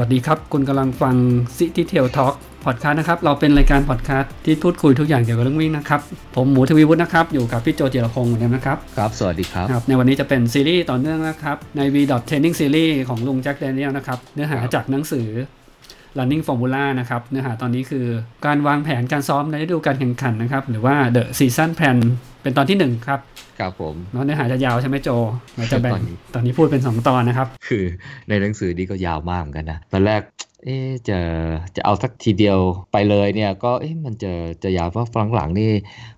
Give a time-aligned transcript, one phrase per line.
[0.00, 1.14] วัสดีครับ คุณกำลังฟัง
[1.56, 2.34] City Tail Talk
[2.64, 6.00] พอดคาสต์นะครับ เราเป็นรายการพอดคาสต์ที่พูดคุยทุกอย่างเกี่ยวกับเรื่องวิ่งนะครับ
[6.36, 11.96] ผมหมูทวีวุฒินะครับ อยู่กับพี่โจเจรพงศ์เหมือนเดิมนะครับ ครับ สวัสดีครับครับ ในวันนี้จะเป็นซีรีส์ต่อเนื่องนะครับ ใน V
[12.28, 15.26] Training Series ของลุงแจ็คแดเนียลนะครับ เนื้อหาครับจากหนังสือ
[16.18, 18.06] Running Formula นะครับเนื้อหาตอนนี้คือ
[18.46, 21.98] การวางแผนการซ้อมในฤดูการแข่งขันนะครับ หรือว่า The Season Plan
[22.42, 23.20] เป็นตอนที่หนึ่งครับ
[23.58, 25.08] ครับผมเนอะเนื้อหาจะยาวใช่ไหมโจ
[25.56, 27.84] เราจะแบ่งตอนนี้ตอนนี้พูดเป็นสองตอนนะครับ คือ
[28.28, 30.22] ในหนังสือนี้ก็ยาวมากเหมือนกันนะตอนแรก
[30.64, 31.18] เอ๊ะจะ
[31.76, 32.58] จะเอาสักทีเดียว
[32.92, 35.70] ไปเลยเนี่ยก็เอ๊ะมันจะจะยาวเพราะฟังหลังนี่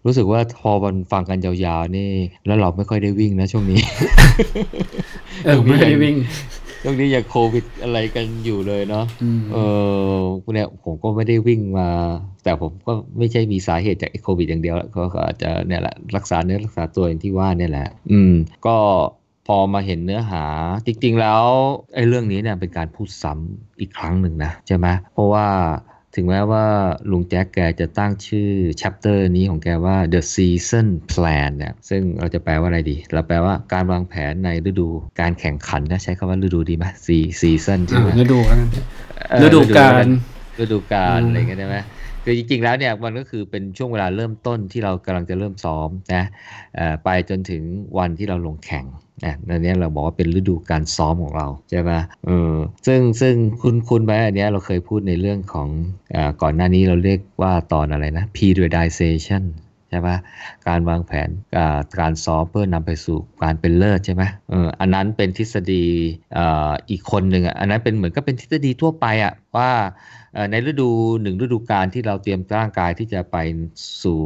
[0.04, 2.10] รู้สึกว่าพอมันฟังกันยาวๆนี่
[2.46, 3.80] แล้วเราไม่ค่อยได้วิ่งนะช่วงนี้
[5.44, 6.16] เออไม่ได้วิ่ง
[6.82, 9.56] ช่วงนี้ยังโควิดอะไรกันอยู่เลยเนาะอืมเอ
[10.16, 10.18] อ
[10.54, 11.88] เนี่ยผมก็ไม่ได้วิ่งมา
[12.44, 18.34] แต่ผมก็ไม่ใช่มีสาเหตุจากไอ้โควิดอย่างเดียวก็ก็อาจจะเนี่ยแหละรักษาเนื้อรักษาตัวอย่างที่ว่าเนี่ยแหละ อืม
[18.66, 18.76] ก็
[19.46, 20.44] พอมาเห็นเนื้อหา
[20.86, 21.42] จริง ๆ แล้ว
[21.94, 25.46] ไอ้เรื่องนี้เนี่ยเป็นการพูดซ้ำอีกครั้งหนึ่งนะใช่ไหมเพราะว่า
[26.16, 26.64] ถึงแม้ว่า
[27.10, 34.88] ลุงแจ็คแกจะตั้งชื่อ chapter นี้ของแกว่า the season plan เนี่ยซึ่งเราจะแปลว่าอะไรดี เราแปลว่าการวางแผนในฤดู
[35.20, 38.70] การแข่งขันนะใช้คำว่าฤดูดีไหม Se- season ใช่ไหมอ่าฤดูแล้วกัน
[39.30, 40.04] เออฤดูกาล
[40.62, 41.76] ฤดูกาลอืมอะไรเงี้ยได้ไหม
[42.24, 46.24] คือจริงๆแล้วเนี่ยมันก็คือเป็นช่วงเวลาเริ่มต้นที่เรากำลังจะเริ่มซ้อมนะ
[46.76, 47.62] เอ่อไปจนถึง
[47.98, 48.84] วันที่เราลงแข่ง
[49.24, 51.92] นะอันนี้เราบอกว่าเป็นฤดูการซ้อมของเราใช่ไหม
[52.26, 52.54] เออ
[52.86, 55.68] ซึ่งซึ่งคุณคุณไปอันนี้เราเคยพูดในเรื่องของ
[56.14, 59.44] อ่อก่อนหน้านี้เราเรียกว่าตอนอะไรนะ periodization
[59.90, 60.16] ใช่ปะ
[60.68, 65.84] การวางแผนอ่าการซ้อมเพื่อนำไปสู่การเป็นเลิศใช่ไหมเอออันนั้นเป็นทฤษฎี
[66.36, 66.46] อ่
[66.90, 69.70] อีกคนหนึ่งอะอันนั้นเป็นเหมือนก็เป็นทฤษฎีทั่วไปอะว่า
[70.50, 70.88] ในฤดู
[71.22, 73.36] หนึ่งฤดูกาลที่เราเตรียมร่างกายที่จะไป
[74.02, 74.20] สู่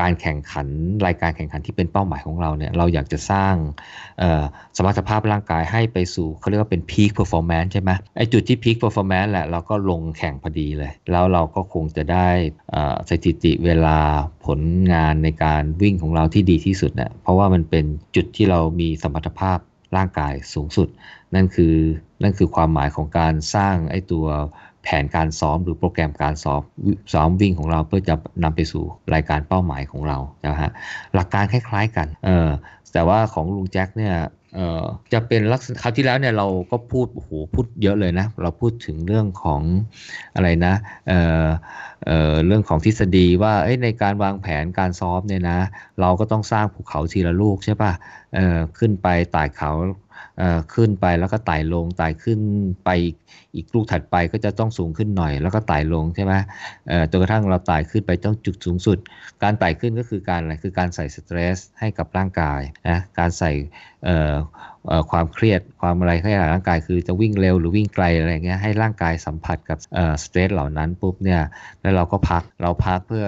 [0.00, 0.66] การแข่งขัน
[1.06, 3.54] รายการแข่งขันที่เป็นเป้าหมายของเราเนี่ยเราอยากจะสร้าง
[4.76, 12.28] สมรรถภาพร่างกายให้ไปสู่เขาเรียกว่าเป็น peak performance ใช่ไหมไอจุดที่ peak performance แหละเราก็ลงแข่งพอดีเลย แล้วเราก็คงจะได้
[13.10, 13.98] สถิติเวลา
[14.46, 14.60] ผล
[14.92, 17.84] งานในการวิ่งของเราที่ดีที่สุดเนี่ยเพราะว่ามันเป็น
[18.16, 19.58] จุดที่เรามีสมรรถภาพ
[19.96, 20.88] ร่างกายสูงสุด
[21.34, 21.74] นั่นคือ
[22.22, 24.26] นั่นคือความหมายของการสร้างไอ้ตัว
[24.82, 26.60] แผนการซ้อมหรือโปรแกรมการซ้อม
[27.12, 28.84] ซ้อมวิ่งของเราเพื่อจะนำไปสู่
[29.14, 30.70] รายการเป้าหมายของเรานะฮะ
[31.14, 32.48] หลักการคล้าย ๆ กันเออ
[32.92, 34.14] แต่ว่าของลุงแจ็คเนี่ย
[34.54, 39.62] เออจะเป็นลักษณะคราวที่แล้วเนี่ยเราก็พูดโอ้โหพูดเยอะเลยนะ เราพูดถึงเรื่องของ
[40.34, 40.74] อะไรนะ
[41.08, 41.12] เอ
[41.44, 41.46] อ
[42.06, 45.58] เออเรื่องของทฤษฎีว่าเอ้ในการวางแผนการซ้อมเนี่ยนะ
[46.00, 47.92] เราก็ต้องสร้างภูเขาทีละลูกใช่ป่ะ
[48.34, 49.72] เออขึ้นไปไต่เขา
[50.74, 52.40] ขึ้นไปแล้วก็ไต่ลงไต่ขึ้น
[52.84, 52.90] ไป
[53.54, 56.34] อีกลูกถัดไปก็จะต้องสูงขึ้นหน่อย แล้วก็ไต่ลงใช่ไหม
[56.88, 58.98] เอ่อจนกระทั่งเราไต่ขึ้นไปต้องจุดสูงสุด
[59.42, 63.52] การไต่ขึ้นก็คือการอะไรคือการใส่สเตรสให้กับร่างกายนะการใส่
[64.04, 64.34] เอ่อ
[65.10, 71.40] ความเครียดความอะไรให้กับร่างกายคือจะวิ่งเร็วหรือวิ่งไกลอะไรเงี้ยให้ร่างกายสัมผัสกับเอ่อสเตรสเหล่านั้นปุ๊บเนี่ย
[71.80, 73.26] แล้วเราก็พักเราพักเพื่อ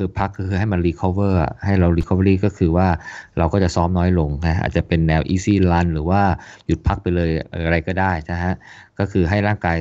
[0.00, 2.88] คือพักคือให้มัน recover อะให้เรา recovery ก็คือว่า
[3.38, 6.22] เราก็จะซ้อมน้อยลงนะอาจจะเป็นแนว easy run หรือว่า
[6.66, 7.30] หยุดพักไปเลย
[7.64, 8.54] อะไรก็ได้นะฮะ
[8.98, 9.78] ก็คือให้ร่างกาย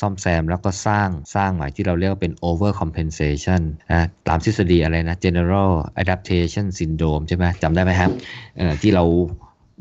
[0.00, 3.62] ซ่อมแซมแล้วก็สร้างสร้างใหม่ที่เราเรียกว่าเป็น over compensation
[3.92, 5.72] นะตามทฤษฎีอะไรนะ general
[6.02, 8.10] adaptation syndrome ใช่ไหมจำได้ไหมครับ
[8.82, 9.04] ที่เรา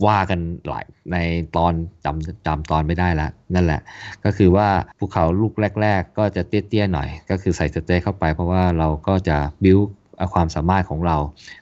[0.06, 1.18] ว่ากันหลายใน
[1.56, 1.74] ตอน
[2.06, 3.82] จำจำตอนไม่ได้ละนั่นแหละ
[4.26, 4.68] ก็คือว่า
[5.00, 9.86] ภูเขาลูกแรก ๆ ก็จะเตี้ยๆหน่อย ก็คือใส่สเตย์เข้าไป เพราะว่าเราก็จะ build
[10.18, 11.18] เอาความสามารถของเรา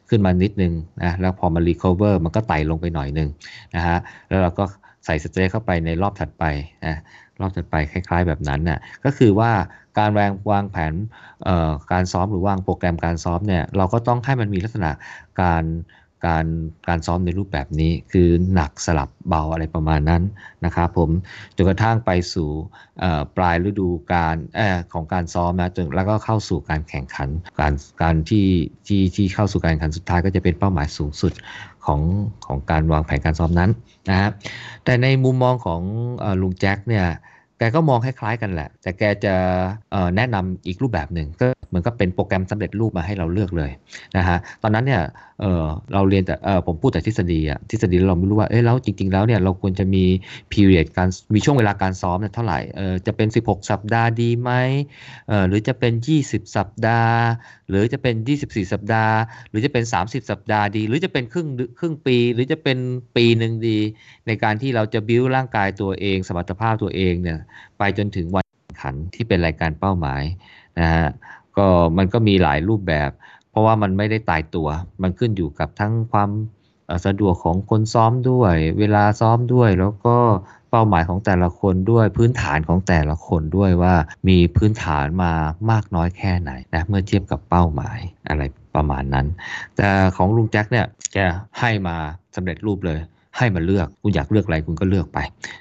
[0.10, 0.74] ขึ้นมานิดนึง
[1.04, 3.30] นะแล้วพอมัน recover มันก็ไต่ลงไปหน่อยนึง
[3.76, 3.98] นะฮะ
[4.30, 4.64] แล้วเราก็
[5.06, 6.44] ใส่สเตย์เข้าไปในรอบถัดไป
[6.86, 6.96] นะ
[7.42, 9.52] รอบถัดไปคล้าย ๆ แบบนั้นน่ะก็คือว่า
[10.00, 10.94] การวางวางแผน
[11.92, 14.92] การซ้อมหรือวางโปรแกรมการซ้อมเนี่ยเราก็ต้องให้มันมีลักษณะ
[15.42, 15.64] การ
[16.26, 16.46] การ
[16.88, 20.24] การซ้อมในรูปแบบนี้คือหนักสลับเบาอะไรประมาณนั้น
[20.66, 21.10] นะครับผม
[21.56, 22.50] จนกระทั่งไปสู่
[23.38, 24.62] ปลายฤดูการอ
[24.94, 27.30] ของการซ้อมนะจนแล้วก็เข้าสู่การแข่งขัน
[27.60, 28.48] การการที่
[28.88, 31.34] ที่ที่เข้าสู่การแข่งขันสุดท้ายก็จะเป็นเป้าหมายสูงสุด
[31.86, 32.02] ของ
[32.46, 33.72] ของการวางแผนการซ้อมนั้น
[34.10, 34.30] นะฮะ
[34.86, 35.82] แต่ในมุมมองของ
[36.24, 37.06] อลุงแจ็คเนี่ย
[37.58, 39.36] แกก็มองคล้ายๆกันแหละ แต่แกจะ
[40.16, 43.72] แนะนำอีกรูปแบบหนึ่งก็ เหมือนกับเป็นโปรแกรมสำเร็จรูปมาให้เราเลือกเลย
[44.18, 45.02] นะฮะตอนนั้นเนี่ย
[45.42, 45.64] เออ
[45.94, 50.04] เราเรียนแต่เออผมพูดแต่ทฤษฎีอะทฤษฎีเราไม่รู้ว่าเอ้ยแล้วจริง ๆ แล้วเนี่ยเราควรจะมี
[50.52, 54.52] period การมีช่วงเวลาการซ้อมเนี่ยเท่าไหร่เออจะเป็น 16 สัปดาห์ดีไหม
[55.28, 55.94] เออหรือจะเป็น
[56.26, 57.20] 20 สัปดาห์
[57.70, 59.16] หรือจะเป็น 24 สัปดาห์
[59.50, 61.48] หรือจะเป็น 30 สัปดาห์ดี หรือจะเป็นครึ่ง
[61.80, 62.78] ครึ่งปี หรือจะเป็น
[63.16, 63.80] ปีหนึ่งดี
[64.28, 67.40] ในการที่เราจะบิวร่างกายตัวเอง สมรรถภาพตัวเองเนี่ย
[67.78, 70.24] ไปจนถึงวันแข่งขันที่เป็นรายการเป้าหมาย
[70.80, 71.08] นะฮะ
[71.60, 71.68] ก็
[71.98, 73.10] มันก็มีหลายรูปแบบ
[73.50, 74.68] เพราะว่ามันไม่ได้ตายตัว
[75.02, 76.30] มันขึ้นอยู่กับทั้งความ
[77.06, 80.18] สะดวกของคนซ้อมด้วย เวลาซ้อมด้วย แล้วก็
[80.72, 83.96] เป้าหมายของแต่ละคนด้วย พื้นฐานของแต่ละคนด้วยว่า
[84.28, 85.32] มีพื้นฐานมา
[85.72, 88.44] มากน้อยแค่ไหนนะเมื่อเทียบกับเป้าหมายอะไร
[88.76, 89.28] ประมาณนั้น
[89.76, 91.18] แต่ของลุงแจ็คเนี่ยแก
[91.60, 91.96] ให้มา
[92.36, 93.00] สำเร็จรูปเลย
[93.38, 95.20] ให้มาเลือกคุณอยากเลือกอะไรคุณก็เลือกไป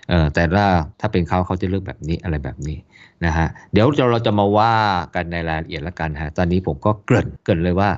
[0.08, 0.66] เออแต่ถ้า
[1.00, 2.78] ถ้าเป็นเขาเขาจะเลือกแบบนี้อะไรแบบนี้
[3.26, 4.76] นะฮะเดี๋ยวเราจะมาว่า
[5.14, 7.90] กันในรายละเอียดล้วกันฮะตอนนี้ผมก็เกริ่นเกริ่นเลยว่า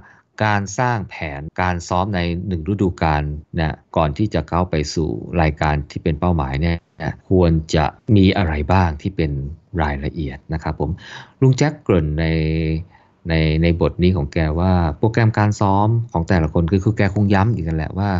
[0.44, 3.22] การสร้างแผนการซ้อมในหนึ่งฤดูกาล
[3.58, 5.08] นะก่อนที่จะเข้าไปสู่
[5.42, 7.84] รายการที่เป็นเป้าหมายเนี่ยนะควรจะ
[8.16, 9.30] มีอะไรบ้างที่เป็น
[9.82, 10.90] รายละเอียดนะครับผม
[11.40, 12.26] ลุงแจ็คเกริ่นใน
[13.28, 18.10] ในในบทนี้ของแกว่าโปรแกรมการซ้อมของแต่ละคนคือคือแกคงย้ำอีกกันแหละว่า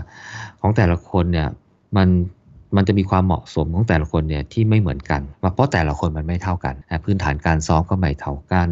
[0.61, 1.49] ของแต่ละคนเนี่ย
[1.97, 2.09] มัน
[2.77, 5.23] มันจะมีความเหมาะสมของแต่ละคนเนี่ยที่ไม่เหมือนกัน
[5.55, 6.75] เพราะแต่ละคนมันไม่เท่ากัน
[7.05, 8.69] พื้นฐานการซ้อมก็ไม่เท่ากัน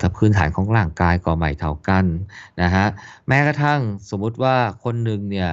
[0.00, 2.04] ถ้าพื้นฐานของร่างกายก็ไม่เท่ากัน
[2.62, 2.86] นะฮะ
[3.28, 3.80] แม้กระทั่ง
[4.10, 5.50] สมมุติว่าคนหนึ่งเนี่ย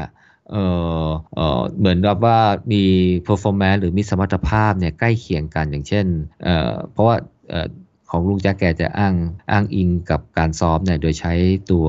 [0.52, 0.56] เอ
[1.04, 1.06] อ
[1.36, 2.40] เออเหมือนกับว่า
[2.72, 2.84] มี
[3.28, 6.06] performance หรือมีสมรรถภาพเนี่ยใกล้เคียงกันอย่างเช่น
[6.44, 7.16] เออเพราะว่า
[7.54, 7.68] ออ
[8.12, 9.14] ของลุงแจ๊กแกจะอ้าง
[9.52, 11.34] อ้างอิงกับการซ้อมเนี่ยโดยใช้
[11.72, 11.88] ตัว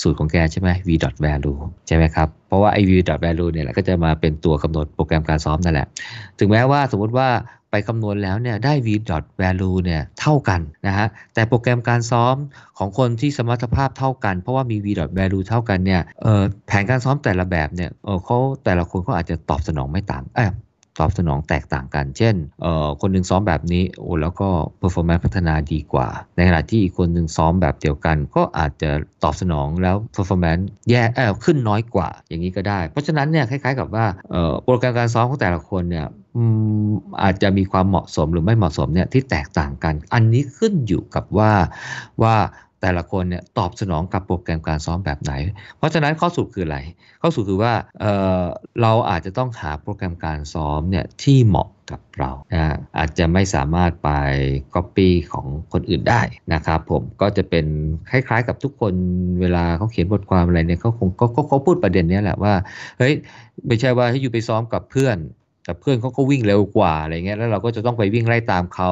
[0.00, 0.90] สูตรของแกใช่ไหม v
[1.24, 2.90] value ใช่ไหมครับเพราะว่าไอ้ v
[3.24, 5.86] value เนี่ยแหละก็จะมาเป็นตัวกำหนดโปรแกรมการซ้อมนั่นแหละ
[6.38, 7.28] ถึงแม้ว่าสมมติว่า
[7.70, 8.88] ไปคำนวณแล้วเนี่ยได้ v
[9.42, 12.34] value เนี่ยเท่ากันนะฮะแต่โปรแกรมการซ้อม
[12.78, 14.86] ของคนที่สมรรถภาพเท่ากัน เพราะว่ามี v
[15.18, 16.00] value เท่ากันเนี่ย
[16.66, 20.40] แผนการซ้อมแต่ละแบบเนี่ยเเขาแต่ละคนเขาอาจจะตอบสนองไม่ต่างเอ
[20.98, 24.48] ตอบสนองแตกต่างกัน เช่นเอ่อคนหนึ่งซ้อมแบบนี้โอ้แล้วก็
[24.78, 28.90] เ performance พัฒนาดีกว่า ในขณะที่อีกคนหนึ่งซ้อมแบบเดียวกัน ก็อาจจะ
[29.22, 36.06] ตอบสนองแล้ว performance แย่เออขึ้นน้อยกว่าอย่างนี้ก็ได้ เพราะฉะนั้นเนี่ยคล้ายๆกับว่าเอ่อโปรแกรมการซ้อมของแต่ละคนเนี่ย
[36.36, 36.42] อื
[36.88, 36.90] ม
[37.22, 41.52] อาจจะมีความเหมาะสมหรือไม่เหมาะสมเนี่ยที่แตกต่างกัน อันนี้ขึ้นอยู่กับว่า
[42.22, 42.34] ว่า
[42.80, 45.32] แต่ละคนเนี่ยตอบสนองกับโปรแกรมการซ้อมแบบไหน
[45.78, 46.78] เพราะฉะนั้นข้อสรุปคืออะไร
[47.22, 54.10] ข้อสรุปคือว่าเเราอาจจะต้องหาโปรแกรมการซ้อมเนี่ยที่เหมาะกับเรานะอาจจะไม่สามารถไป
[54.74, 56.20] Copy ของคนอื่นได้
[56.52, 57.66] นะครับผมก็จะเป็น
[58.10, 58.94] คล้ายๆ กับทุกคน
[59.40, 61.08] เวลาเขาเขียนบทความอะไรเนี่ยเขาคง
[61.48, 62.54] เขาพูดประเด็นนี้แหละว่า
[62.98, 63.14] เฮ้ย
[63.66, 65.16] ไม่ใช่ว่าให้อยู่ไปซ้อมกับเพื่อน
[65.66, 68.90] แต่เพื่อนเขาก็วิ่งเร็วกว่าอะไรเงี้ยแล้วเราก็จะต้องไปวิ่งไล่ตามเขา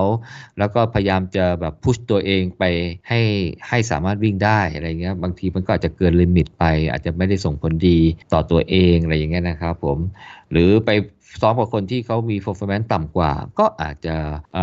[0.59, 2.65] แล้วก็พยายามจะแบบพุชตัวเองไป
[3.09, 3.21] ให้
[3.69, 7.99] ให้สามารถวิ่งได้อะไรเงี้ยบางทีมันก็อาจจะเกินลิมิตไป อาจจะไม่ได้ส่งผลดี
[8.33, 9.99] ต่อตัวเองอะไรอย่างเงี้ยนะครับผม
[10.51, 10.91] หรือไป
[11.41, 14.15] ซ้อมกับคนที่เขามี performance ต่ำกว่า ก็อาจจะ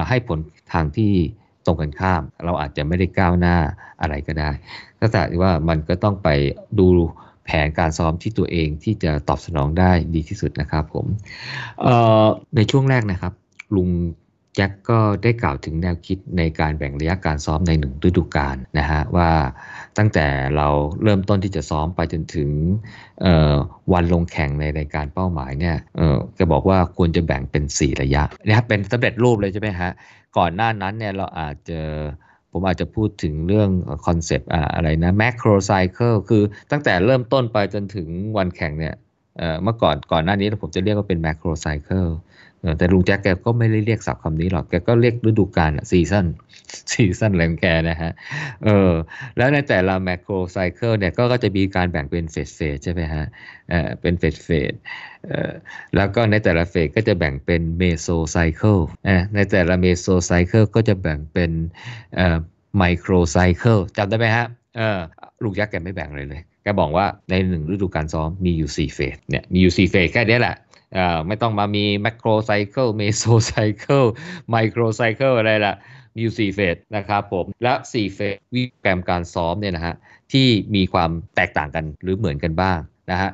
[0.10, 0.40] ให้ผล
[0.74, 1.12] ทางที่
[1.66, 3.58] ตรงกันข้าม เราอาจจะไม่ได้ก้าวหน้า
[4.02, 4.50] อะไรก็ได้
[5.00, 6.30] ก็แต่ว่ามันก็ต้องไป
[6.80, 6.88] ดู
[7.51, 11.06] ผนการซ้อมที่ตัวเองที่จะตอบสนองได้ดีที่สุดนะครับผม
[12.56, 13.33] ในช่วงแรกนะครับ
[13.75, 13.89] ลุง
[14.56, 19.30] แจ็คก็ได้กล่าวถึงแนวคิดในการแบ่งระยะการซ้อมในหนึ่งฤดูกาลนะฮะว่า
[19.98, 20.25] ตั้งแต่
[20.56, 20.68] เรา
[21.03, 22.50] เริ่มต้นที่จะซ้อมไปจนถึง
[23.94, 29.92] วันลงแข่งในรายการเป้าหมายเนี่ยเออแกบอกว่าควรจะแบ่งเป็น 4 ระยะนะครับเป็นสำเร็จรูปเลยใช่ไหมฮะ
[30.38, 31.80] ก่อนหน้านั้นเนี่ยเราอาจจะ
[32.51, 33.69] ผมอาจจะพูดถึงเรื่อง
[34.06, 38.07] concept อะไรนะ macro cycle คือตั้งแต่เริ่มต้นไปจนถึง
[38.38, 38.95] วันแข่งเนี่ย
[39.63, 42.09] เมื่อก่อนก่อนหน้านี้ผมจะเรียกว่าเป็น macro cycle
[42.78, 46.25] แต่ลุงแจ็คแกก็ไม่ได้เรียกศัพท์คำนี้หรอก แกก็เรียกฤดูกาล season
[46.92, 48.12] season อะไรของแกนะฮะ
[48.66, 48.92] เออ
[49.38, 53.25] แล้วในแต่ละ macro cycle เนี่ยก็ก็จะมีการแบ่งเป็น phase phase ใช่ไหมฮะ
[53.70, 54.74] เออเป็น phase phase
[55.27, 55.51] เออ
[55.96, 58.77] แล้วก็ในแต่ละ phase ก็จะแบ่งเป็น meso cycle
[59.36, 61.51] ในแต่ละ meso cycle ก็จะแบ่งเป็น
[62.15, 62.38] เอ่อ
[62.77, 64.46] micro cycle จำได้ไหมฮะ
[64.77, 65.00] เออ
[65.44, 70.56] ลุงแจ็คแกไม่แบ่งเลยเลย แกบอกว่าในหนึ่งฤดูกาลซ้อมมีอยู่4 phase เนี่ยมีอยู่4 phase แค่นี้แหละ
[71.27, 74.03] ไม่ต้องมามี macro cycle meso cycle
[74.50, 75.75] ไมโครไซเคิลอะไรละ
[76.13, 79.95] มีอยู่4เฟสนะครับผม และ4เฟสวิแกรมการซ้อมเนี่ยนะฮะ
[80.33, 82.79] ที่มีความแตกต่างกันหรือเหมือนกันบ้าง
[83.12, 83.29] นะฮะ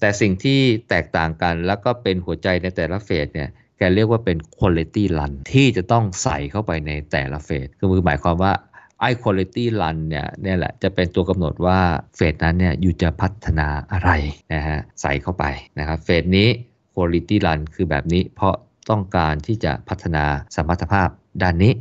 [0.00, 3.48] แต่สิ่งที่แตกต่างกันแล้วก็เป็นหัวใจในแต่ละเฟสเนี่ย
[3.78, 8.52] แกเรียกว่าเป็น quality run ที่จะต้องใส่เข้าไปในแต่ละเฟสคือหมายความว่า
[9.00, 11.78] ไอ้ quality run เนี่ยนี่แหละจะเป็นตัวกำหนดว่า
[12.16, 14.10] เฟสนั้นเนี่ยอยู่จะพัฒนาอะไร
[14.54, 15.44] นะฮะใส่เข้าไป
[15.78, 16.48] นะครับเฟสนี้
[16.94, 18.54] quality run คือแบบนี้ เพราะ
[18.90, 20.24] ต้องการที่จะพัฒนา
[20.56, 21.08] สมรรถภาพ
[21.42, 21.72] ด้านนี้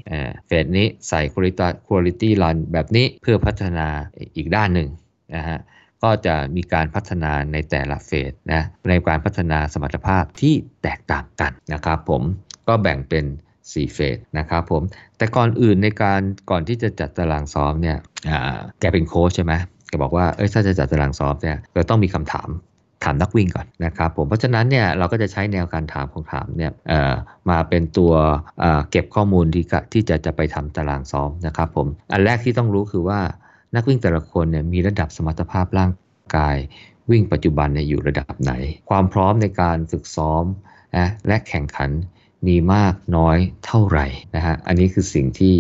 [0.48, 3.88] เฟสนี้ใส่ quality quality run แบบนี้เพื่อพัฒนา
[4.36, 4.90] อีกด้านหนึ่ง
[5.36, 5.60] นะฮะ
[6.04, 12.24] ก็จะมีการพัฒนาในแต่ละเฟสนะในการพัฒนาสมรรถภาพที่แตกต่างกันนะครับผม
[12.68, 13.26] ก็แบ่งเป็น
[13.60, 14.84] 4เฟสนะครับผม
[15.18, 17.98] แต่ก่อนอื่นในการก่อนที่จะจัดตารางซ้อมเนี่ย
[18.30, 19.54] อ่าแกเป็นโค้ชใช่ไหม
[19.88, 22.50] แกบอกว่าเอ้ยถ้าจะจัดตารางซ้อมเนี่ยเราต้องมีคำถาม
[23.04, 26.72] ถามนักวิ่งก่อนนะครับผมเพราะฉะนั้นเนี่ยเราก็จะใช้แนวการถามของถามเนี่ย
[27.50, 28.14] มาเป็นตัว
[28.60, 33.20] เเก็บข้อมูลที่ที่จะจะไปทำตารางซ้อมนะครับผมอันแรกที่ต้องรู้คือว่า
[33.76, 35.92] นักวิ่งแต่ละคนเนี่ยมีระดับสมรรถภาพร่าง
[36.38, 36.58] กาย
[37.12, 38.54] วิ่งปัจจุบันเนี่ยอยู่ระดับไหน
[38.90, 40.46] ความพร้อมในการฝึกซ้อม
[40.98, 41.90] นะและแข่งขัน
[42.48, 45.56] มีมากน้อยเท่าไหร่นะฮะอันนี้คือสิ่งที่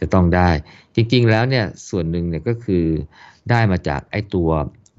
[0.00, 0.50] จะต้องได้
[0.94, 2.84] จริงๆแล้วเนี่ยส่วนหนึ่งเนี่ยก็คือ
[3.50, 4.50] ได้มาจากไอ้ตัว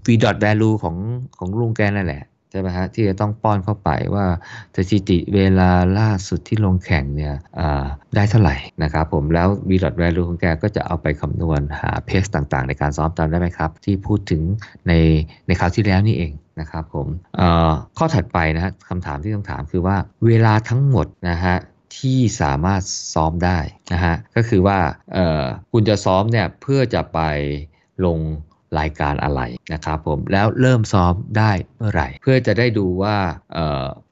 [0.06, 0.96] v dot value ของ
[1.38, 4.26] ของลุงแกนั่นแหละใช่ไหมฮะที่จะต้องป้อนเข้าไปว่า
[4.76, 7.36] สถิติเวลาล่าสุดที่ลงแข่งเนี่ย
[8.16, 14.42] ได้เท่าไหร่นะครับผมแล้ว v dot value ของแกก็จะเอาไปคำนวณหาเพสต่างๆ ในการซ้อมตามได้ไหมครับ ที่พูดถึง
[14.88, 14.94] ใน
[15.48, 17.08] ในคราวที่แล้วนี่เองนะครับผม
[17.98, 21.56] ข้อถัดไปนะฮะคำถามที่ต้องถามคือว่าเวลาทั้งหมดนะฮะ
[21.98, 22.82] ที่สามารถ
[23.14, 23.60] ซ้อมได้
[23.94, 24.78] นะฮะก็คือว่า
[25.72, 27.20] คุณจะซ้อมเนี่ยเพื่อจะไป
[28.06, 28.20] ลง
[28.80, 29.42] รายการอะไร
[29.74, 33.16] นะครับผมแล้วเริ่มซ้อมได้เมื่อไหร่ เพื่อจะได้ดูว่า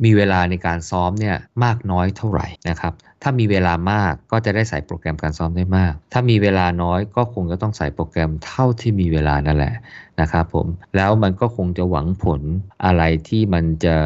[0.04, 9.74] มีเวลาในการซ้อมเนี่ยมากน้อยเท่าไหร่นะครับถ้ามีเวลามากก็จะได้ใส่โปรแกรมการซ้อมได้มาก ถ้ามีเวลาน้อยก็คงจะต้องใส่โปรแกรมเท่าที่มีเวลานั่นแหละ
[10.22, 12.42] นะครับผมแล้วมันก็คงจะหวังผล
[12.86, 13.98] อะไรที่มันจะ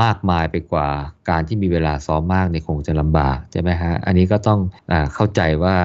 [0.00, 0.88] มากมายไปกว่า
[1.30, 4.60] การที่มีเวลาซ้อมมากในคงจะลำบากใช่ไหมฮะอันนี้ก็ต้อง
[4.90, 5.76] อเข้าใจว่า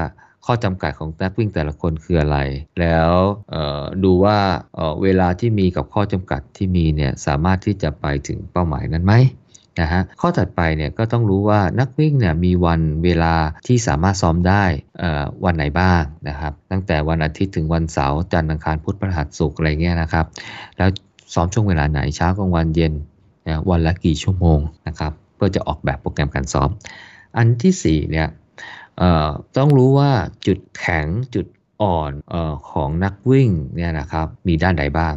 [0.46, 2.38] ข้อจำกัดของนักวิ่งแต่ละคนคืออะไร
[2.80, 3.12] แล้ว
[4.04, 4.38] ดูว่า
[5.04, 9.14] เวลาที่มีกับข้อจำกัดที่มีเนี่ยสามารถที่จะไปถึงเป้าหมายนั้นไหม
[9.82, 13.36] นะฮะข้อถัดไปเนี่ยก็ต้องรู้ว่านักวิ่งเนี่ยมีวันเวลา
[13.68, 14.64] ที่สามารถซ้อมได้
[15.46, 20.25] วันไหนบ้างนะครับ ตั้งแต่วันอาทิตย์ถึงวันเสาร์จันทร์อังคารพุธพฤหัสศุกร์อะไรเงี้ยนะครับ
[20.78, 20.90] แล้ว
[21.34, 22.94] ซ้อมช่วงเวลาไหนเช้ากลางวันเย็น
[23.48, 26.70] นะวันละกี่ชั่วโมงนะครับเพื่อจะออกแบบโปรแกรมการซ้อม
[27.38, 28.28] อันที่4เนี่ย
[29.58, 30.12] ต้องรู้ว่า
[30.48, 31.46] จุดแข็งจุด
[31.82, 35.14] อ่อนออของนักวิ่งเนี่ยนะครับมีด้านใดบ้าง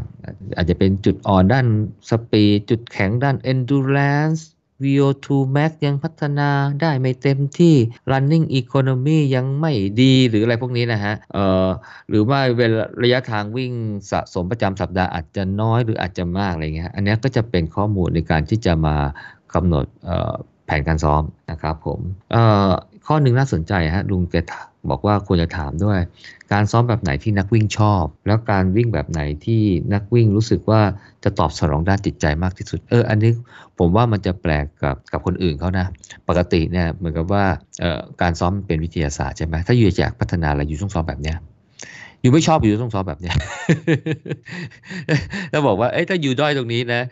[0.56, 1.66] อาจจะเป็นจุดอ่อนด้าน
[2.10, 4.40] สปีดจุดแข็งด้าน endurance
[4.84, 7.74] VO2 max ยังพัฒนาได้ไม่เต็มที่
[8.10, 11.14] running economy ยังไม่ดีหรืออะไรพวกนี้นะฮะ
[12.08, 13.72] หรือว่าเวลาระยะทางวิ่ง
[14.10, 18.96] สะสมประจำสัปดาห์อาจจะน้อยหรืออาจจะมากอะไรเงี้ยอันนี้ก็จะเป็นข้อมูลในการที่จะมา
[19.54, 19.84] กำหนด
[20.66, 22.00] แผนการซ้อมนะครับผม
[23.08, 24.34] ข้อหนึ่งน่าสนใจฮะลุงแก
[24.90, 25.98] บอกว่าควรจะถามด้วย
[26.52, 29.62] การซ้อมแบบไหนที่นักวิ่งชอบ แล้วการวิ่งแบบไหนที่
[29.94, 30.80] นักวิ่งรู้สึกว่า
[31.24, 33.32] จะตอบสนองด้านจิตใจมากที่สุด เออ อันนี้
[33.78, 35.86] ผมว่ามันจะแปลกกับกับคนอื่นเขานะ
[36.28, 37.44] ปกติเนี่ยเหมือนกับว่า
[37.80, 41.36] เอ่อการซ้อมเป็นวิทยาศาสตร์ใช่ไหมถ้าอยู่อยากพัฒนาอะไรอยู่ต้องซ้อมแบบเนี้ย
[42.20, 43.34] อยู่ไม่ชอบอยู่ต้องซ้อมแบบเนี้ย
[45.50, 47.02] แล้วบอกว่าเอ้ถ้าอยู่ด้อยตรงนี้นะ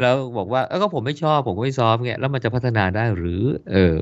[0.00, 3.96] แล้วบอกว่าเออก็ผมไม่ชอบผมก็ไม่ซ้อมเงี้ยแล้วมันจะพัฒนาได้หรือ เออ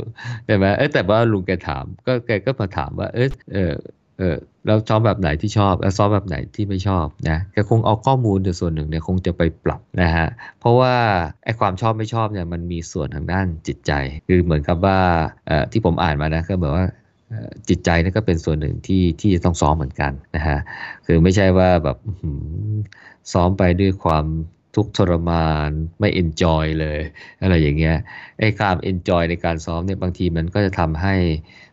[0.47, 3.75] ใช่ไหมเออแต่ว่าลุงแกถาม ก็แกก็มาถามว่า เออเออ
[4.19, 4.37] เออ
[4.67, 10.27] เราซ้อมแบบไหนที่ชอบแล้วซ้อมแบบไหนที่ไม่ชอบนะแกคงเอาข้อมูลในส่วนหนึ่งเนี่ยคงจะไปปรับนะฮะ
[10.61, 10.95] เพราะว่า
[11.45, 13.93] ไอ้ความชอบไม่ชอบเนี่ยมันมีส่วนทางด้านจิตใจ
[14.29, 14.99] คือเหมือนกับว่า
[15.47, 16.87] เอ่อที่ผมอ่านมานะก็แบบว่า
[17.69, 20.59] จิตใจนี่ก็เป็นส่วนหนึ่งที่ที่จะต้องซ้อมเหมือนกันนะฮะ
[21.07, 21.97] คือไม่ใช่ว่าแบบ
[23.33, 24.25] ซ้อมไปด้วยความ
[24.77, 26.99] ทุกทรมานไม่เอนจอยเลย
[27.43, 27.97] อะไรอย่างเงี้ย
[28.39, 31.15] ไอ้การเอนจอยในการซ้อมเนี่ยบางทีมันก็จะทำให้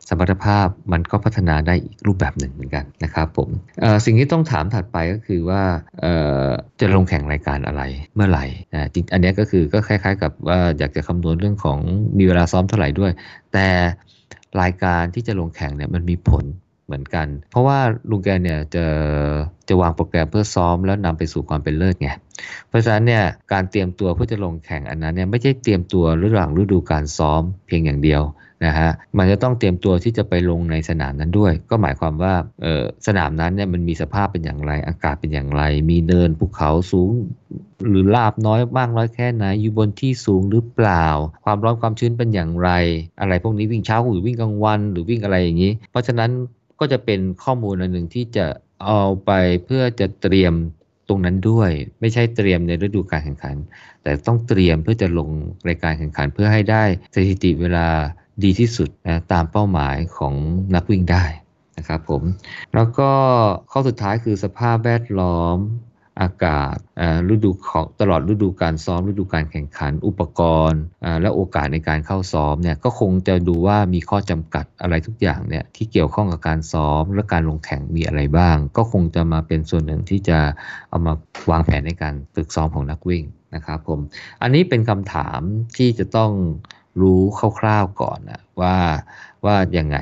[0.09, 3.49] สมรรถภาพมันก็พัฒนาได้อีกรูปแบบหนึ่งเหมือนกันนะครับผม
[4.05, 5.61] สิ่งที่ต้องถามถัดไปก็คือว่า
[6.79, 7.83] จะลงแข่งรายการอะไร
[8.15, 8.45] เมื่อไหร่
[8.93, 11.79] จริงอันนี้ก็คือก็คล้าย ๆ กับว่าอยากจะคำนวณเรื่องของ
[12.17, 13.11] มีเวลาซ้อมเท่าไหร่ด้วย
[13.53, 13.67] แต่
[14.61, 16.45] รายการที่จะลงแข่งเนี่ยมันมีผล
[16.91, 17.79] เหมือนกัน เพราะว่า
[18.09, 18.85] ลุงแกเนี่ยจะ
[19.69, 22.09] จะวางโปรแกรมเพื่อซ้อมแล้วนำไปสู่ความเป็นเลิศไง
[22.69, 28.23] เพราะฉะนั้นเนี่ยการเตรียมตัวเพื่อจะลงแข่งอันนั้นเนี่ยไม่ใช่เตรียมตัวระหว่างฤดูการซ้อมเพียงอย่างเดียว
[28.65, 32.33] นะฮะ มันจะต้องเตรียมตัวที่จะไปลงในสนามนั้นด้วย ก็หมายความว่า
[33.07, 37.11] สนามนั้นเนี่ยมันมีสภาพเป็นอย่างไร อากาศเป็นอย่างไร มีเนินภูเขาสูง
[37.87, 41.05] หรือลาบน้อยมากน้อยแค่ไหน อยู่บนที่สูงหรือเปล่า
[41.45, 42.69] ความร้อนความชื้นเป็นอย่างไร
[43.19, 46.31] อะไรพวกนี้วิ่งเช้าหรือวิ่งกลางวัน หรือวิ่งอะไรอย่างนี้ เพราะฉะนั้น
[46.81, 48.45] ก็จะเป็นข้อมูลอันหนึ่งที่จะ
[48.85, 49.31] เอาไป
[49.65, 50.53] เพื่อจะเตรียม
[51.07, 53.55] ตรงนั้นด้วย ไม่ใช่เตรียมในฤดูการแข่งขัน
[54.03, 55.29] แต่ต้องเตรียมเพื่อจะลง
[55.67, 56.83] รายการแข่งขัน เพื่อให้ได้
[57.15, 57.87] สถิติเวลา
[58.43, 60.33] ดีที่สุดนะตามเป้าหมายของ
[60.75, 61.23] นักวิ่งได้
[61.77, 62.23] นะครับผม
[62.75, 63.09] แล้วก็
[63.71, 65.57] ข้อสุดท้ายคือสภาพแวดล้อม
[66.21, 66.75] อากาศ
[67.33, 70.81] ฤดูของตลอดฤดูการซ้อมฤดูการแข่งขัน อุปกรณ์
[71.21, 80.39] และโอกาสในการเข้าซ้อมเนี่ยก็คงจะดูว่ามีข้อจำกัดอะไรทุกอย่างเนี่ยที่เกี่ยวข้องกับการซ้อมและการลงแข่งมีอะไรบ้าง ก็คงจะมาเป็นส่วนหนึ่งที่จะ
[80.89, 81.13] เอามา
[81.51, 83.23] วางแผนในการฝึกซ้อมของนักวิ่ง
[83.55, 83.99] นะครับผม
[84.41, 85.39] อันนี้เป็นคำถาม
[85.77, 86.31] ที่จะต้อง
[87.01, 87.21] รู้
[87.59, 88.75] คร่าวๆก่อนนะว่า
[89.45, 89.97] ว่ายังไง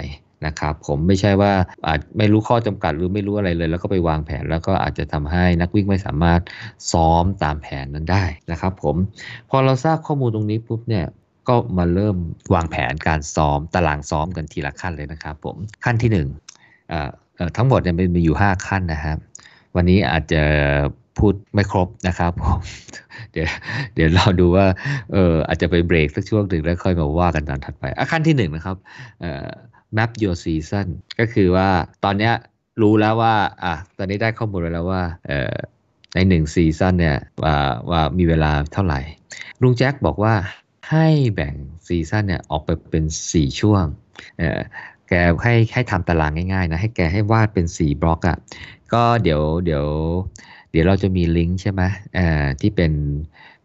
[0.46, 1.52] นะครับผมไม่ใช่ว่า
[1.88, 6.42] อาจไม่รู้ข้อจำกัดหรือไม่รู้อะไรเลย แล้วก็ไปวางแผนแล้วก็อาจจะทำให้นักวิ่งไม่สามารถ
[6.92, 8.96] ซ้อมตามแผนนั้นได้นะครับผม
[9.50, 11.06] พอเราทราบข้อมูลตรงนี้ปุ๊บเนี่ย
[11.48, 12.18] ก็มาเริ่ม
[12.54, 15.56] วางแผนการซ้อมตารางซ้อมกันทีละขั้นเลยนะครับผม
[15.86, 16.28] ขั้นที่1นึ่ง
[17.58, 19.18] ทั้งหมดเนี่ยมีอยู่ 5 ขั้นนะครับ
[19.76, 20.44] วันนี้อาจจะ
[21.18, 22.60] พูดไม่ครบนะครับผม
[23.32, 23.48] เดี๋ยว
[23.96, 24.66] เดี๋ยวเราดูว่า
[25.14, 28.76] เอออาจจะไปเบรกสักช่วงหนึ่งแล้วค่อยมาว่ากันตอนถัดไปอะขั้นที่หนึ่งนะครับ
[29.22, 29.48] เอ่อ
[29.98, 30.88] map your season
[31.20, 31.70] ก็คือว่า
[32.04, 32.34] ตอนเนี้ย
[32.82, 35.56] รู้แล้วว่าอะตอนนี้ได้ข้อมูลแล้วว่าเอ่อ
[36.16, 37.56] ในหนึ่ง season เนี่ยว่า
[37.90, 39.00] ว่ามีเวลาเท่าไหร่
[39.62, 40.34] ลุงแจ็คบอกว่า
[40.90, 41.54] ให้แบ่ง
[41.88, 43.86] season เนี่ยออกไปเป็น 4 ช่วง
[44.38, 44.60] เออ
[45.08, 48.38] แกให้ให้ทำตารางง่ายๆนะ ให้แกให้วาดเป็น 4 บล็อกอะ่ะ
[48.94, 49.86] ก็เดี๋ยวเดี๋ยว
[50.72, 51.82] เดี๋ยวเราจะมีลิงก์ใช่ไหม
[52.16, 52.94] เอ่อที่เป็น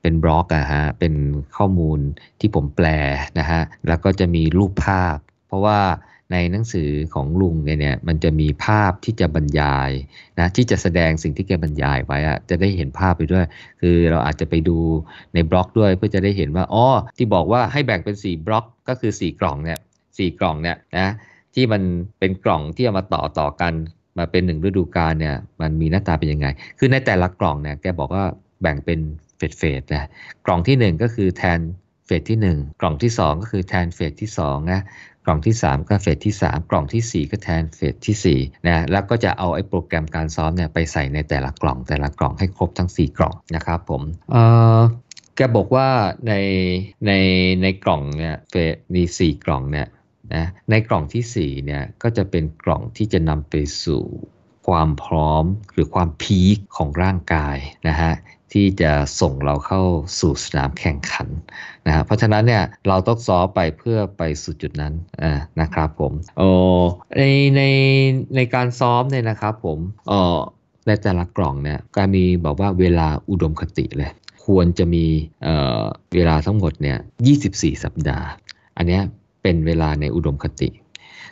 [0.01, 1.15] เป็นบล็อกอะฮะเป็น
[1.57, 1.99] ข้อมูล
[2.41, 2.87] ที่ผมแปล
[3.39, 5.17] นะฮะแล้วก็จะมีรูปภาพ
[5.47, 5.79] เพราะว่า
[6.33, 9.91] ในหนังสือของลุงเนี่ยเนี่ยมันจะมีภาพที่จะบรรยาย
[10.39, 13.45] นะที่จะแสดงสิ่งที่แกบรรยายไว้อะจะได้เห็นภาพไปด้วย
[13.81, 14.79] คือเราอาจจะไปดู
[15.35, 19.79] ในบล็อกด้วยเพื่อจะได้เห็นว่าอ๋อที่บอกว่าให้แบ่งเป็น 4 บล็อกก็คือ 4 กล่องเนี่ย
[20.19, 21.13] สกล่องเนี่ยนะ
[21.55, 21.83] ที่มัน
[22.19, 23.73] เป็นกล่องที่เอามาต่อต่อกัน
[24.19, 26.47] มาเป็นหนึ่งฤดูกาลเนี่ยมันมีหน้าตาเป็นยังไง
[26.79, 28.25] คือในแต่ละกล่องเนี่ยแกบอกว่า
[28.63, 29.01] แบ่งเป็น
[29.37, 30.09] เฟสเฟสนะ
[30.47, 31.61] กล่องที่ 1 ก็คือแทน
[32.07, 34.81] เฟสที่ 1 กล่องที่ 2 ก็คือแทนเฟสที่2นะ
[35.27, 44.03] กล่องที่ 3 ก็เฟสที่ 3 กล่องที่ 4 ก็แทนเฟสที่4นะแล้วก็จะเอาไอ้โปรแกรมการซ้อมเนี่ยไปใส่ในแต่ละกล่อง แต่ละกล่องให้ครบทั้ง 4 กล่องนะครับผม
[44.33, 44.43] เอ่
[44.79, 44.81] อ
[45.37, 45.89] แกบอกว่า
[46.29, 46.33] ใน
[47.07, 47.13] ใน
[47.63, 49.89] ในกล่องเนี่ยเฟสมี4กล่องเนี่ย
[50.35, 53.55] นะในกล่องที่4เนี่ยก็จะเป็นกล่องที่จะนำไป
[53.85, 54.05] สู่
[54.69, 57.57] ความพร้อมหรือความพีคของร่างกาย
[57.89, 58.13] นะฮะ
[58.55, 59.83] ที่จะส่งเราเข้า
[60.21, 61.29] สู่สนามแข่งขัน
[61.87, 64.95] นะเพราะฉะนั้นเนี่ยเราต้องซ้อมไปเพื่อไปสู่จุดนั้น
[65.61, 66.51] นะครับผมโอ้
[67.19, 67.23] ใน
[67.57, 67.63] ใน
[68.37, 70.39] ในการซ้อมเนี่ยนะครับผมเออ
[70.87, 74.11] ในแต่ละกล่องเนี่ยการมีบอกว่าเวลาอุดมคติเลย
[74.47, 75.05] ควรจะมี
[75.43, 76.99] เเวลาทั้งหมดเนี่ย
[77.41, 78.27] 24 สัปดาห์
[78.77, 79.01] อันนี้
[79.43, 80.69] เป็นเวลาในอุดมคติ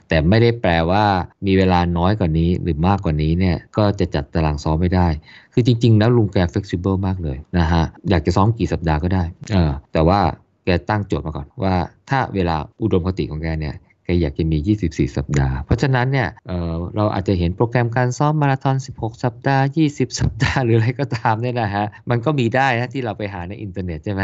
[0.08, 1.04] แต่ไม่ได้แปลว่า
[1.46, 5.08] มีเวลาน้อยกว่านี้หรือมากกว่านี้เนี่ยก็จะจัดตารางซ้อมไม่ได้
[5.52, 10.20] คือจริง ๆ แล้วลุงแก flexible มากเลยนะฮะอยากจะซ้อมกี่สัปดาห์ก็ได้เออแต่ว่า
[10.64, 11.74] แกตั้งโจทย์มาก่อนว่า
[12.10, 24.22] ถ้าเวลาอุดมคติของแกเนี่ยแกอยากจะมี 24 สัปดาห์ เพราะฉะนั้นเนี่ยเเราอาจจะเห็นโปรแกรมการซ้อมมาราธอน 16 สัปดาห์ 20 สัปดาห์ หรืออะไรก็ตามเนี่ยนะฮะ มันก็มีได้นะที่เราไปหาในอินเทอร์เน็ตใช่ไหม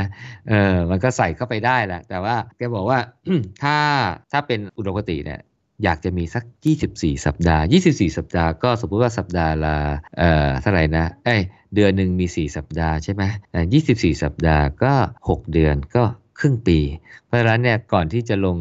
[0.49, 2.99] เออ มันก็ใส่เข้าไปได้แหละ แต่ว่าแกบอกว่า
[3.63, 3.77] ถ้า
[4.33, 5.41] ถ้าเป็นอุดมคติเนี่ย
[5.83, 6.45] อยากจะมีสัก
[6.85, 9.77] 24 สัปดาห์ 24 สัปดาห์ก็สมมติว่าสัปดาห์ละ
[10.19, 11.43] เอ่อเท่าไหร่นะเอ้ย
[11.75, 13.23] เดือนหนึ่งมี 4 สัปดาห์ใช่ไหม
[13.73, 14.93] 24 สัปดาห์ก็
[15.29, 16.05] 6 เดือนก็
[16.39, 16.79] ครึ่งปี
[17.27, 18.57] เพราะฉะนั้นเนี่ยก่อนที่จะลง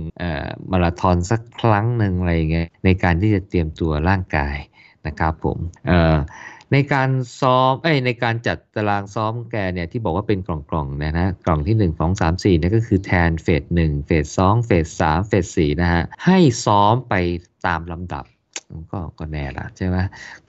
[0.71, 4.57] มาราธอนสักครั้งหนึ่งอะไรเงี้ยในการที่จะเตรียมตัวร่างกาย
[5.07, 6.17] นะครับผมเอ่อ
[6.73, 7.09] ในการ
[7.41, 17.13] ซ้อมเอ้ยในการจัดตารางซ้อมแกเนี่ยที่บอกว่าเป็นกล่องๆนะนะกล่องที่ 1 2 3 4เนี่ยก็คือแทนเฟส1เฟส2เฟส3เฟส4นะฮะให้ซ้อมไป
[17.65, 18.25] ตามลำดับ
[18.91, 19.97] ก็ก็แน่ละใช่ไหม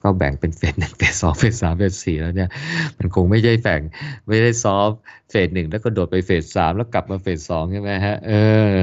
[0.03, 2.51] ก็แบ่งเป็นเฟสหนึ่งเฟสสองเฟสสามเฟสสี่แล้วเนี่ย
[2.99, 3.81] มันคงไม่ใช่แบ่ง
[4.29, 4.89] ไม่ได้ซ้อม
[5.31, 8.33] เฟสหนึ่งแล้วก็โดดไปเฟสสามแล้วกลับมาเฟสสองใช่ไหมฮะเอ
[8.75, 8.77] อ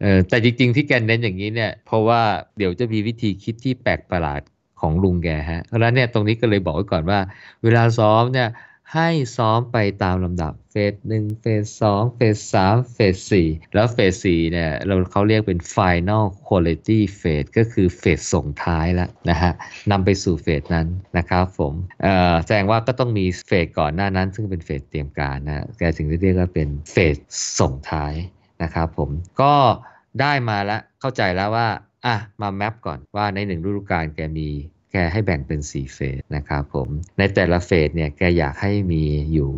[0.00, 2.22] เออแต่จริงๆที่แกนเน้นอย่างนี้เนี่ย เพราะว่า
[2.58, 4.42] เดี๋ยวจะมีวิธีคิดที่แปลกประหลาด
[4.80, 7.20] ของลุงแกฮะเพราะฉะนั้นเนี่ยตรงนี้ก็เลยบอกไว้ก่อนว่า
[7.62, 8.50] เวลาซ้อมเนี่ย
[8.94, 19.52] ให้ซ้อมไปตามลำดับเฟสหนึ่งเฟสสองเฟสสามเฟสสี่แล้วเฟสสี่เนี่ยเราเขาเรียกเป็น final quality phase ก็คือเฟสส่งท้ายแล้วนะฮะ
[19.90, 20.86] นำไปสู่เฟสนั้น
[21.18, 21.74] นะครับผม
[22.44, 27.16] แสดงว่าก็ต้องมีเฟสก่อนหน้านั้น ซึ่งเป็นเฟสเตรียมการนะแกถึงเรียกว่าเป็นเฟส
[27.60, 28.14] ส่งท้าย
[28.62, 29.10] นะครับผม
[29.42, 29.54] ก็
[30.20, 31.68] ได้มาแล้วเข้าใจแล้วว่า
[32.08, 34.48] อะมาแมปก่อนว่าในหนึ่งฤดูกาลแกมี
[34.92, 39.50] แกให้แบ่งเป็น 4 เฟสนะครับผมในแต่ละเฟสเนี่ยแกอยากให้มีอยู่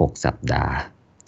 [0.00, 0.76] 6 สัปดาห์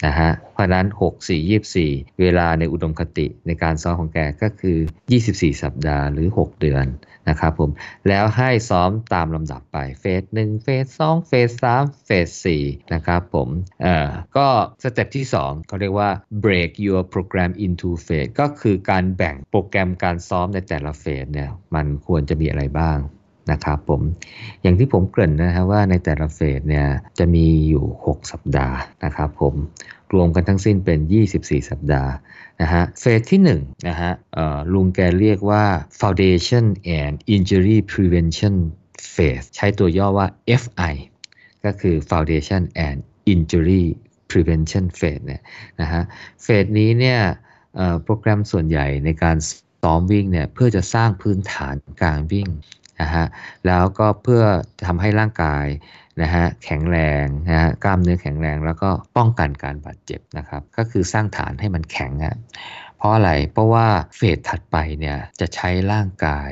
[0.07, 1.39] นะฮะเพราะนั้น 6 4
[1.79, 4.79] 24 เวลาในอุดมคติในการซ้อมของแกก็คือ
[5.21, 6.87] 24 สัปดาห์หรือ 6 เดือน
[7.29, 7.71] นะครับผม
[8.09, 12.29] แล้วให้ซ้อมตามลำดับไป phase 1 phase 2 phase 3 phase
[12.63, 13.49] 4นะครับผม
[13.83, 14.47] เอ่อก็
[14.83, 16.11] step ที่2เขาเรียกว่า
[16.45, 22.99] break your program into phase ก็คือการแบ่งโปรแกรมการซ้อมในแต่ละ phase เนี่ยมันควรจะมีอะไรบ้าง
[23.53, 24.03] นะครับผม
[24.63, 26.87] อย่างที่ผมเกริ่นนะครับว่าในแต่ละ phase เนี่ย
[27.19, 29.55] จะมีอยู่ 6 สัปดาห์นะครับผม
[30.15, 30.99] รวมกันทั้งสิ้นเป็น
[31.35, 32.11] 24 สัปดาห์
[32.61, 34.12] นะฮะเฟสที่1นะฮะ
[34.73, 35.65] ลุงแกเรียกว่า
[36.01, 36.65] foundation
[37.01, 38.55] and injury prevention
[39.15, 40.27] phase ใช้ตัวย่อว่า
[40.62, 40.95] FI
[41.65, 42.99] ก็คือ foundation and
[43.33, 43.85] injury
[44.31, 45.43] prevention phase เนี่ย
[45.81, 46.03] นะฮะ
[46.43, 47.21] เฟสนี้เนี่ย
[48.05, 49.37] โปรแกรมส่วนใหญ่ในการ
[49.83, 53.25] ซ้อมวิ่งเนี่ยเพื่อจะสร้างพื้นฐานการวิ่งะฮะ
[53.67, 54.43] แล้วก็เพื่อ
[54.87, 55.67] ทำให้ร่างกาย
[56.23, 62.37] นะฮะแข็งแรงนะฮะกล้ามเนื้อแข็งแรง แล้วก็ป้องกันการบาดเจ็บนะครับก็คือสร้างฐานให้มันแข็งอะ
[62.97, 63.87] เพราะอะไรเพราะว่า
[64.17, 66.51] เฟสถัดไปเนี่ยจะใช้ร่างกาย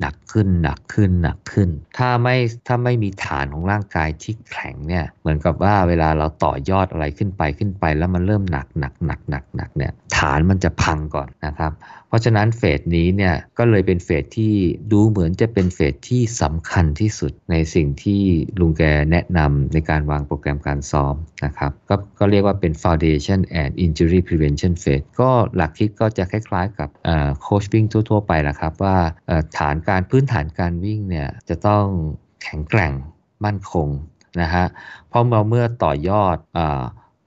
[0.00, 2.36] หนักขึ้นหนักขึ้นหนักขึ้น ถ้าไม่
[2.66, 11.72] ถ้าไม่มีฐานของร่างกายที่แข็งเนี่ยเหมือนกับว่าเวลาเราต่อยอดอะไรขึ้นไปขึ้นไป แล้วมันเริ่มหนักหนักหนักหนักหนักเนี่ย ฐานมันจะพังก่อนนะครับ
[12.08, 14.54] เพราะฉะนั้นเฟสนี้เนี่ยก็เลยเป็นเฟสที่
[14.92, 18.22] ดูเหมือนจะเป็นเฟสที่สำคัญที่สุดในสิ่งที่
[18.60, 26.88] ลุงแกแนะนำในการวางโปรแกรมการซ้อมนะครับกก็เรียกว่าเป็น foundation and injury prevention phase ก็หลักคิดก็จะคล้ายๆกับ
[27.42, 28.96] โคชวิ่งทั่ว ๆ ไปแหละครับ ว่า
[29.58, 31.84] ฐานการพื้นฐานการวิ่งเนี่ยจะต้อง
[32.42, 32.92] แข็งแกร่ง
[33.44, 33.88] มั่นคง
[34.40, 34.66] นะฮะ
[35.08, 36.60] เพราะเมื่อต่อยอดอ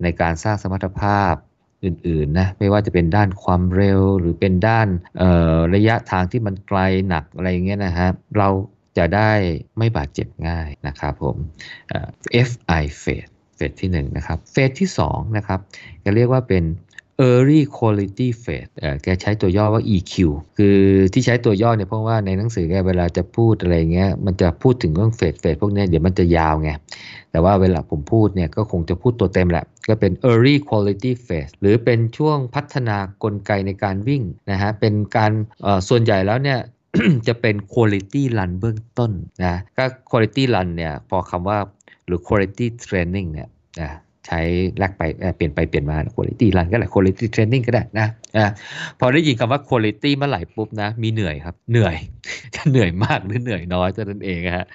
[0.04, 1.34] ในการสร้างสมรรถภาพ
[1.84, 4.88] อื่นๆนะไม่ว่าจะเป็นด้านความเร็วหรือเป็นด้าน
[5.76, 8.50] ระยะทางที่มันไกลหนักอะไรเงี้ยนะฮะเรา
[8.98, 9.32] จะได้
[9.78, 11.36] ไม่บาดเจ็บง่ายนะครับผม
[12.50, 15.60] FI phase เฟสที่1นะครับเฟสที่2นะครับ
[16.04, 16.64] จะเรียกว่าเป็น
[17.22, 18.72] Early Quality Phase
[19.04, 20.14] แกใช้ตัวย่อว่า EQ
[20.58, 20.78] คือ
[21.14, 26.70] ที่ใช้ตัวย่อเนี่ยเพราะว่าในหนังสือแกเวลาจะพูดอะไรเงี้ย มันจะพูดถึงเรื่องเฟสเฟสพวกนี้เดี๋ยวมันจะยาวไง
[27.32, 35.32] แต่ว่าเวลาผมพูดเนี่ยก็คงจะพูดตัวเต็มแหละ ก็เป็น early quality phase หรือเป็นช่วงพัฒนากลไกในการวิ่งนะฮะ เป็นการ
[35.90, 36.60] ส่วนใหญ่แล้วเนี่ย
[37.28, 39.12] จะเป็น quality run เบื้องต้น
[39.44, 41.60] นะ ก็ quality run เนี่ยพอคำว่า
[42.06, 43.50] หรือ quality training เนี่ย
[43.82, 43.90] นะ
[44.28, 44.40] ใช้
[44.80, 45.02] แลกไป
[45.38, 48.08] เปลี่ยนไปเปลี่ยนมา quality run ก็ได้ quality training ก็ได้นะ
[48.38, 48.52] นะ
[49.00, 51.96] พอได้ยินคำว่า quality เมื่อไหร่ปุ๊บนะ มีเหนื่อยครับ เหนื่อย
[52.56, 54.66] จะเหนื่อยมากหรือเหนื่อยน้อยเท่านั้นเองฮะ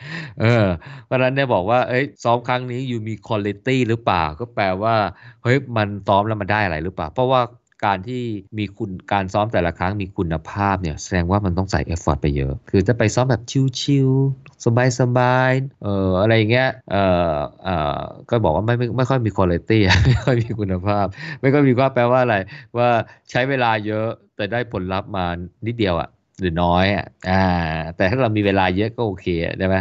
[0.41, 0.67] เออ
[1.07, 4.95] เพราะนั้นเนี่ยบอกว่าเอ้ยซ้อมครั้งนี้อยู่มี quality หรือเปล่าก็แปลว่า
[5.43, 7.41] เฮ้ยมันซ้อมแล้วมันได้อะไรหรือเปล่า เพราะว่า
[7.85, 8.23] การที่
[8.59, 13.43] มีคุณการซ้อมแต่ละครั้งมีคุณภาพเนี่ยแสดงว่ามันต้องใส่เอฟฟอร์ตไปเยอะ คือจะไปซ้อมแบบ
[13.81, 14.65] ชิวๆ
[15.01, 21.07] สบายๆเอ่ออะไรเงี้ยเอ่อเอ่อก็บอกว่าไม่ไม่ไม่ค่อยมีคุณภาพไม่ค่อยมีคุณภาพ
[21.41, 22.37] ไม่ค่อยมีว่าแปลว่าอะไร
[22.77, 22.89] ว่า
[23.31, 25.27] ใช้เวลาเยอะแต่ได้ผลลัพธ์มา
[25.67, 26.09] นิดเดียวอะ
[26.41, 27.45] หรือน้อยอะอ่า
[27.97, 29.27] แต่ถ้าเรามีเวลาเยอะก็โอเค
[29.59, 29.77] ใช่ไหม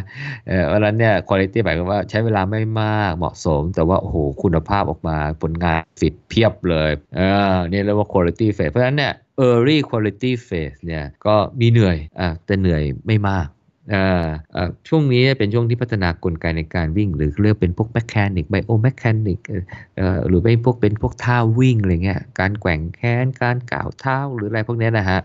[0.48, 7.22] เออวันนั้นเนี่ยคุณภาพหมายความว่าใช้เวลาไม่มากเหมาะสม แต่ว่าโอ้โหคุณภาพออกมาผลงานฟิตเพียบเลยเอ
[7.54, 9.14] อนี่เรียกว่า quality phase เพราะฉะนั้นเนี่ย
[9.48, 13.48] early quality phase เนี่ยก็มีเหนื่อยอ่าแต่เหนื่อยไม่มาก
[14.88, 19.40] ช่วงนี้เป็นช่วงที่พัฒนากลไกในการวิ่ง หรือเรียกเป็นพวกแมคแคนิกไบโอแมคแคนิก
[20.28, 25.20] หรือเป็นพวกเป็นพวกท่าวิ่งอะไรเงี้ยการแกว่งแขนการก่าวเท้าหรืออะไรพวกนี้นะฮะ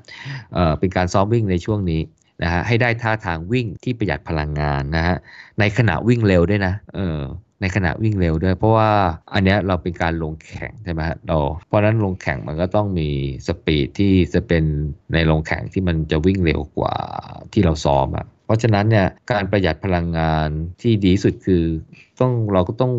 [0.78, 2.00] เป็นการซ้อมวิ่งในช่วงนี้
[2.42, 5.16] นะฮะให้ได้ท่าทางวิ่งที่ประหยัดพลังงานนะฮะ
[5.58, 7.20] ในขณะวิ่งเร็วด้วยนะเออ
[7.60, 8.90] ในขณะวิ่งเร็วด้วย เพราะว่า
[9.32, 13.08] อันนี้เราเป็นการลงแข่งใช่ไหมฮะเราเพราะนั้นลงแข่งมันก็ต้องมี
[13.46, 14.64] สปีดที่จะเป็น
[15.12, 16.94] ในลงแข่งที่มันจะวิ่งเร็วกว่า
[17.52, 20.48] ที่เราซ้อมอะ เพราะฉะนั้นเนี่ยการประหยัดพลังงาน
[20.80, 21.64] ที่ดีสุดคือ
[22.20, 22.92] ต้องเราก็ต้อง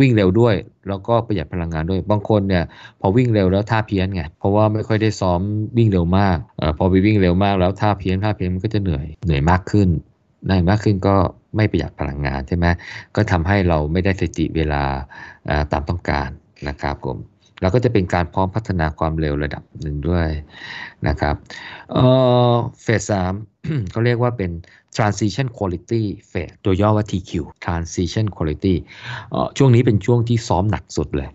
[0.00, 0.54] วิ่งเร็วด้วย
[0.88, 2.64] แล้วก็ประหยัดพลังงานด้วย บางคนเนี่ย
[3.00, 5.40] พอวิ่งเร็วแล้วท่าเพี้ยนไงเพราะว่าไม่ค่อยได้ซ้อม
[5.78, 9.88] วิ่งเร็วมากอพอไปวิ่งเร็วมากแล้วท่าเพี้ยนท่าเพี้ยนมันก็จะเหนื่อยเหนื่อยมากขึ้น
[10.44, 11.14] เหนื่อยมากขึ้นก็
[11.56, 12.66] ไม่ประหยัดพลังงานใช่ไหม
[13.16, 14.82] ก็ทำให้เราไม่ได้สติเวลา
[15.72, 16.28] ตามต้องการ
[16.68, 17.18] นะครับผม
[17.60, 20.28] เราก็จะเป็นการพร้อมพัฒนาความเร็วระดับหนึ่งด้วย
[21.08, 21.34] นะครับ
[22.82, 23.32] เฟสสาม
[23.90, 24.50] เขาเรียกว่าเป็น
[24.96, 27.30] transition quality phase ตัวย่อว่า TQ
[27.64, 28.74] transition quality
[29.56, 31.28] ช่วงนี้เป็นช่วงที่ซ้อมหนักสุดเลย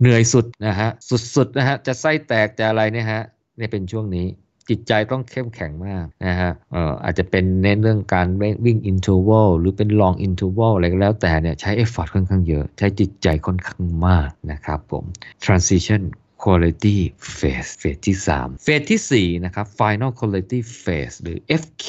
[0.00, 0.90] เหนื่อยสุดนะฮะ
[1.34, 3.22] สุดๆนะฮะ จะไส้แตกจะอะไรเนี่ยฮะ
[3.56, 4.26] เนี่ยเป็นช่วงนี้
[4.68, 8.28] จิตใจต้องเข้มแข็งมากนะฮะเอออาจจะเป็นเน้นเรื่องการ
[8.64, 15.04] วิ่ง interval หรือเป็น long interval อะไรก็แล้วแต่เนี่ยใช้ effort ค่อนข้างเยอะ ใช้จิตใจค่อนข้างมากนะครับผม
[15.44, 16.02] transition
[16.42, 16.96] quality
[17.38, 21.86] phase เฟสที่ 3 เฟสที่ 4 นะครับ final quality phase หรือ FQ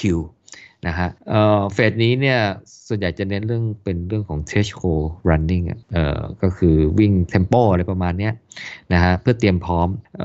[0.88, 1.10] นะฮะ
[1.74, 2.40] เฟสนี้เนี่ย
[2.88, 8.30] ส่วนใหญ่จะเน้นเรื่องเป็นเรื่องของ threshold running เอ่อก็คือวิ่ง tempo อะไรประมาณนี้
[8.94, 9.88] นะฮะเพื่อเตรียมพร้อม
[10.20, 10.22] อ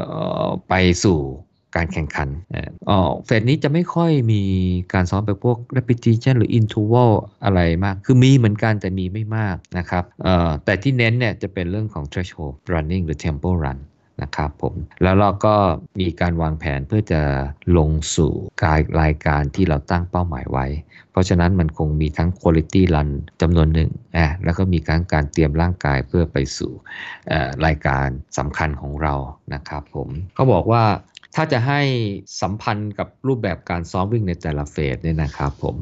[0.47, 1.19] อไปสู่
[1.77, 2.29] การแข่งขัน
[2.89, 4.43] อ๋อเฟสนี้จะไม่ค่อยมี
[4.93, 7.11] การซ้อมไปพวก repetition หรือ interval
[7.45, 10.05] อะไรมาก คือมีเหมือนกันแต่มีไม่มากนะครับ
[10.65, 13.79] แต่ที่เน้นเนี่ยจะเป็นเรื่องของ threshold running หรือ tempo run
[14.23, 15.55] นะครับผม แล้วเราก็
[16.01, 17.23] มีการวางแผนเพื่อจะ
[17.79, 18.33] ลงสู่
[18.65, 20.67] การรายการที่เราตั้งเป้าหมายไว้
[21.11, 23.09] เพราะฉะนั้นมันคงมีทั้ง quality run
[23.41, 26.73] จำนวนหนึ่งอะแล้วก็มีการการเตรียมร่างกายเพื่อไปสู่
[27.67, 29.15] รายการสำคัญของเรา
[29.55, 30.85] นะครับผมเขาบอกว่า
[31.37, 31.81] ถ้าจะให้
[32.41, 35.77] สัมพันธ์กับรูปแบบการซ้อมวิ่งในแต่ละเฟสเนี่ยนะครับผม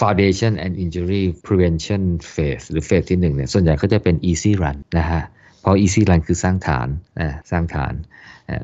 [0.00, 2.02] foundation and injury prevention
[2.34, 5.22] phase หรือเฟสที่1เนี่ยส่วนใหญ่ก็จะเป็น easy run นะฮะ
[5.66, 6.88] ราะ easy run คือสร้างฐาน
[7.50, 7.94] สร้างฐาน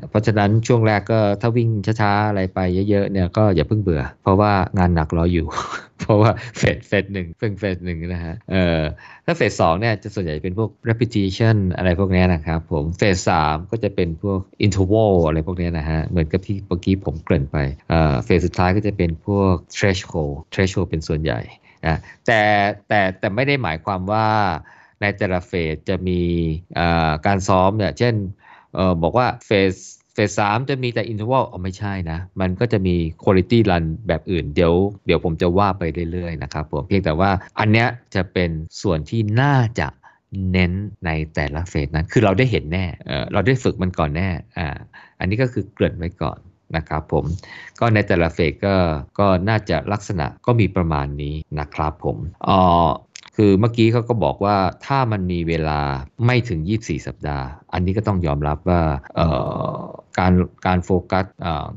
[0.09, 1.69] เพราะฉะนั้นช่วงแรกก็ถ้าวิ่ง
[2.01, 5.47] ช้าๆ อะไรไปเยอะๆเนี่ยก็อย่าเพิ่งเบื่อ เพราะว่างานหนักรออยู่
[5.99, 8.81] เพราะว่าเฟสเฟสหนึ่งเพิ่งเฟสหนึ่งนะฮะเออ
[9.25, 17.57] ถ้าเฟสสองเนี่ยจะส่วนใหญ่เป็นพวก repetition อะไรพวกนี้นะครับผมเฟสสามก็จะเป็นพวก interval อะไรพวกนี้นะฮะเหมือนกับที่เมื่อกี้ผมเกริ่นไป
[17.89, 21.39] เออเฟสสุดท้ายก็จะเป็นพวก threshold threshold เป็นส่วนใหญ่
[21.87, 22.41] นะแต่
[22.87, 24.27] แต่แต่ไม่ได้หมายความว่า
[25.03, 26.21] ในแต่ละเฟสจะมี
[27.25, 28.15] การซ้อมเนี่ยเช่น
[28.77, 29.73] ออบอกว่าเฟส
[30.13, 34.73] เฟสสามจะมีแต่อินเทอร์วัลไม่ใช่นะ มันก็จะมีคุณ i t y run แบบอื่น เดี๋ยว
[35.05, 38.49] เดี๋ยวผมจะว่าไปเรื่อยๆนะครับผมเพียงแต่ว่าอันเนี้ยจะเป็น
[38.81, 39.87] ส่วนที่น่าจะ
[40.51, 40.71] เน้น
[41.05, 44.67] ในแต่ละเฟสนั้น คือเราได้เห็นแน่เเราได้ฝึกมันก่อนแน่อ่า
[45.19, 46.39] อันนี้ก็คือเกริ่นไว้ก่อน
[46.75, 47.25] นะครับผม
[47.79, 48.75] ก็ในแต่ละเฟสก็
[49.19, 52.61] ก็น่าจะลักษณะก็มีประมาณนี้นะครับผมอ๋อ
[53.37, 55.79] คือเมื่อกี้เขาก็บอกว่าถ้ามันมีเวลา
[56.25, 58.81] ไม่ถึง 24 สัปดาห์ อันนี้ก็ต้องยอมรับว่า
[60.19, 60.33] การ
[60.67, 61.25] การโฟกัส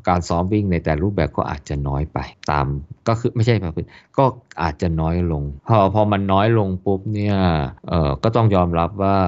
[0.08, 2.18] การซ้อมวิ่งในแต่รูปแบบก็อาจจะน้อยไป
[2.50, 2.66] ตาม
[3.08, 3.74] ก็คือไม่ใช่ครับ
[4.18, 4.24] ก็
[4.62, 7.36] อาจจะน้อยลง พอพอมันน้อยลงปุ๊บเนี่ย
[8.22, 9.18] ก็ต้องยอมรับว่า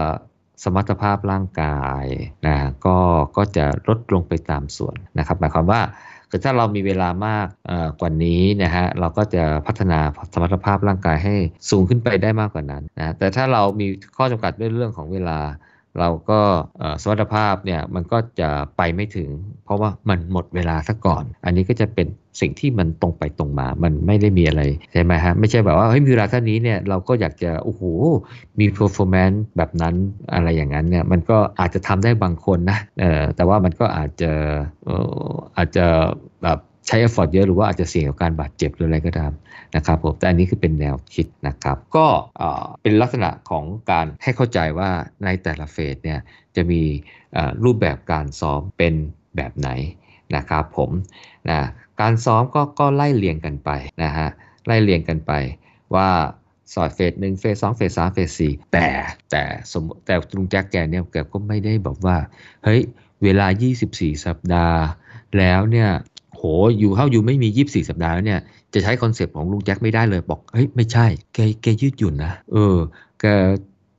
[0.65, 2.05] สมรรถภาพร่างกาย
[2.47, 2.97] นะก็
[3.37, 5.81] ก็จะลดลงไปตามส่วนนะครับหมายความว่า
[6.31, 7.47] คือถ้าเรามีเวลามาก
[8.01, 9.99] กว่านี้นะฮะเราก็จะพัฒนา
[10.33, 11.35] สมรรถภาพร่างกายให้
[11.71, 13.87] สูงขึ้นไปได้มากกว่านั้นนะแต่ถ้าเรามี
[14.17, 15.39] ข้อจำกัดด้วยเรื่องของเวลา
[15.99, 16.41] เราก็
[17.03, 19.29] สมรรถภาพเนี่ยมันก็จะไปไม่ถึง
[19.69, 22.07] เพราะว่ามันหมดเวลาซะก่อน อันนี้ก็จะเป็น
[22.41, 27.83] สิ่งที่มันตรงไปตรงมา มันไม่ได้มีอะไรใช่ไหมฮะ ไม่ใช่แบบว่าเฮ้ยมีเวลาเท่านี้เนี่ยเราก็อยากจะโอ้โห
[28.59, 29.95] มี performance แบบนั้น
[30.35, 34.33] อะไรอย่างนั้นเนี่ยมันก็อาจจะทำได้บางคนนะเออแต่ว่ามันก็อาจจะ
[34.89, 34.91] อ
[35.25, 35.87] ออาจจะ
[36.43, 39.33] แบบใช้ effort เยอะหรือว่าอาจจะเสี่ยงกับการบาดเจ็บหรืออะไรก็ตาม
[39.77, 42.07] นะครับผมแต่อันนี้คือเป็นแนวคิดนะครับ ก็
[42.83, 44.91] เป็นลักษณะของการให้เข้าใจว่า
[45.25, 46.21] ในแต่ละเฟสเนี่ย
[46.57, 46.83] จะมี
[47.65, 48.95] รูปแบบการซ้อมเป็น
[49.37, 49.69] แบบไหน
[50.37, 50.91] นะครับผม
[51.51, 51.61] นะ
[52.01, 53.71] การซ้อมก็ก็ไล่เรียงกันไป
[54.03, 54.29] นะฮะ
[54.67, 55.33] ไล่เรียงกันไป
[55.95, 56.09] ว่า
[56.75, 58.87] สอดเฟสหนึ่งเฟสสองเฟสสามเฟสสี่แต่
[59.31, 62.17] แต่สมแต่ลุงแจ็คแกเนี่ยแกก็ไม่ได้บอกว่า
[62.65, 62.81] เฮ้ย
[63.23, 63.47] เวลา
[63.87, 64.81] 24 สัปดาห์
[65.39, 65.89] แล้วเนี่ย
[66.35, 66.43] โห
[66.79, 68.41] อยู่เข้าอยู่ไม่มี 24 สัปดาห์แล้วเนี่ย
[68.75, 72.77] จะใช้ concept ของลุงแจ็คไม่ได้เลยบอกเฮ้ยไม่ใช่แกแกยืดหยุ่นนะเออ
[73.21, 73.25] แก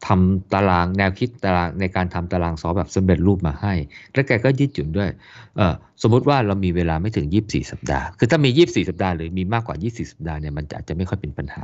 [0.08, 3.74] ทำตารางแนวคิดตารางในการทำตารางซ้อมแบบสำเร็จรูปมาให้
[4.14, 5.10] แล้วแกก็ยืดหยุ่นด้วย
[5.58, 11.64] เออสมมุติว่าเรามีเวลาไม่ถึง 24 สัปดาห์ คือถ้ามี 24 สัปดาห์หรือมีมากกว่า 24 สัปดาห์เนี่ยมันอาจจะไม่ค่อยเป็นปัญหา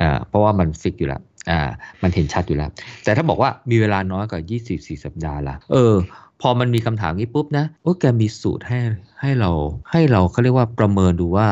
[0.00, 1.60] อ่าเพราะว่ามัน fix อยู่แล้วอ่า
[2.02, 2.70] มันเห็นชัดอยู่แล้ว
[3.04, 4.40] แต่ถ้าบอกว่ามีเวลาน้อยกว่า
[4.72, 5.96] 24 สัปดาห์ละเออ
[6.40, 8.78] พอมันมีคำถามนี้ปุ๊บนะโอ้แกมีสูตรให้
[9.20, 9.50] ให้เรา
[9.90, 11.48] ให้เราเขาเรียกว่าประเมินดูว่า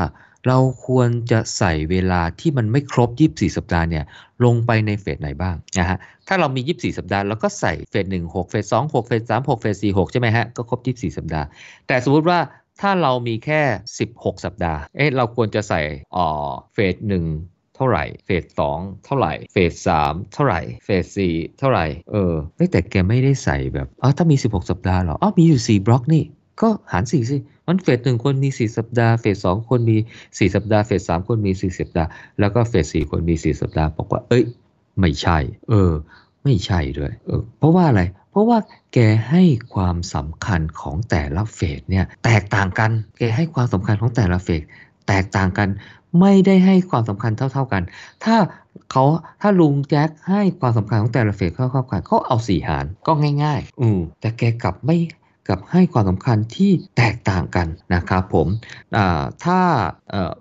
[0.46, 4.05] เราควรจะใส่เวลาที่มันไม่ครบ 24 สัปดาห์เนี่ย
[4.44, 5.98] ลงไปในเฟสไหนบ้างนะฮะ
[6.29, 11.46] ถ้าเรามี 24 สัปดาห์เราก็ใส่เฟส1 6 เฟส2 6 เฟส3 6 เฟส4 6 ใช่ไหมฮะก็ครบ 24 สัปดาห์
[11.87, 12.38] แต่สมมติว่า
[12.81, 13.62] ถ้าเรามีแค่
[14.03, 15.81] 16 สัปดาห์เอ๊ะเราควรจะใส่
[16.16, 16.96] อ่อเฟส
[17.37, 22.35] 1เท่าไหร่ เฟสสองเท่าไหร่ เฟสสามเท่าไหร่ เฟสสี่เท่าไหร่ เออ
[22.72, 26.24] แต่แกไม่ได้ใส่แบบอ๋อถ้ามี 16 สัปดาห์หรออ๋อมีอยู่ 4 บล็อกนี่
[26.62, 32.08] ก็หาร4สิมันเฟสหนึ่งคนมี4สัปดาห์ เฟสสองคนมี4สัปดาห์ เฟสสามคนมี4สัปดาห์
[32.40, 34.44] แล้วก็เฟสสี่คนมี4สัปดาห์ บอกว่า เอ้ย
[35.00, 35.92] ไม่ใช่ เออ
[36.44, 38.58] ไม่ใช่ด้วย เออ เพราะว่าอะไร เพราะว่า
[38.94, 38.98] แก
[39.30, 39.42] ให้
[39.74, 44.62] ความสำคัญของแต่ละเฟสเนี่ย แตกต่างกัน แกให้ความสำคัญของแต่ละเฟส
[45.08, 45.68] แตกต่างกัน
[46.20, 47.82] ไม่ได้ให้ความสำคัญเท่า ๆกัน
[48.24, 48.36] ถ้า
[48.90, 49.04] เขา
[49.40, 53.12] ถ้าลุงแจ็คให้ความสำคัญของแต่ละเฟสเข้าๆกันเขาเอาสี่หารก็
[53.44, 54.96] ง่าย ๆ อืมแต่แกกลับไม่
[55.50, 58.46] กับให้ความสำคัญที่แตกต่างกันนะครับผม
[59.44, 59.60] ถ้า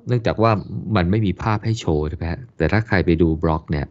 [0.08, 0.52] เนื่องจากว่า
[0.96, 2.26] มันไม่มีภาพให้โชว์ใช่ไหม
[2.58, 3.86] แต่ถ้าใครไปดูบล็อกเนี่ย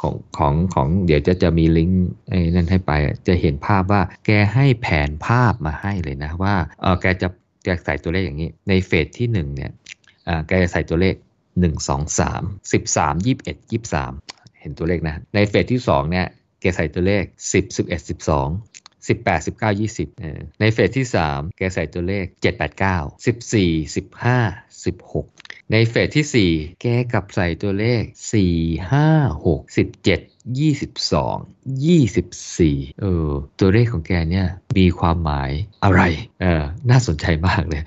[0.00, 2.06] ของของของเดี๋ยวจะจะมีลิงก์
[2.54, 2.92] นั่นให้ไป
[3.28, 7.28] จะเห็นภาพว่าแกให้แผนภาพมาให้เลยนะว่าเออแกจะ
[7.64, 9.70] แกใส่ตัวเลขอย่างนี้ ในเฟสที่1เนี่ย
[10.46, 11.14] แกจะใส่ตัวเลข
[11.60, 16.26] 1 2 3 13 21 23 เห็นตัวเลขนะ ในเฟสที่2เนี่ย
[16.60, 18.75] แกใส่ตัวเลข 10 11 12
[19.08, 28.02] 18 19 20เออในเฟสที่ 3 แกใส่ตัวเลข 7 8 9 14 15 16 ในเฟสที่ 4 แกกลับใส่ตัวเลข
[28.42, 30.56] 4 5 6 17 22
[31.86, 33.28] 24 เออ
[33.60, 34.46] ตัวเลขของแกเนี่ย
[34.78, 35.50] มีความหมาย
[35.84, 36.02] อะไร
[36.42, 37.82] เออ น่าสนใจมากเลย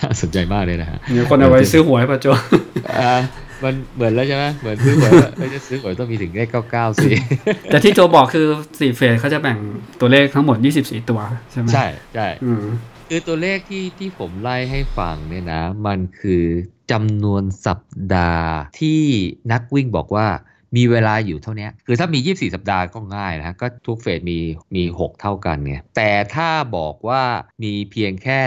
[0.00, 2.26] น่าสนใจมากเลยนะฮะมีคนเอาไว้ซื้อหวยป่ะโจ
[3.00, 3.12] อ่า
[3.64, 7.10] มันเหมือนแล้วใช่ไหมเหมือนซื้อหวยว่าเอ้ยจะซื้อหวยต้องมีถึงเลข99สิ
[7.70, 8.46] แต่ที่โจบอกคือ
[8.80, 9.58] สี่เฟสเขาจะแบ่ง
[10.00, 12.64] ตัวเลขทั้งหมด24ตัวใช่ไหมใช่ใช่อืม
[13.08, 16.44] คือตัวเลขที่ที่ผมไล่ให้ฟังเนี่ยนะ มันคือ
[16.92, 17.80] จำนวนสัป
[18.14, 19.02] ดาห์ที่
[19.52, 20.26] นักวิ่งบอกว่า
[20.76, 24.38] มีเวลาอยู่เท่านี้คือถ้ามี 24 สัปดาห์ก็ง่ายนะก็ทุกเฟสมี
[24.74, 27.22] มี 6 เท่ากันไงแต่ถ้าบอกว่า
[27.62, 28.40] มีเพียงแค่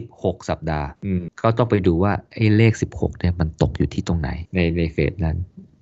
[0.00, 5.38] 16 สัปดาห์อืมก็ต้องไปดูว่าไอ้เลข 16เนี่ยมันตกอยู่ที่ตรงไหนในในเฟสนั้น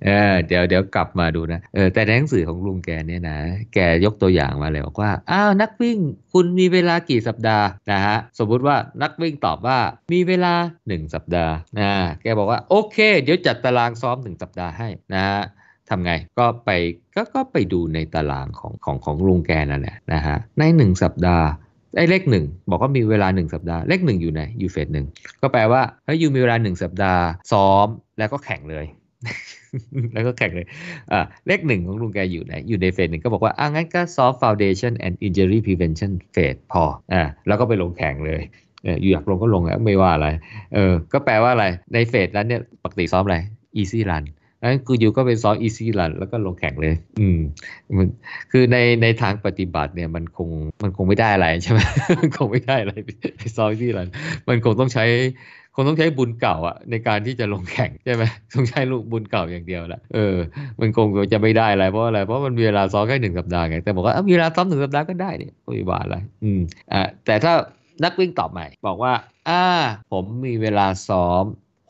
[0.07, 3.39] เออเดี๋ยวเดี๋ยวกลับมาดูนะเออแต่ในหนังสือของลุงแกเนี่ยนะ
[3.75, 5.99] แกยกตัวอย่างมาเลยบอกว่าอ้าวนักวิ่ง
[6.33, 9.79] คุณมีเวลากี่สัปดาห์นะฮะสมมุติว่านักวิ่งตอบว่า
[10.13, 10.55] มีเวลา
[10.87, 15.41] 1 สัปดาห์นะแกบอกว่าโอเค เดี๋ยวจัดตารางซ้อม 1 สัปดาห์ให้นะฮะ
[15.93, 16.71] ทำไงก็ไป
[17.17, 21.47] ก็ก็ไปดูในตารางของของของลุงแกนั่นแหละนะฮะใน1สัปดาห์
[21.97, 25.07] ไอ้เลขหนึ่งบอกว่ามีเวลา 1 สัปดาห์ เลขหนึ่งอยู่ไหนอยู่เฟสหนึ่ง
[25.43, 27.87] ก็แปลว่าถ้าอยู่มีเวลา 1 สัปดาห์ซ้อม
[28.19, 28.87] แล้วก็แข่งเลย
[30.13, 30.67] แล้วก็แข่งเลย
[31.13, 38.43] อ่าเลขหนึ่งของลุงแกอยู่ไหนอยู่ในเฟสหนึ่งก็บอกว่าอ่างั้นก็ soft foundation and injury prevention phase พออ่าแล้วก็ไปลงแข่งเลย
[38.85, 40.29] เอออยู่อยากลงก็ลงแล้วไม่ว่าอะไร
[40.75, 43.39] เออก็แปลว่าอะไรในเฟสนั้นเนี่ยปกติซ้อมอะไร
[43.81, 44.25] easy run
[44.69, 47.39] นั้นคืออยู่ก็เป็นซ้อม easy run แล้วก็ลงแข่งเลย อืม
[47.97, 48.07] มัน
[48.51, 50.49] คือในในทางปฏิบัติเนี่ยมันคง
[50.83, 51.81] มันคงไม่ได้อะไรใช่ไหม
[52.37, 52.95] คงไม่ได้อะไร
[53.37, 54.09] ไปซ้อม easy run
[54.49, 55.05] มันคงต้องใช้
[55.75, 60.37] คงต้องใช้บุญเก่าอะในการที่จะลงแข่งใช่ไหมต้องใช้ลูกบุญเก่าอย่างเดียวแหละเออ
[60.81, 66.61] มันคงจะไม่ได้อะไรเพราะอะไรเพราะมันมีเวลาซ้อมแค่หนึ่งสัปดาห์ไงแต่บอกว่ามีเวลาซ้อมหนึ่งสัปดาห์ก็ได้เนี่ยไม่มีบาอะไรอืม
[66.93, 67.53] อ่าแต่ถ้า
[68.05, 69.13] นักวิ่งตอบใหม่ บอกว่า
[69.49, 69.65] อ่า
[70.13, 71.45] ผมมีเวลาซ้อม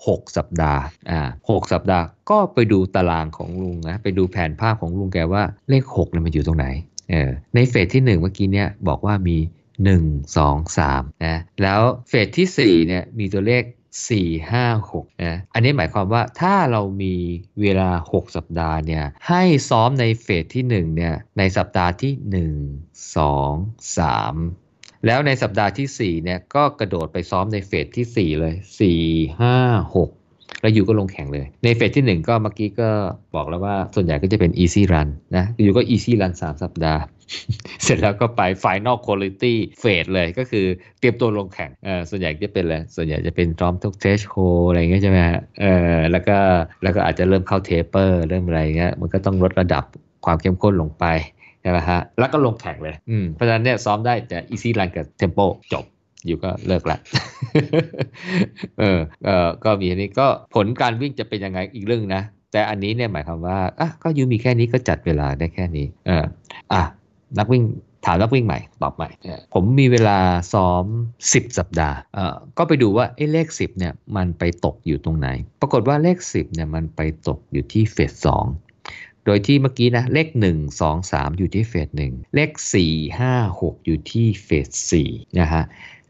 [0.07, 6.67] 6 สัปดาห์ อ่าหกสัปดาห์ ก็ไปดูตารางของลุงนะ ไปดูแผนภาพของลุงแกว่าเลข6เนี่ยมันอยู่ตรงไหน
[7.11, 9.37] เออ ในเฟสที่ 1 เมื่อกี้เนี่ยบอกว่ามี
[9.83, 13.63] 1 2 3 นะ แล้วเฟสที่4เนี่ยมีตัวเลข
[14.09, 17.15] 4 5 6 นะ อันนี้หมายความว่าถ้าเรามี
[17.61, 24.62] เวลา 6 สัปดาห์เนี่ย ให้ซ้อมในเฟสที่ 1 เนี่ย ในสัปดาห์ที่ 1 2 3
[25.07, 28.55] แล้วในสัปดาห์ที่ 4 เนี่ยก็กระโดดไปซ้อมในเฟสที่ 4 เลย
[29.39, 32.91] 4 5 6 แล้วอยู่ก็ลงแข่งเลย ในเฟสที่ 1 ก็เมื่อกี้ก็
[33.35, 37.03] บอกแล้วว่าส่วนใหญ่ก็จะเป็น easy run นะอยู่ก็ easy run 3 สัปดาห์
[37.83, 40.67] เสร็จแล้วก็ไป final quality phase เลยก็คือ
[40.99, 46.39] เตรียมตัวลงแข่งเออส่วนใหญ่จะเป็นอะไรส่วนใหญ่จะเป็นซ้อมทุก threshold อะไรเงี้ยใช่ไหมฮะเออแล้วก็
[46.83, 49.85] แล้วก็อาจจะเริ่มเข้า taper เริ่มอะไรเงี้ยมันก็ต้องลดระดับ
[50.25, 51.05] ความเข้มข้นลงไป
[51.63, 55.85] ใช่ไหมฮะแล้วก็ลงแข่งเลยอืมเพราะฉะนั้นเนี่ยซ้อมได้แต่ easy run กับ tempo จบ
[56.27, 56.99] อยู่ก็เลิกละ
[58.81, 62.23] เออ เออก็มีอันนี้ก็ผลการวิ่งจะเป็นยังไงอีกเรื่องนะ
[62.53, 66.25] แต่อันนี้เนี่ยหมายความว่า อะ ก็ยูมีแค่นี้ก็จัดเวลาได้แค่นี้ เออ
[66.73, 66.83] อะ
[67.39, 67.63] นักวิ่ง
[68.07, 70.19] ถามนักวิ่งใหม่ ตอบใหม่เนี่ยผมมีเวลา
[70.53, 70.85] ซ้อม
[71.23, 75.29] 10 สัปดาห์ เอ่อ ก็ไปดูว่าไอ้เลข 10เนี่ยมันไปตกอยู่ตรงไหน
[75.61, 78.13] ปรากฏว่าเลข 10เนี่ยมันไปตกอยู่ที่เฟส
[78.49, 78.72] 2
[79.27, 82.51] โดยที่เมื่อกี้นะเลข 1 2 3 อยู่ที่เฟส1เลข
[82.85, 84.69] 4 5 6 อยู่ที่เฟส
[85.05, 85.65] 4นะฮะ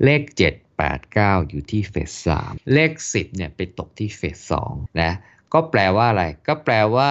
[0.05, 2.11] เลข 7 8 9 อยู่ที่เฟส
[2.45, 5.13] 3เลข 10เนี่ยไปตกที่เฟส2นะ
[5.53, 7.11] ก็แปลว่าอะไร ก็แปลว่า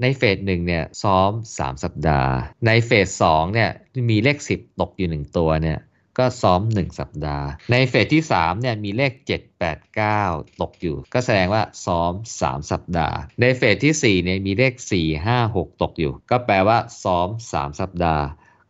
[0.00, 2.32] ในเฟสหนึ่งเนี่ยซ้อม 3 สัปดาห์
[2.66, 2.90] ในเฟ
[3.22, 3.70] ส2เนี่ย
[4.10, 5.78] มีเลข 10 ตกอยู่ 1 ตัวเนี่ย
[6.18, 15.82] ก็ซ้อม 1 สัปดาห์ ในเฟสที่3เนี่ยมีเลข 7 8 9 ตกอยู่ ก็แสดงว่าซ้อม 3 สัปดาห์ ในเฟสที่4เนี่ยมีเลข 4 5 6
[15.82, 18.24] ตกอยู่ ก็แปลว่าซ้อม 3 สัปดาห์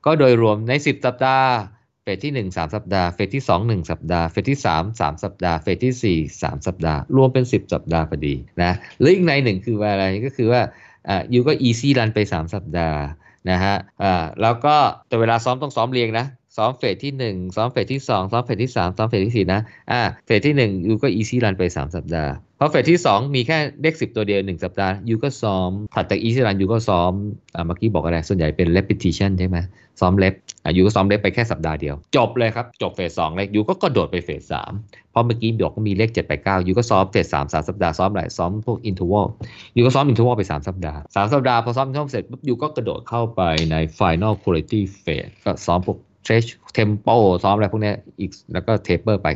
[0.07, 1.49] ก็โดยรวมใน 10 สัปดาห์
[2.03, 7.01] เฟสที่ 1 3 สัปดาห์ เฟสที่ 2 1 สัปดาห์ เฟสที่ 3 3 สัปดาห์ เฟสที่ 4 3 สัปดาห์
[7.17, 10.63] รวมเป็น 10 สัปดาห์พอดีนะหรืออีกในหนึ่งคือว่าอะไรก็คือว่า
[11.09, 13.01] อ่ายูก็ easy run ไป 3 สัปดาห์
[13.51, 14.77] นะฮะอ่าแล้วก็
[15.09, 19.61] แต่เวลาซ้อมต้องซ้อมเรียงนะ ซ้อมเฟสที่1ซ้อมเฟสที่2ซ้อมเฟสที่3ซ้อมเฟสที่4นะ
[19.93, 27.13] อ่าเฟสที่1ยูก็ easy run ไป3สัปดาห์เพราะเฟสที่2มีแค่เลข10ตัวเดียว1สัปดาห์ยูก็ซ้อมถัดจาก easy run ยูก็ซ้อม
[27.55, 29.59] อ่าเมื่อกี้บอกอะไรส่วนใหญ่เป็น repetition ใช่ไหม
[30.01, 30.35] ซ้อมเล็บ
[30.65, 39.27] อ่ายูก็ซ้อมเล็บไปแค่สัปดาห์เดียว จบเลยครับ จบเฟส2เลยยูก็กระโดดไปเฟส3เพราะเมื่อกี้บอกมีเลข7ไป9ยูก็ซ้อมเฟส3 3สัปดาห์ซ้อมอะไรซ้อมพวก interval
[39.77, 49.29] ยูก็ซ้อม interval ไป3สัปดาห์3สัปดาห์พอซ้อม interval เสร็จปุ๊บยูก็กระโดดเข้าไปใน final quality phase ก็ซ้อมพวก stretch tempo ซ้อมอะไรพวกนี้อีกแล้วก็ taper ไป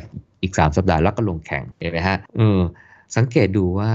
[0.42, 2.60] อีก 3 สัปดาห์แล้วก็ลงแข่งเห็นไหมฮะเออ
[3.16, 3.92] สังเกตดูว่า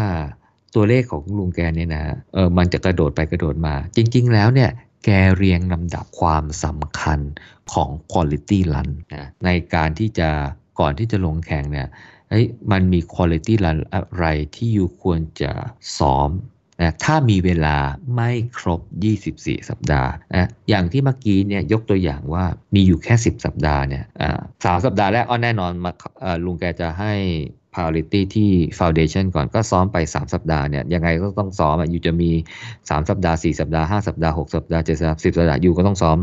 [0.76, 4.70] ตัวเลขของลุงแกเนี่ยนะเออมันจะกระโดดไปกระโดดมา จริง ๆ แล้วเนี่ย
[5.06, 7.20] แกเรียงลำดับความสำคัญ
[7.74, 10.30] ของ quality run นะในการที่จะ
[10.80, 11.88] ก่อนที่จะลงแข่งเนี่ย
[12.72, 15.52] มันมี quality run อะไรที่อยู่ควรจะ
[15.98, 16.30] ซ้อม
[16.82, 17.76] นะถ้ามีเวลา
[18.16, 18.82] ไม่ครบ
[19.24, 24.04] 24 สัปดาห์นะอย่างที่เมื่อกี้เนี่ยยกตัวอย่างว่ามีอยู่แค่ 10 สัปดาห์เนี่ย
[24.66, 25.92] สามสัปดาห์แรกอ้อแน่นอนมา
[26.46, 27.14] ลุงแกจะให้
[27.74, 32.32] priority ที่ foundation ก่อนก็ซ้อมไป 3 สัปดาห์เนี่ยยังไงก็ต้องซ้อมอะอยู่จะมี
[32.70, 36.18] 3 สัปดาห์ 4 สัปดาห์ 5 สัปดาห์ 6 สัปดาห์ 7 สัปดาห์ 10 สัปดาห์อยู่ก็ต้องซ้อม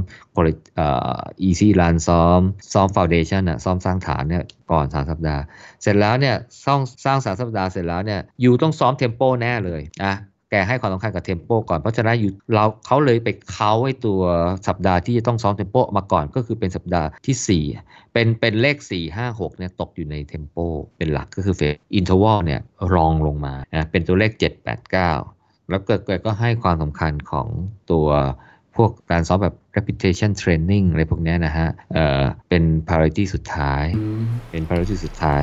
[0.77, 2.41] เอ่อ easy run ซ้อม
[2.73, 5.43] ซ้อม foundation อะซ้อมสร้างฐานเนี่ยก่อน 3 สัปดาห์
[5.83, 10.15] เสร็จแล้วเนี่ยสร้างสร้าง 3 สัปดาห์เสร็จแล้วเนี่ยอยู่ต้องซ้อม tempo แน่เลยนะ
[10.61, 14.21] แกให้ความสำคัญกับ tempo ก่อน เพราะฉะนั้นอยู่เราเขาเลยไปเค้าไอ้ตัว
[14.69, 20.57] สัปดาห์ที่จะต้องซ้อม tempo มาก่อนก็คือเป็นสัปดาห์ที่ 4 เป็นเป็นเลข 4 5 6เนี่ยตกอยู่ใน tempo
[20.97, 22.61] เป็นหลักก็คือ phase interval เนี่ย
[22.95, 27.47] รองลงมานะเป็นตัวเลข 7 8 9 แล้วเกิดก็ให้ความสำคัญของ
[27.91, 28.07] ตัว
[28.77, 33.85] พวกการซ้อมแบบ repetition training อะไรพวกนี้นะฮะเอ่อเป็น priority สุดท้าย
[34.51, 35.43] เป็น priority สุดท้าย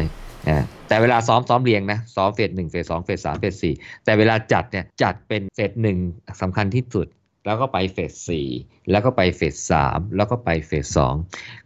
[0.88, 3.74] แต่เวลาซ้อมซ้อมเรียงนะซ้อมเฟสหนึ่งเฟสสองเฟสสามเฟสสี่
[4.06, 5.98] แต่เวลาจัดเนี่ยจัดเป็นเฟสหนึ่ง
[6.42, 7.08] สำคัญที่สุด
[7.46, 8.48] แล้วก็ไปเฟสสี่
[8.92, 11.16] แล้วก็ไปเฟสสามแล้วก็ไปเฟสสอง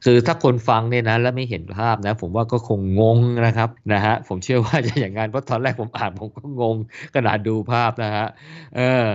[0.03, 6.75] คือถ้าคนฟังเนี่ยนะแล้วไม่เห็นภาพนะ ผมว่าก็คงงงนะครับนะฮะผมเชื่อว่าจะอย่างนั้นเพราะตอนแรกผมอ่านผมก็งง
[7.15, 8.25] ขนาดดูภาพนะฮะ
[8.77, 9.07] เออ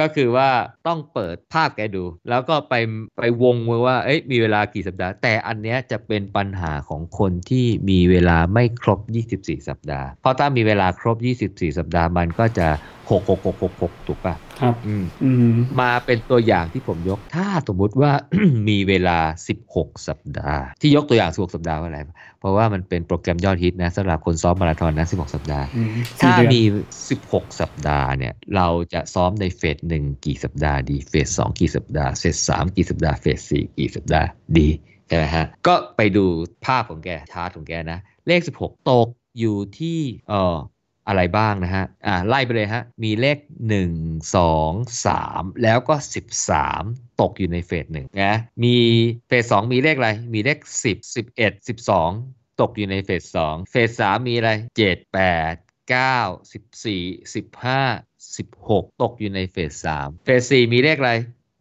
[0.00, 0.50] ก็คือว่า
[0.86, 2.74] ต้องเปิดภาพแกดู แล้วก็ไป
[3.18, 9.00] ไปวงไว้ว่าเอ้ยมีเวลากี่สัปดาห์ แต่อันเนี้ยจะเป็นปัญหาของคนที่มีเวลาไม่ครบ
[9.34, 11.16] 24 สัปดาห์ เพราะถ้ามีเวลาครบ
[11.48, 12.68] 24 สัปดาห์มันก็จะ
[13.12, 18.12] 6 6 6 6 6ถูกป่ะครับอืมอืมมาเป็นตัวอย่างที่ผมยก ถ้าสมมุติว่า
[18.68, 19.18] มีเวลา
[19.62, 21.98] 16สัปดาห์ ที่ยกตัวอย่าง16สัปดาห์ว่าอะไร
[22.40, 25.66] เพราะว่ามันเป็นโปรแกรมยอดฮิตนะสำหรับคนซ้อมมาราธอนนะ16สัปดาห์
[26.20, 26.62] ถ้าสี่เดือนมี
[27.10, 34.26] 16สัปดาห์เนี่ย เราจะซ้อมในเฟสหนึ่งกี่สัปดาห์ดี เฟสสองกี่สัปดาห์ เฟสสามกี่สัปดาห์ เฟสสี่กี่สัปดาห์
[34.58, 34.68] ดี
[35.08, 36.24] ใช่ไหมฮะ ก็ไปดู
[36.66, 39.08] ภาพของแกชาร์ตของแกนะ เลข 16 ตก
[39.38, 40.56] อยู่ที่เอ่อ
[41.08, 43.38] อะไรบ้างนะฮะ อ่าไล่ไปเลยฮะ มีเลข
[44.00, 45.94] 1 2 3 แล้วก็
[46.56, 48.34] 13 ตกอยู่ในเฟสหนึ่งนะ
[48.64, 48.76] มี
[49.28, 50.96] เฟสสองมีเลขอะไร มีเลข 10
[51.38, 55.94] 11 12 ตกอยู่ในเฟสสองเฟสสามมีอะไร 7 8 9
[56.52, 59.72] 14 15 16 ตกอยู่ในเฟส
[60.04, 61.14] 3เฟส4มีเลขอะไร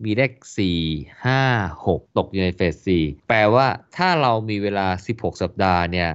[0.06, 0.32] มีเลข
[0.68, 3.68] 4 5 6 ตกอยู่ในเฟส4แปลว่า
[3.98, 4.88] ถ้าเรามีเวลา
[5.18, 6.10] 16 สัปดาห์เนี่ย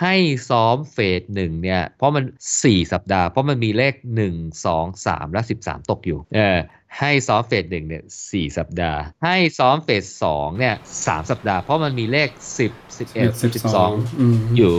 [0.00, 0.14] ให้
[0.50, 2.24] ซ้อมเฟสหนึ่งเนี่ย เพราะมัน
[2.58, 3.94] 4 สัปดาห์ เพราะมันมีเลข
[4.30, 6.58] 1 2 3 และ 13 ตกอยู่ เออ
[6.98, 10.74] ให้ซ้อมเฟสหนึ่งเนี่ยสี่สัปดาห์ ให้ซ้อมเฟสสองเนี่ย
[11.06, 12.28] สามสัปดาห์ เพราะมันมีเลข
[12.58, 12.60] 10
[12.98, 13.40] 11
[13.74, 14.74] 12อืมอยู่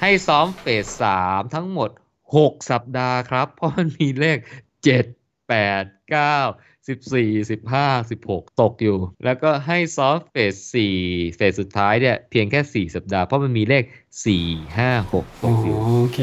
[0.00, 1.90] ให้ซ้อมเฟสสามทั้งหมด
[2.34, 4.38] 6สัปดาห์ครับ เพราะมันมีเลข
[4.84, 10.54] 7 8 9 14 15 16 ตกอยู่ แล้วก็ให้ซอฟเฟส
[10.98, 13.84] 4เฟสสุดท้ายเนี่ย เพียงแค่ 4 สัปดาห์ เพราะมันมีเลข
[14.24, 16.20] 4 5 6ตกอยู่โอเค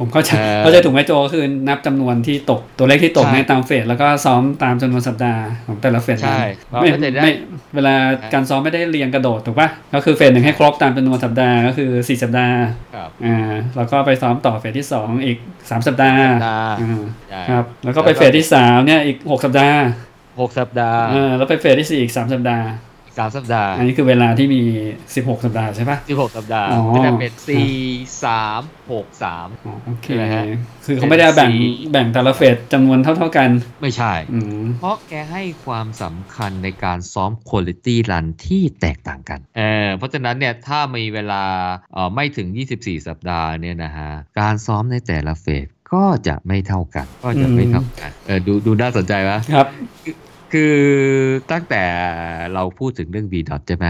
[0.00, 6.40] ผมเข้าใจเอ่อเข้าใจถูกไหมโจก็คือนับจำนวนที่ตกตัวเลขที่ตกใช่ในตามเฟสแล้วก็ซ้อมตามจำนวนสัปดาห์ของแต่ละเฟสใช่
[6.72, 7.32] นั้นไม่เพราะจะได้ไม่
[7.74, 7.94] เวลา
[8.34, 12.58] การซ้อมไม่ได้เรียงกระโดดถูกปะก็คือเฟสหนึ่งให้ครบตามจำนวนสัปดาห์ก็คือสี่สัปดาห์
[12.94, 15.38] ครับอ่าแล้วก็ไปซ้อมต่อเฟสที่สองอีก
[15.70, 19.80] สามสัปดาห์สัปดาห์อ่าใช่ครับแล้วก็ไปเฟสที่สามเนี่ยอีกหกสัปดาห์
[20.40, 22.66] หกสัปดาห์อ่าแล้วไปเฟสที่สี่อีกสามสัปดาห์
[23.18, 24.62] สามสัปดาห์ อันนี้คือเวลาที่มี
[25.14, 27.70] สิบหกสัปดาห์ใช่ปะสิบหกสัปดาห์อ๋อก็จะเป็นสี่
[28.24, 28.60] สาม
[28.92, 30.44] หกสามอ๋อโอเคใช่ไหมฮะ
[30.86, 33.48] คือเขาไม่ได้แบ่งสี่แบ่งแต่ละเฟสจำนวนเท่าๆกัน
[33.82, 41.44] ไม่ใช่อืมเพราะแกให้ความสำคัญในการซ้อม Quality Run ที่แตกต่างกันเออเพราะฉะนั้นเนี่ยถ้ามีเวลา
[41.92, 42.48] เอ่อไม่ถึง
[42.78, 44.10] 24 สัปดาห์เนี่ยนะฮะ
[44.40, 49.68] การซ้อมในแต่ละเฟสก็จะไม่เท่ากัน ก็จะไม่เท่ากัน เออดูดูน่าสนใจไหมครับ
[50.52, 50.76] คือ
[51.52, 51.84] ตั้งแต่
[52.54, 53.86] เราพูดถึงเรื่อง V dot ใช่ไหม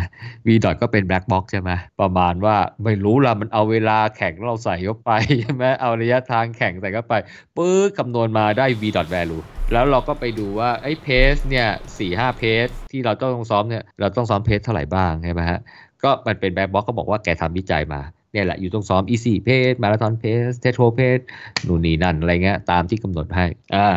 [0.46, 7.14] V dot ก็เป็น black box ใช่ไหมประมาณว่าไม่รู้ละมันเอาเวลาแข่งเราใส่เข้าไปใช่ไหมเอาระยะทางแข่งใส่เข้าไป
[7.56, 9.42] ปื๊ดคำนวณมาได้ V dot value
[9.72, 11.66] แล้วเราก็ไปดูว่าไอ้เพสเนี่ย
[11.98, 15.59] สี่ห้าเพสที่เราต้องซ้อมเนี่ยเราต้องซ้อมเพสเท่าไหร่บ้างใช่ไหมฮะ
[16.02, 18.00] ก็มันเป็น black box ก็บอกว่าแกทำวิจัยมา
[18.32, 21.22] เนี่ยแหละอยู่ต้องซ้อม easy pace marathon pace t e t r o pace
[21.66, 23.88] นู่นนี่นั่นอะไรเงี้ยตามที่กำหนดให้อ่า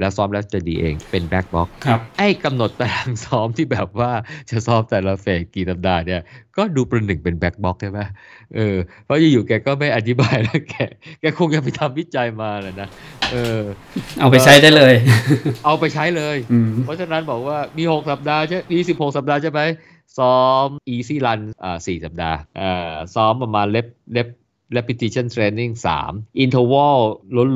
[0.00, 4.10] แล้วซ้อมแล้วจะดีเองเป็น black box ครับไอ้กำหนดตารางซ้อมที่แบบว่า
[4.50, 6.20] จะซ้อมแต่ละ phase กี่สัปดาห์เนี่ย
[6.56, 8.00] ก็ดูประหนึ่งเป็น black box ใช่ไหม
[8.56, 10.74] เออเพราะอยู่ๆแกก็ไม่อธิบายแล้วแก
[11.20, 12.88] แกคงจะไปทำวิจัยมาแหละนะ
[13.32, 13.60] เออ
[14.20, 14.94] เอาไปใช้ได้เลย
[15.64, 19.60] เอาไปใช้เลยอืมเพราะฉะนั้นบอกว่ามี6สัปดาห์ใช่มี16สัปดาห์ใช่ไหม
[20.18, 24.28] ซ้อม easy run อ่า4สัปดาห์อ่าซ้อมประมาณเล็บเล็บ
[24.76, 25.72] repetition training
[26.06, 26.96] 3 interval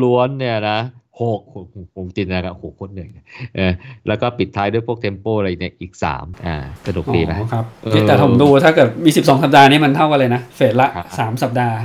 [0.02, 0.80] ล้วนๆเนี่ยนะ
[1.20, 1.64] หกผม
[1.96, 3.24] ผมจินตนาการโอ้โหโคตรเหนื่อยเลย
[3.56, 3.72] เออ
[4.06, 6.56] แล้วก็ปิดท้ายด้วยพวกเทมโปอะไรเนี่ยอีก3อ่า
[6.86, 11.76] สนุกดีไหมอ๋อครับเออแต่ผมดูถ้าเกิดมี12สัปดาห์นี่มันเท่ากันเลยนะ เฟสละครับ3สัปดาห์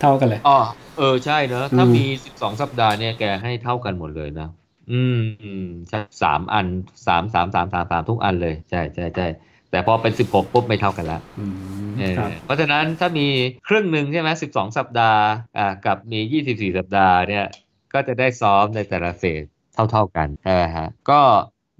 [0.00, 0.58] เท่ากันเลยอ๋อ
[0.98, 2.04] เออใช่เนอะถ้าอืมมี
[2.34, 4.48] 12สัปดาห์เนี่ยแกให้เท่ากันหมดเลยนะ
[4.92, 6.66] อืมอืมใช่สามอัน
[7.06, 9.26] สามสามสามสามสามทุกอันเลย ใช่ใช่ใช่
[9.70, 13.26] แต่พอเป็น 16 ปุ๊บไม่เท่ากันแล้วอืมเออครับเพราะฉะนั้นถ้ามี
[13.68, 15.22] ครึ่งหนึ่งใช่ไหมสิบสองสัปดาห์
[15.58, 17.46] อ่ากับมี 24 สัปดาห์เนี่ย
[17.92, 19.44] ก็จะได้ซ้อมในแต่ละเฟส
[19.90, 21.20] เท่า ๆกันใช่ไหมฮะก็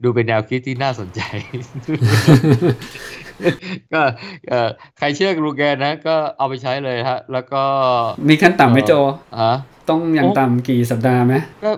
[0.03, 1.21] ดูเป็นแนวคิดที่น่าสนใจ
[3.93, 4.01] ก็
[4.49, 7.63] เอ่อใครเชื่อรูแกนนะก็เอาไปใช้เลยฮะ แล้วก็
[8.29, 8.93] มีขั้นต่ำไหมโจ
[9.43, 9.55] ฮะ
[9.89, 11.35] ต้องอย่างต่ำกี่สัปดาห์ไหม
[11.65, 11.71] ก็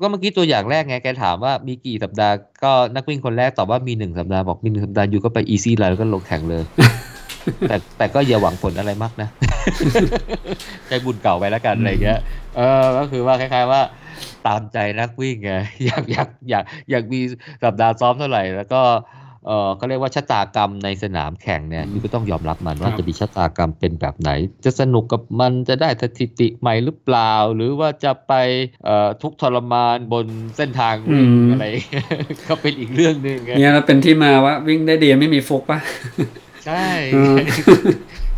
[0.00, 2.34] ก็เมื่อกี้ตัวอย่างแรกไง แกถามว่ามีกี่สัปดาห์
[2.64, 6.62] ก็นักวิ่งคนแรกตอบว่ามีหนึ่งสัปดาห์ บอกมีหนึ่งสัปดาห์อยู่ก็ไปอีซี่แล้วก็ลงแข่งเลย
[7.68, 9.28] แต่แต่ก็อย่าหวังผลอะไรมากนะ
[10.88, 12.18] ใจบุญเก่าไปแล้วกันอะไรเงี้ย
[12.56, 13.80] เออก็คือว่าคล้าย ๆว่า
[14.46, 15.52] ตามใจนักวิ่งไง
[15.86, 17.20] อยากอยากอยากอยากมี
[17.64, 18.82] สัปดาห์ซ้อมเท่าไหร่ แล้วก็
[19.46, 24.30] เออเขาเรียกว่าชะตากรรมในสนามแข่งเนี่ยยูก็ต้องยอมรับมันว่าจะมีชะตากรรมเป็นแบบไหน
[24.64, 28.32] จะสนุกกับมันจะได้สถิติใหม่หรือเปล่า หรือว่าจะไป
[28.84, 30.26] เอ่อทุกข์ทรมานบน
[30.56, 31.66] เส้นทางวิ่งอืมอะไร
[32.48, 35.80] ก็เป็นอีกเรื่องหนึ่งไงเนี่ยเราเป็นที่มาว่าวิ่งได้ดีไม่มีฟุกปะ
[36.68, 37.36] ใช่อืม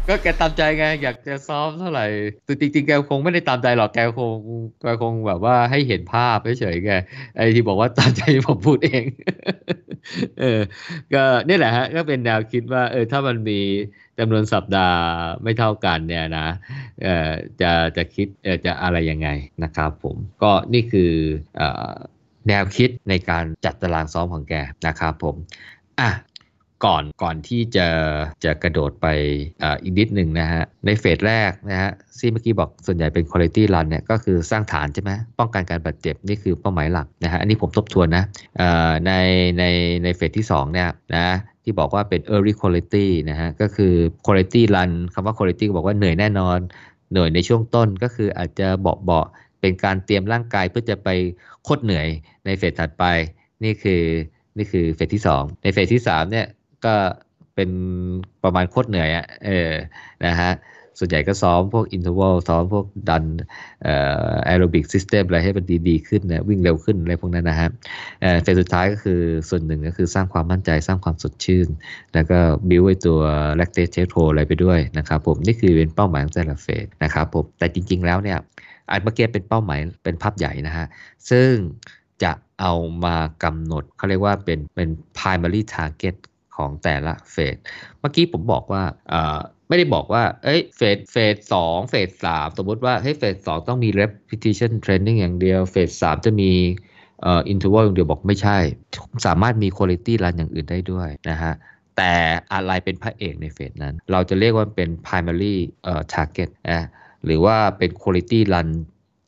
[0.08, 2.06] ก็แกตามใจไงอยากจะซ้อมเท่าไหร่
[2.44, 4.36] แต่จริงๆ แกคงไม่ได้ตามใจหรอกแกคง
[4.82, 6.90] แกคงแบบว่าให้เห็นภาพเฉยๆแก
[7.36, 9.04] ไอ้ที่บอกว่าตามใจผมพูดเอง
[10.40, 10.60] เออ
[11.14, 13.60] ก็นี่แหละฮะ ก็เป็นแนวคิดว่า เออ ถ้ามันมี
[14.18, 15.00] จำนวนสัปดาห์
[15.42, 16.48] ไม่เท่ากันเนี่ยนะ
[17.02, 19.28] เอ่อจะจะคิดเอ่อจะอะไรยังไง
[19.64, 21.12] นะครับผมก็นี่คือ
[21.56, 21.92] เอ่อ
[22.48, 24.54] แนวคิดในการจัดตารางซ้อมของแก
[24.86, 25.36] นะครับผม
[26.00, 26.10] อะ
[26.84, 27.86] ก่อนก่อนที่จะ
[28.44, 29.06] จะกระโดดไป
[29.62, 38.24] ออีกนิดหนึ่งนะฮะ ในเฟสแรกนะฮะที่เมื่อกี้บอกส่วนใหญ่เป็น quality run เนี่ยก็คือสร้างฐานใช่ไหมป้องกันการบาดเจ็บ นี่คือเป้าหมายหลักนะฮะ อันนี้ผมทบทวนนะ
[39.06, 39.12] ใน
[39.58, 39.64] ใน
[40.04, 41.26] ในเฟสที่สองเนี่ยนะ
[41.64, 43.92] ที่บอกว่าเป็น early quality นะฮะ ก็คือ
[44.26, 46.58] quality run คำว่า quality ก็บอกว่าเหนื่อยแน่นอน
[47.10, 51.08] เหนื่อยในช่วงต้นก็คืออาจจะเบาเบาๆเป็นการเตรียมร่างกายเพื่อจะไป
[51.64, 52.06] โคตรเหนื่อย
[52.46, 53.04] ใน phase ถัดไป
[53.64, 54.02] นี่คือ
[54.56, 56.46] นี่คือ phase ที่ 2 ใน phase ที่3เนี่ย
[56.84, 56.94] ก็
[57.54, 57.70] เป็น
[58.42, 59.72] ประมาณโคตรเหนื่อยอะเออ
[60.26, 60.52] นะฮะ
[60.98, 63.24] ส่วนใหญ่ก็ซ้อมพวก interval ซ้อมพวกดัน
[64.44, 67.68] aerobic system อะไรให้มันดีๆขึ้นนะวิ่งเร็วขึ้นอะไรพวกนั้นนะฮะ
[68.42, 71.68] phase สุดท้ายก็คือส่วนหนึ่งก็คือสร้างความมั่นใจสร้างความสดชื่น
[72.14, 73.20] แล้วก็บิวไอตัว
[73.58, 78.38] lactate c h e t o อะไรไปด้วยนะครับผมนี่คือเป็นเป้าหมายของแต่ละเฟสนะครับผมแต่จริงๆแล้วเนี่ย
[78.90, 80.86] อันเมื่อกี้เป็นเป้าหมายเป็นภาพใหญ่นะฮะ
[81.30, 81.52] ซึ่ง
[82.22, 82.72] จะเอา
[83.04, 86.16] มากำหนดเขาเรียกว่าเป็นเป็น primary target
[86.60, 87.56] ของแต่ละเฟส
[88.00, 88.82] เมื่อกี้ผมบอกว่า
[89.68, 96.50] ไม่ได้บอกว่า เอ้ย เฟส เฟสสองเฟสสามสมมติว่า เฮ้ย เฟสสองต้องมี repetition training อย่างเดียว เฟสสามจะมี
[97.22, 98.58] เอ่อ interval อย่างเดียวบอกไม่ใช่
[99.26, 101.54] สามารถมี quality run อย่างอื่นได้ด้วยนะฮะ
[101.96, 102.12] แต่
[102.52, 105.54] อะไรเป็นพระเอกในเฟสนั้น เราจะเรียกว่าเป็น primary
[105.84, 106.86] เอ่อ target นะ
[107.24, 108.68] หรือว่าเป็น quality run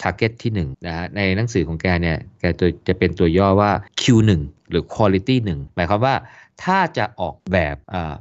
[0.02, 3.70] target ที่1นะฮะในหนังสือของแกเนี่ย แกจะจะเป็นตัวย่อว่า
[4.02, 4.30] Q1
[4.70, 6.14] หรือ quality 1หมายความว่า
[6.62, 7.76] ถ้าจะออกแบบ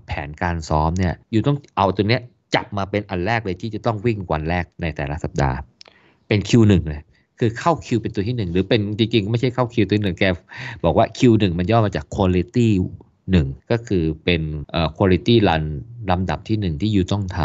[0.06, 2.22] แผนการซ้อมเนี่ยอยู่ต้องเอาตัวเนี้ย
[2.56, 5.58] จับมาเป็นอันแรกเลยที่จะต้องวิ่งวันแรกในแต่ละสัปดาห์
[6.28, 7.02] เป็น Q1 เลย
[7.40, 10.24] คือเข้า Q เป็นตัวที่1หรือเป็นจริงๆ ไม่ใช่เข้า Q ตัวหนึ่งแก
[10.84, 12.68] บอกว่า Q1 มันย่อมาจาก quality
[13.20, 15.64] 1ก็คือเป็นเอ่อ quality run
[16.12, 17.40] ลำดับที่1ที่ยูต้องท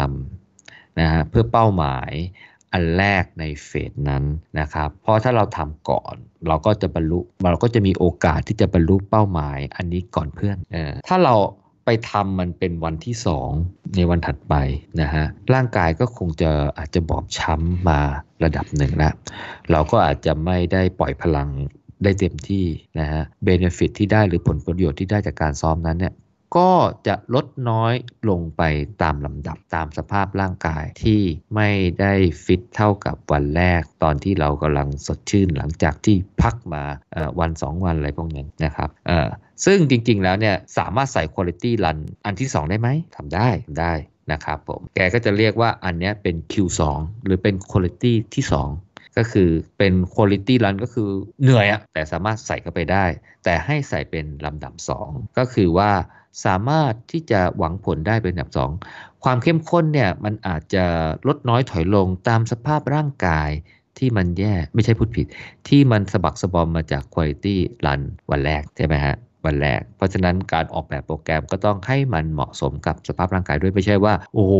[0.47, 2.11] ำนะฮะเพื่อเป้าหมาย
[2.73, 4.23] อันแรกในเฟสนั้น
[4.59, 6.15] นะครับเพราะถ้าเราทำก่อน
[6.47, 7.19] เราก็จะบรรลุ
[7.51, 11.35] เราก็จะมีโอกาสที่จะบรรลุเป้าหมายอันนี้ก่อนเพื่อนออถ้าเรา
[11.85, 13.15] ไปทำมันเป็นวันที่
[13.55, 14.55] 2 ในวันถัดไป
[15.01, 17.99] นะฮะร่างกายก็คงจะอาจจะบอบช้ำมา
[18.43, 19.13] ระดับหนึ่งแล้ว
[19.71, 21.49] เราก็อาจจะไม่ได้ปล่อยพลัง
[22.03, 22.65] ได้เต็มที่
[22.99, 26.13] นะฮะเบนฟิตที่ได้หรือผลประโยชน์ที่ได้จากการซ้อมนั้นเนี่ย
[26.55, 26.71] ก็
[27.07, 27.93] จะลดน้อย
[28.29, 28.61] ลงไป
[29.03, 31.21] ตามลำดับตามสภาพร่างกายที่
[31.55, 31.69] ไม่
[32.01, 32.13] ได้
[32.45, 36.83] ฟิตเท่ากับวันแรกตอนที่เรากำลังสดชื่นหลังจากที่พักมา
[37.39, 38.89] วัน 2 วันอะไรพวกนั้นนะครับ
[39.65, 43.93] ซึ่งจริงๆ แล้วเนี่ยสามารถใส่ Quality Run อันที่ 2 ได้ไหมทำได้ทำได้
[44.31, 46.81] นะครับผมแกก็จะเรียกว่าอันนี้เป็น Q2
[47.23, 48.45] หรือเป็น Quality ที่
[48.81, 51.09] 2ก็คือเป็น Quality Run ก็คือ
[51.43, 53.05] เหนื่อยอะแต่สามารถใส่เข้าไปได้
[53.43, 54.73] แต่ให้ใส่เป็นลำดับ
[55.05, 55.91] 2 ก็คือว่า
[56.45, 58.69] สามารถที่จะหวังผลได้เป็นลำดับสอง
[59.23, 60.85] ความเข้มข้นเนี่ยมันอาจจะ
[61.27, 63.49] ลดน้อยถอยลงตามสภาพร่างกาย
[63.97, 65.27] ที่มันแย่ไม่ใช่พูดผิด
[65.67, 69.15] ที่มันสะบักสะบอมมาจากคุณตี้รันวันแรกใช่ไหมฮะ
[69.45, 74.53] วันแรก เพราะฉะนั้นการออกแบบโปรแกรมก็ต้องให้มันเหมาะสมกับสภาพร่างกายด้วยไม่ใช่ว่า โอ้โห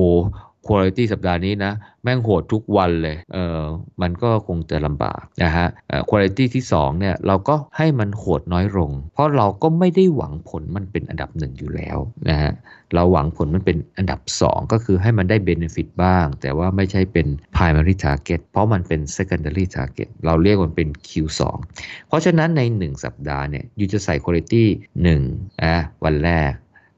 [0.66, 3.62] คุณภาพสัปดาห์นี้นะ แม่งโหดทุกวันเลย เออ
[4.01, 5.68] มันก็คงจะลำบากนะฮะ
[6.10, 11.97] คุณภาพที่2เนี่ยเราก็ให้มันโหดน้อยลง เพราะเราก็ไม่ได้หวังผลมันเป็นอันดับหนึ่งอยู่แล้ว
[12.30, 12.51] นะฮะ
[12.93, 21.41] เราหวังผลมันเป็นอันดับ 2 ก็คือให้มันได้ benefit บ้าง แต่ว่าไม่ใช่เป็น primary target เพราะมันเป็น secondary target เราเรียกมันเป็น Q2
[22.08, 24.64] เพราะฉะนั้นใน 1 สัปดาห์เนี่ยยูจะใส่ quality
[25.14, 26.51] 1อะวันแรก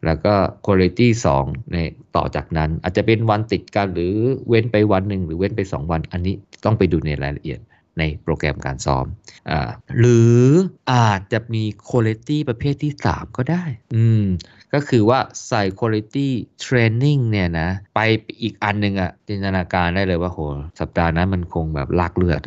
[0.06, 0.34] แล้วก็
[0.66, 1.08] quality
[1.42, 1.78] 2ใน
[2.16, 4.16] ต่อจากนั้น อาจจะเป็นวันติดกันหรือ
[4.48, 6.36] เว้นไปวันหนึ่งหรือเว้นไป 2 วัน อันนี้
[6.66, 7.60] ต้องไปดูในรายละเอียด
[8.00, 9.06] ในโปรแกรมการซ้อม
[9.52, 9.54] อ
[10.00, 10.44] หรือ
[10.92, 13.64] อาจจะมีคุณภาพประเภทที่ 3 ก็ได้
[13.96, 14.26] อืม
[14.74, 16.18] ก็คือว่าใส่คุณภาพ
[16.62, 18.00] เทรนนิ่งเนี่ยนะ ไป
[18.42, 20.40] อีกอันหนึ่งอะจินตนาการได้เลยว่าโห
[20.80, 22.42] สัปดาห์นั้นมันคงแบบลากเลือด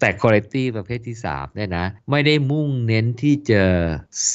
[0.00, 3.62] แต่คุณภาพประเภทที่ 3 เนี่ยนะ ไม่ได้มุ่งเน้นที่จะ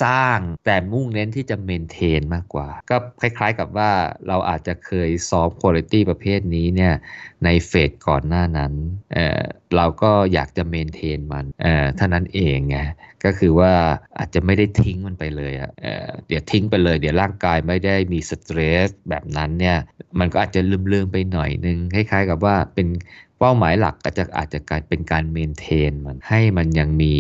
[0.02, 3.92] สร้างแต่มุ่งเน้นที่จะเมนเทนมากกว่า ก็คล้ายๆกับว่า
[4.28, 6.94] เราอาจจะเคยซ้อมคุณภาพประเภทนี้เนี่ย
[7.46, 8.74] ในเฟสก่อนหน้านั้น
[9.14, 11.46] เเราก็อยากจะเมนเทนมัน
[11.98, 12.78] เท่านั้นเองไง
[13.24, 13.72] ก็คือว่า
[14.18, 19.78] อาจจะไม่ได้ทิ้งมันไปเลยอะเเดี๋ยวทิ้งไปเลย เดี๋ยวร่างกายไม่ได้มีสเตรสแบบนั้นเนี่ย
[20.20, 20.62] มันก็อาจจะ
[20.94, 22.88] ลืมๆไปหน่อยนึงคล้ายๆกับว่าเป็น
[23.40, 27.14] เป้าหมายหลักก็จะอาจจะกลายเป็นการเมนเทนมันให้มันยังมี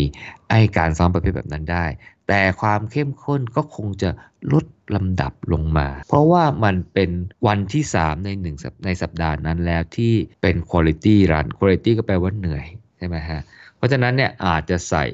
[0.50, 1.86] ไอการซ้อมประเภทแบบนั้นได้
[2.28, 4.10] แต่ความเข้มข้นก็คงจะ
[4.52, 4.66] ลด
[4.96, 7.10] ลำดับลงมา เพราะว่ามันเป็น
[7.48, 12.66] วันที่ 3 ใน1ในสัปดาห์นั้นแล้วที่เป็น quality run quality ก็แปลว่าเหนื่อย
[12.98, 13.42] ใช่ไหมฮะ
[13.78, 15.06] เพราะฉะนั้นเนี่ยอาจจะใส่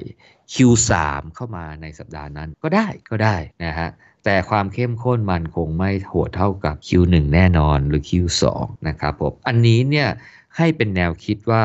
[0.54, 0.92] Q3
[1.34, 3.88] เข้ามาในสัปดาห์นั้นก็ได้ก็ได้นะฮะ
[4.24, 8.42] แต่ความเข้มข้นมันคงไม่โหดเท่ากับ Q1 แน่นอนหรือ Q2
[8.88, 10.08] นะครับผมอันนี้เนี่ย
[10.56, 11.64] ให้เป็นแนวคิดว่า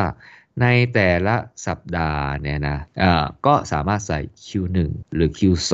[0.62, 1.36] ในแต่ละ
[1.68, 4.78] สัปดาห์เนี่ยนะะก็สามารถใส่ Q1
[5.16, 5.74] หรือ Q2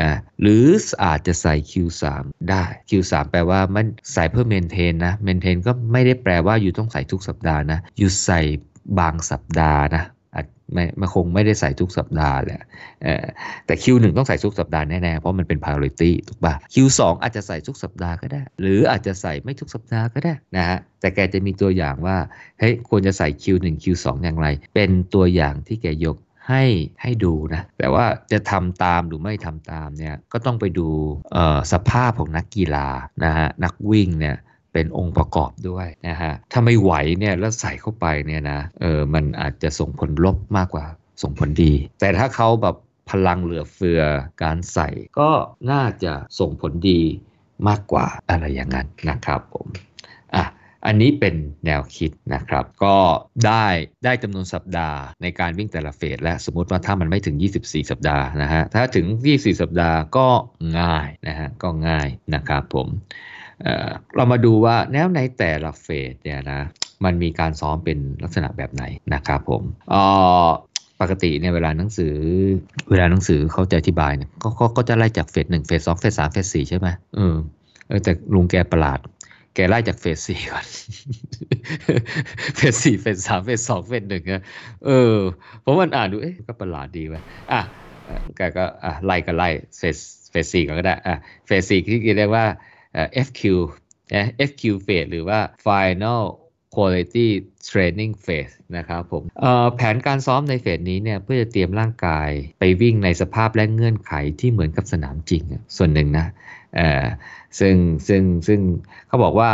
[0.00, 0.10] อ่า
[0.40, 0.64] หรือ
[1.04, 2.04] อาจจะใส่ Q3
[2.50, 8.40] ได้ Q3 แปลว่ามันใส่เพื่อเมนเทนนะเมนเทนก็ไม่ได้แปลว่าอยู่ต้องใส่ทุกสัปดาห์นะอยู่ใส่
[8.98, 10.04] บางสัปดาห์นะ
[10.72, 12.62] ไม่มันคงไม่ได้ใส่ทุกสัปดาห์แหละ
[13.66, 22.16] แต่ Q1 ต้องใส่ทุกสัปดาห์แน่ๆ เพราะมันเป็น priority ถูกป่ะ Q2 องอาจจะใส่ทุกสัปดาห์ก็ได้ หรืออาจจะใส่ไม่ทุกสัปดาห์ก็ได้นะฮะแต่แกจะมีตัวอย่างว่า
[22.58, 26.16] เฮ้ยควรจะใส่ Q1 Q2 อย่างไร เป็นตัวอย่างที่แกยก
[26.48, 26.64] ให้
[27.02, 30.88] ให้ดูนะแต่ว่าจะทำตามหรือไม่ทำตามเนี่ยก็ต้องไปดู
[31.72, 32.88] สภาพของนักกีฬา
[33.24, 34.36] นะฮะนักวิ่งเนี่ย
[34.78, 40.86] เป็นองค์ประกอบด้วยนะฮะถ้าไม่ไหวเนี่ยแล้วใส่เข้าไปเนี่ยนะเออมันอาจจะส่งผลลบมากกว่า
[41.22, 42.76] ส่งผลดี แต่ถ้าเขาแบบ
[43.10, 44.02] พลังเหลือเฟือ
[44.42, 45.30] การใส่ก็
[45.70, 47.00] น่าจะส่งผลดี
[47.68, 49.66] มากกว่าอะไรอย่างนั้นนะครับผม
[50.34, 50.44] อะ
[50.86, 51.34] อันนี้เป็น
[51.66, 52.96] แนวคิดนะครับ ก็
[53.46, 53.66] ได้
[54.04, 60.28] ได้จำนวนสัปดาห์ในการวิ่งแต่ละเฟสและสมมติว่าถ้ามันไม่ถึง 24 สัปดาห์นะฮะถ้าถึง 24 สัปดาห์ก็
[60.80, 62.88] ง่ายนะฮะก็ง่ายนะครับผม
[64.16, 66.60] เรามาดูว่าแนวในแต่ละเฟสเนี่ยนะ
[67.04, 68.84] มันมีการซ้อมเป็นลักษณะแบบไหน
[69.14, 69.62] นะครับผม
[71.00, 72.14] ปกติเนี่ยเวลาหนังสือ
[72.90, 78.98] เวลาหนังสือเขาจะอธิบายเนี่ยก็ก็จะไล่จากเฟสหนึ่งเฟสสองเฟสสามเฟสสี่ใช่ไหมเออแต่ลุงแกประหลาด
[79.54, 80.66] แกไล่จากเฟสสี่ก่อน
[82.56, 84.42] เฟสสี่เฟสสามเฟสสองเฟสหนึ่งอะ
[84.86, 85.14] เออ
[85.64, 87.14] ผมมันอ่านดูเอ๊ะก็ประหลาดดีไป
[87.52, 87.60] อะ
[88.36, 89.48] แกก็อะไล่ก็ไล่
[89.78, 89.96] เฟส
[90.30, 91.14] เฟสสี่ก็ได้อะ
[91.46, 92.44] เฟสสี่ที่เรียกว่า
[93.26, 93.42] FQ
[94.48, 96.22] FQ phase หรือว่า Final
[96.74, 97.28] Quality
[97.70, 99.22] Training Phase นะครับผม
[99.74, 105.42] แผนการซ้อมในเฟสนี้เนี่ยเพื่อจะเตรียมร่างกายไปวิ่งในสภาพและเงื่อนไขที่เหมือนกับสนามจริง
[105.76, 106.26] ส่วนหนึ่งนะ
[107.60, 107.76] ซึ่ง
[108.08, 108.60] ซึ่งซึ่ง
[109.08, 109.50] เขาบอกว่า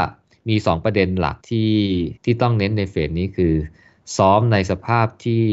[0.48, 1.72] มี 2 ประเด็นหลักที่
[2.24, 3.54] ที่ต้องเน้นในเฟสนี้คือ
[4.16, 5.44] ซ้อมในสภาพที่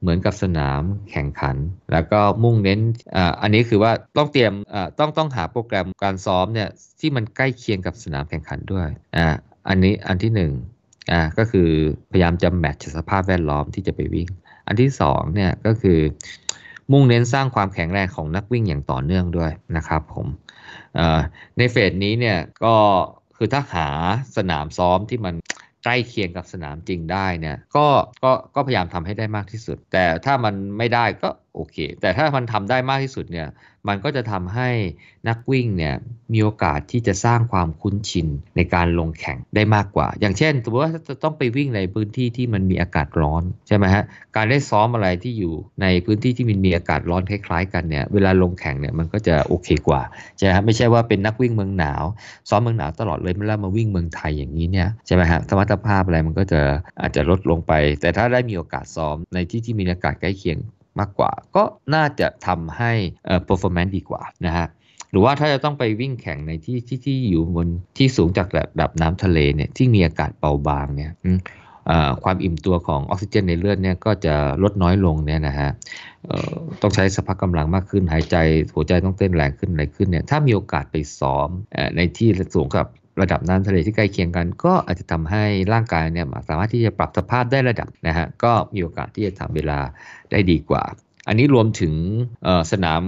[0.00, 1.56] เหมือนกับสนามแข่งขัน
[1.92, 2.80] แล้วก็มุ่งเน้น
[3.16, 6.68] อ่าอันนี้คือว่าต้องเตรียมอ่าต้องต้องหาโปรแกรมการซ้อมเนี่ย
[7.00, 9.28] ที่มันใกล้เคียงกับสนามแข่งขันด้วยอ่า
[9.68, 11.68] อันนี้อันที่1อ่าก็คือ
[12.10, 14.28] พยายามจะแมทช์สภาพแวดล้อมที่จะไปวิ่ง
[14.66, 15.98] อันที่2เนี่ยก็คือ
[16.92, 20.26] มุ่งเน้นสร้างความแข็งแรงของนักวิ่งอย่างต่อเนื่องด้วยนะครับผม
[21.58, 22.74] ในเฟสนี้เนี่ยก็
[23.36, 23.88] คือถ้าหา
[24.36, 25.34] สนามซ้อมที่มัน
[25.84, 27.86] ใกล้เคียงกับสนามจริงได้เนี่ยก็
[28.22, 33.48] ก็ก็พยายามทำให้ได้มากที่สุด แต่ถ้ามันไม่ได้ก็ โอเค แต่ถ้ามันทำได้มากที่สุดเนี่ย
[33.88, 34.68] มันก็จะทำให้
[35.28, 35.94] นักวิ่งเนี่ย
[36.32, 44.04] มีโอกาสที่จะสร้างความคุ้นชินในการลงแข่งได้มากกว่า อย่างเช่นสมมติว่าจะต้องไปวิ่งในพื้นที่ที่มันมีอากาศร้อนใช่ไหมฮะ
[44.36, 50.02] การได้ซ้อมอะไรที่อยู่ในพื้นที่ที่มันมีอากาศร้อนคล้ายๆ กันเนี่ย เวลาลงแข่งเนี่ยมันก็จะโอเคกว่า
[50.38, 52.02] ใช่ไหมไม่ใช่ว่าเป็นนักวิ่งเมืองหนาว
[52.48, 56.60] ซ้อมเมืองหนาวตลอดเลยแล้วมาวิ่งเมืองไทยอย่างนี้เนี่ยใช่ไหมฮะสมรรถภาพอะไรมันก็จะ
[57.00, 60.58] อาจจะลดลงไป แต่ถ้าได้มีโอกาสซ้อมในที่ที่มีอากาศใกล้เคียง
[61.00, 61.62] มากกว่า ก็
[61.94, 62.92] น่าจะทำให้
[63.26, 64.66] เอ่อ performance ดีกว่านะฮะ
[65.10, 71.12] หรือว่าถ้าจะต้องไปวิ่งแข่งในที่ที่ที่อยู่บนที่สูงจากระดับน้ำทะเลเนี่ยที่มีอากาศเบาบางเนี่ย
[72.24, 75.70] ความอิ่มตัวของออกซิเจนในเลือดเนี่ยก็จะลดน้อยลงเนี่ยนะฮะ
[76.82, 78.36] ต้องใช้สภาพกำลังมากขึ้นหายใจ
[78.74, 81.48] หัวใจต้องเต้นแรงขึ้นอะไรขึ้นเนี่ยถ้ามีโอกาสไปซ้อม
[81.96, 82.86] ในที่สูงกับ
[83.20, 89.78] ระดับน้ำทะเลที่ใกล้เคียงกัน ก็อาจจะทำให้ร่างกายเนี่ยสามารถที่จะปรับสภาพได้ระดับนะฮะก็มีโอกาสที่จะทำเวลา
[90.30, 90.84] ได้ดีกว่า
[91.28, 91.94] อันนี้รวมถึง
[92.72, 93.02] สนาม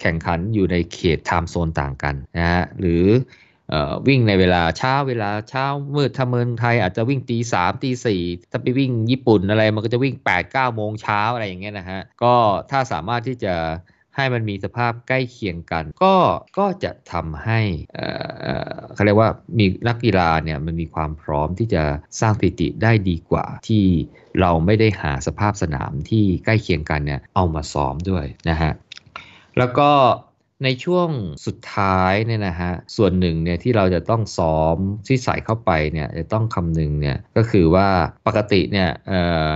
[0.00, 3.04] แข่งขันอยู่ในเขตไทม์โซนต่างกันนะฮะหรือ
[3.72, 3.74] อ
[4.06, 5.64] วิ่งในเวลาเช้าเวลาเช้า
[5.94, 12.34] มืดถ้าเมืองไทยอาจจะวิ่งตีสามตีสี่ถ้าไปวิ่งญี่ปุ่นอะไรมันก็จะวิ่ง8ปดเก้าโมงเช้าอะไรอย่างเงี้ยนะฮะก็
[12.70, 13.54] ถ้าสามารถที่จะ
[14.16, 16.14] ให้มันมีสภาพใกล้เคียงกัน ก็
[16.58, 17.60] ก็จะทำให้
[18.94, 21.82] เขาเรียกว่ามีนักกีฬาเนี่ยมันมีความพร้อมที่จะ
[22.20, 23.84] สร้างสถิติได้ดีกว่าที่
[24.40, 28.72] เราไม่ได้หาสภาพสนามที่ใกล้เคียงกันเนี่ยเอามาซ้อมด้วยนะฮะ
[29.58, 29.90] แล้วก็
[30.64, 31.08] ในช่วง
[31.46, 34.76] สุดท้ายเนี่ยนะฮะส่วนหนึ่งเนี่ยที่เราจะต้องซ้อม
[35.06, 37.88] ที่ใส่เข้าไปเนี่ยจะต้องคำนึงเนี่ยก็คือว่า
[38.26, 38.88] ปกติเนี่ย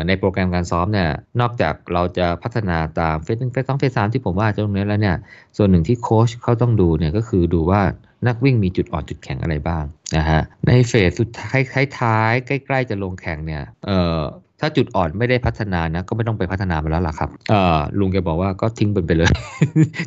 [0.06, 1.10] ในโปรแกรมการซ้อมเนี่ย
[1.40, 5.16] นอกจากเราจะพัฒนาตามเฟสหนึ่งเฟสสองเฟสสามที่ผมว่าตรงนี้แล้วเนี่ย
[5.56, 7.82] ส่วนหนึ่งที่โค้ชเขาต้องดูเนี่ยก็คือดูว่า
[8.26, 9.84] นักวิ่งมีจุดอ่อนจุดแข็งอะไรบ้าง
[10.16, 11.60] นะฮะในเฟสสุดท้าย
[12.00, 14.20] ท้ายใกล้ ๆ จะลงแข่งเนี่ยเอ่อ
[14.60, 19.30] ถ้าจุดอ่อนไม่ได้พัฒนานะ ก็ไม่ต้องไปพัฒนามันแล้วล่ะครับเออลุงแกบอกว่าก็ทิ้งมันไปเลย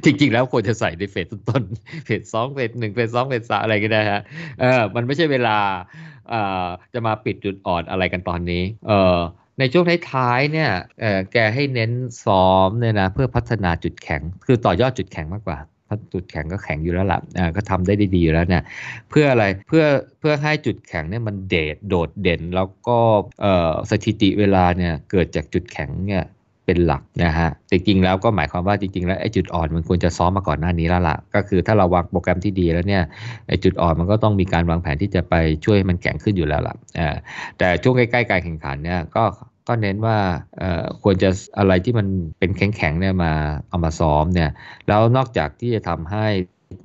[0.05, 1.63] จริง ๆ แล้วควรจะใส่ในเฟสต้น
[2.05, 4.21] เฟสสองเฟสหนึ่งเฟสสองเฟสสามอะไรก็ได้ฮะ
[4.61, 5.57] เออมันไม่ใช่เวลา
[6.29, 6.35] เอ
[6.65, 9.17] อจะมาปิดจุดอ่อนอะไรกันตอนนี้ เออ
[9.59, 10.69] ในช่วงท้ายๆเนี่ย
[11.33, 11.91] แกให้เน้น
[12.25, 18.63] ซ้อมเนี่ยนะเพื่อพัฒนาจุดแข็ง คือต่อยอดจุดแข็งมากกว่าาจุดแข็งก็แข็งอยู่แล้วล่ะอ่าก็ทำได้ดีๆอยู่แล้วเนี่ย
[19.09, 19.83] เพื่ออะไรเพื่อ
[20.19, 22.97] เพื่อให้จุดแข็งเนี่ยมันเดดโดดเด่น แล้วก็
[23.41, 26.23] เอ่อสถิติเวลาเนี่ยเกิดจากจุดแข็งเนี่ย
[26.65, 33.03] เป็นหลักนะฮะแต่จริงๆแล้วก็หมายความว่าจริงๆแล้วไอ้จุดอ่อนมันควรจะซ้อมมาก่อนหน้านี้แล้วล่ะ ก็คือถ้าเราวางโปรแกรมที่ดีแล้วเนี่ย
[33.47, 35.33] ไอ้จุดอ่อนมันก็ต้องมีการวางแผนที่จะไป
[35.65, 37.15] ช่วยให้มันแข็งขึ้นอยู่แล้วล่ะอ่า
[37.57, 39.23] แต่ช่วงใกล้ๆการแข่งขันเนี่ยก็
[39.67, 40.17] ก็เน้นว่า
[41.03, 42.07] ควรจะอะไรที่มัน
[42.39, 43.31] เป็นแข็งๆเนี่ยมา
[43.69, 44.49] เอามาซ้อมเนี่ย
[44.87, 46.25] แล้วนอกจากที่จะทำให้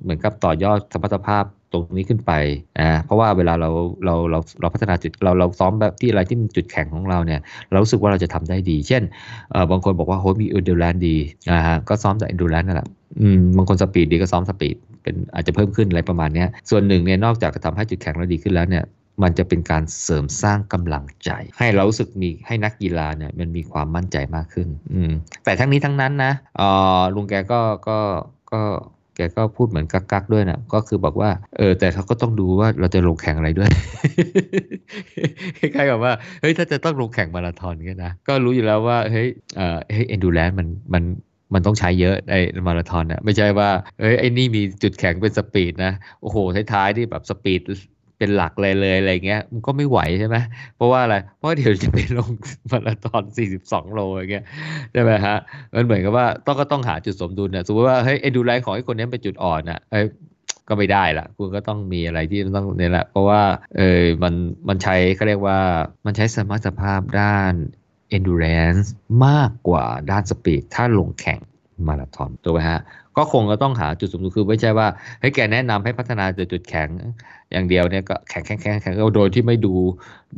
[0.01, 2.31] เหมือนกับต่อยอดสมรรถภาพตรงนี้ขึ้นไป
[2.79, 3.69] อ่าเพราะว่าเวลาเรา
[4.05, 7.39] เราเราเราพัฒนาจุดเราเราซ้อมแบบที่อะไรที่มันจุดแข็งของเราเนี่ย
[7.71, 9.03] เรารู้สึกว่าเราจะทำได้ดี เช่น
[9.51, 11.15] เอ่อบางคนบอกว่าโหมี endurance ดี
[11.51, 12.87] อ่าฮะก็ซ้อมจาก endurance นั่นแหละ
[13.19, 18.83] อืมบางคน speed ดีก็ซ้อม speed เป็นอาจจะเพิ่มขึ้นอะไรประมาณนี้ส่วนหนึ่งเนี่ยนอกจากจะทำให้จุดแข็งเราดีขึ้นแล้วเนี่ย
[19.23, 25.11] มันจะเป็นการเสริมสร้างกำลังใจ ให้เรารู้สึกมีให้นักกีฬาเนี่ยมันมีความมั่นใจมากขึ้น อืม
[25.43, 26.61] แต่ทั้งนี้ทั้งนั้นนะเอ
[26.99, 27.97] อลุงแกก็ก็
[28.51, 28.61] ก็
[29.15, 33.69] แกก็พูดเหมือนกั๊กๆด้วยนะก็คือบอกว่าเออแต่เขาก็ต้องดูว่าเราจะลงแข่งอะไรด้วย
[35.59, 41.03] คล้ายๆกับว่าเฮ้ยถ้าจะต้องลงแข่งมาราธอนก็นะก็รู้อยู่แล้วว่าเฮ้ยเออเฮ้ย endurance มันมัน
[41.53, 42.33] มันต้องใช้เยอะใน
[42.67, 46.37] มาราธอนอะไม่ใช่ว่าเอ้ยไอ้นี่มีจุดแข็งเป็นสปีดนะโอ้โห
[46.73, 47.61] ท้ายๆที่แบบสปีด
[48.19, 50.37] เป็นหลักเลยเลยอะไรเงี้ยมันก็ไม่ไหวใช่ไหม
[50.75, 52.31] เพราะว่าอะไรเพราะเดี๋ยวจะไปลง
[52.71, 53.23] มาราธอน
[53.59, 54.45] 42 โลอย่างเงี้ย
[54.93, 55.37] ใช่ไหมฮะ
[55.75, 60.01] มันเหมือนกับว่าต้องก็ต้องหาจุดสมดุลนะสมมติว่าเฮ้ยไอ้ดูไลของไอ้คนนี้เป็นจุดอ่อนอะเอ้
[60.67, 63.41] ก็ไม่ได้ละคุณก็ต้องมีอะไรที่ต้องเนี่ยแหละเพราะว่า
[63.77, 64.33] เออมัน
[64.67, 65.59] มันใช้เขาเรียกว่า
[66.05, 67.53] มันใช้สมรรถภาพด้าน
[68.17, 68.87] endurance
[69.25, 71.39] มากกว่าด้านสปีดถ้าลงแข่ง
[71.87, 72.81] มาราธอนถูกไหมฮะ
[73.17, 74.87] ก็คงก็ต้องหาจุดสมดุลคือไม่ใช่ว่า
[75.19, 76.89] เฮ้ยแกแนะนำให้พัฒนาแต่จุดแข็ง
[77.51, 79.73] อย่างเดียวเนี่ยก็แข็งแข็งแข็งแข็งโดยที่ไม่ดู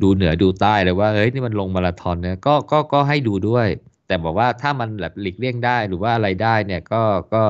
[0.01, 3.67] ดูเหนือดูใต้เลยว่าเฮ้ยนี่มันลงมาราธอนเนี่ยก็ก็ก็ให้ดูด้วย
[4.11, 7.01] แต่บอกว่าถ้ามันแบบหลีกเลี่ยงได้หรือว่าอะไรได้เนี่ยก็
[7.33, 7.43] ก็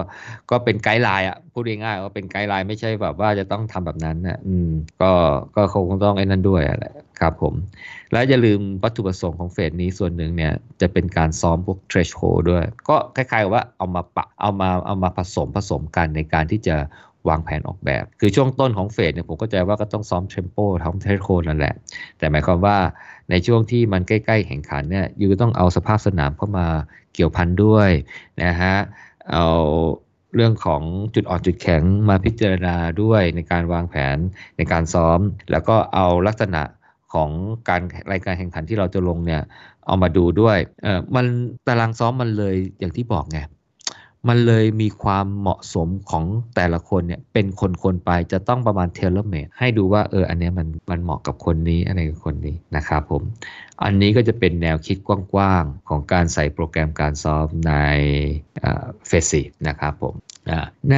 [0.50, 4.70] ก็เป็นไกด์ไลน์อะพูดง่ายๆว่าเป็นไกด์ไลน์ไม่ใช่แบบว่าจะต้องทำแบบนั้นนะอืม
[5.02, 5.12] ก็
[5.56, 7.54] ก็คงต้องไอ้นั่นด้วยแหละ ครับผม
[8.12, 16.76] แล้วอย่าลืมวัตถุประสงค์ของเฟสนี้ส่วนหนึ่งเนี่ยจะเป็นการซ้อมพวก threshold ด้วย ก็คล้ายๆกับว่าเอามาปะเอามาเอามาผสมผสมกันในการที่จะ
[17.30, 21.74] วางแผนออกแบบ คือช่วงต้นของเฟสเนี่ยผมก็ใจว่าก็ต้องซ้อมเทมโปทำเทรโคนนั่นแหละ
[22.18, 22.78] แต่หมายความว่า
[23.30, 26.68] ในช่วงที่มันใกล้ๆแข่งขันเนี่ยยูก็ต้องเอาสภาพสนามเข้ามา
[27.14, 27.90] เกี่ยวพันด้วย
[28.44, 28.76] นะฮะ
[29.32, 29.48] เอา
[30.36, 30.82] เรื่องของ
[31.16, 34.18] จุดอ่อนจุดแข็งมาพิจารณาด้วยในการวางแผน
[34.58, 35.20] ในการซ้อม
[35.52, 36.62] แล้วก็เอาลักษณะ
[37.14, 37.30] ของ
[37.70, 37.82] การ
[38.12, 39.42] รายการแข่งขันที่เราจะลงเนี่ย
[39.86, 41.26] เอามาดูด้วยเออมัน
[41.68, 43.40] ตารางซ้อมมันเลยอย่างที่บอกไง
[44.30, 47.46] มันเลยมีความเหมาะสมของแต่ละคนเนี่ยเป็น
[47.84, 53.24] คนๆไปจะต้องประมาณเทเลเมดให้ดูว่าเอออันนี้มันมันเหมาะกับคนนี้อะไรกับคนนี้นะครับผม
[53.84, 57.74] อันนี้ก็จะเป็นแนวคิดกว้างๆ ของการใส่โปรแกรมการซ้อมใน
[59.08, 60.14] เฟสซีนะครับผม
[60.92, 60.98] ใน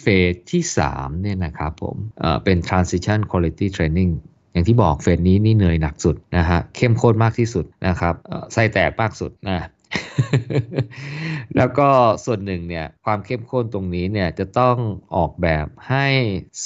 [0.00, 4.12] เฟสที่3เนี่ยนะครับผมเอ่อเป็น transition quality training
[4.56, 9.60] อย่างที่บอกเฟสนี้นี่เหนื่อยหนักสุดนะฮะเข้มข้นมากที่สุดนะครับเอ่อไส้แตกมากสุดนะ
[11.56, 11.88] แล้วก็
[12.24, 14.76] ส่วนหนึ่งเนี่ยความเข้มข้นตรงนี้เนี่ยจะต้อง
[15.16, 16.06] ออกแบบให้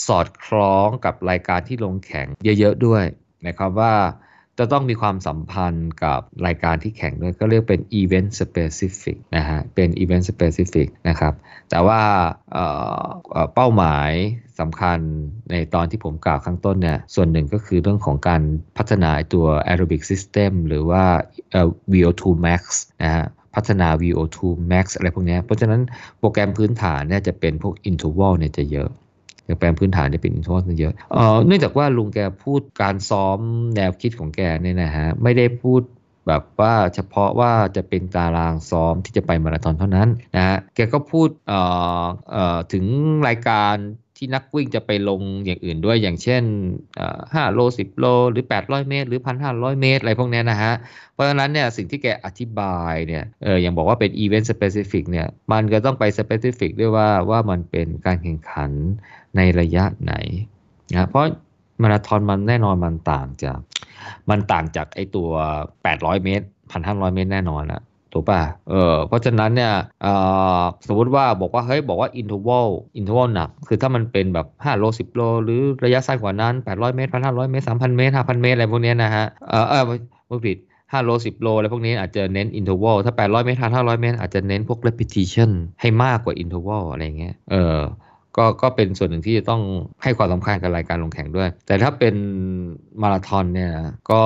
[0.07, 3.05] สอดคล้องกับรายการที่ลงแข่งเยอะ ๆ ด้วย
[3.41, 3.95] หมายความว่า
[4.61, 11.34] จะต้องมีความสัมพันธ์กับรายการที่แข่งด้วยก็เรียกเป็น event specific นะฮะ เป็น event specific นะครับ
[11.70, 12.00] แต่ว่า
[12.52, 14.11] เเป้าหมาย
[14.61, 14.98] สำคัญ
[15.50, 18.42] ในตอนที่ผมกล่าวข้างต้นเนี่ย ส่วนหนึ่งก็คือเรื่องของการ
[18.78, 21.04] พัฒนาตัว aerobic system หรือว่า
[21.92, 22.62] VO2 max
[23.02, 24.38] นะฮะพัฒนา VO2
[24.72, 25.80] max อะไรพวกนี้ เพราะฉะนั้น
[26.18, 28.90] โปรแกรมพื้นฐานเนี่ยจะเป็นพวก interval เนี่ยจะเยอะ
[29.59, 33.38] เปลี่ยนแปลงพื้นฐานจะเป็น interval เยอะเอ่อเนื่องจากว่าลุงแกพูดการซ้อม
[33.76, 35.82] แนวคิดของแกเนี่ยนะฮะไม่ได้พูด
[36.26, 41.61] แบบว่าเฉพาะว่าจะเป็นตารางซ้อมที่จะไปมาราธอนเท่านั้นนะฮะแกก็พูดเอ่
[42.03, 42.84] อเอ่อถึง
[43.28, 43.74] รายการ
[44.22, 46.42] ที่นักวิ่งจะไปลงอย่างอื่นด้วยอย่างเช่น
[47.34, 49.20] ห้าโลสิบโล หรือ 800 เมตร หรือ
[49.51, 50.72] 1,500 เมตร อะไรพวกนี้นะฮะ
[51.14, 58.70] เพราะฉะนั้นเนี่ยสิ่งที่แกอธิบายเนี่ยเอออย่างบอกว่าเป็น event specific เนี่ยมันก็ต้องไป specific ด้วยว่าว่ามันเป็นการแข่งขัน
[59.37, 60.14] ในระยะไหน
[60.93, 61.24] นะเพราะ
[61.83, 63.59] มาราธอนมันแน่นอนมันต่างจาก
[64.31, 65.28] มันต่างจากไอ้ตัว
[65.74, 66.45] 800 เมตร
[66.78, 67.81] 1,500 เมตรแน่นอนอะ
[68.12, 69.72] ถูกป่ะ เออ เพราะฉะนั้นเนี่ย
[70.89, 77.64] สมมติว่าบอกว่า เฮ้ย บอกว่า interval interval หนัก คือถ้ามันเป็นแบบ 5 โล 10 โล หรือระยะสั้นกว่านั้น 800 เมตร 1,500 เมตร
[77.81, 79.83] 3,000 เมตร 5,000 เมตร อะไรพวกนี้นะฮะ เออเออ
[80.28, 85.51] ไม่ผิด5 โล 10 โล อะไรพวกนี้อาจจะเน้น interval ถ้า 800 เมตร 500 เมตร อาจจะเน้นพวก repetition
[85.81, 87.78] ให้มากกว่า interval อะไรเงี้ย เออ
[88.37, 89.62] ก็ก็เป็นส่วนหนึ่งที่จะต้อง
[90.03, 92.14] ให้ความสำคัญกับรายการลงแข่งด้วย แต่ถ้าเป็น
[93.03, 93.72] มาราธอนเนี่ย
[94.11, 94.22] ก็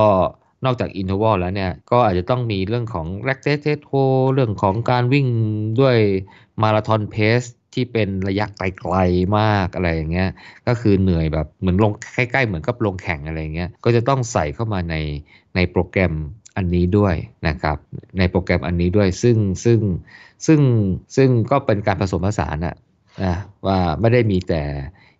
[0.65, 5.27] นอกจาก interval แล้วเนี่ยก็อาจจะต้องมีเรื่องของแร็กเตเทโ o เรื่องของการวิ่ง
[5.81, 5.99] ด้วย
[6.62, 7.43] marathon pace
[7.75, 10.31] ที่เป็นระยะไกลๆมากอะไรอย่างเงี้ย
[10.67, 14.97] ก็คือเหนื่อยแบบเหมือนลงใกล้ๆเหมือนกับลงแข่งอะไรเงี้ยก็จะต้องใส่เข้ามาใน
[15.57, 16.15] ในโปรแกรม
[16.57, 17.15] อันนี้ด้วย
[17.49, 17.79] นะครับ
[18.19, 19.81] ในโปรแกรมอันนี้ด้วยซึ่งซึ่ง
[20.47, 20.61] ซึ่ง
[21.17, 22.75] ซึ่งก็เป็นการผสมผสานอะ
[23.23, 23.35] นะ
[23.67, 24.62] ว่าไม่ได้มีแต่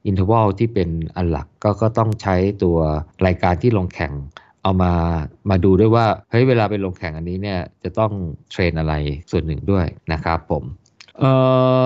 [0.07, 2.79] interval ที่เป็นอันหลักก็ก็ต้องใช้ตัว
[3.27, 4.13] รายการที่ลงแข่ง
[4.63, 4.93] เอามา
[5.51, 8.13] มาดูด้วยว่าเฮ้ยเวลาไปลงแข่งอันนี้เนี่ยจะต้อง
[8.51, 8.95] train อะไร
[9.31, 10.65] ส่วนหนึ่งด้วยนะครับผม
[11.19, 11.33] เอ่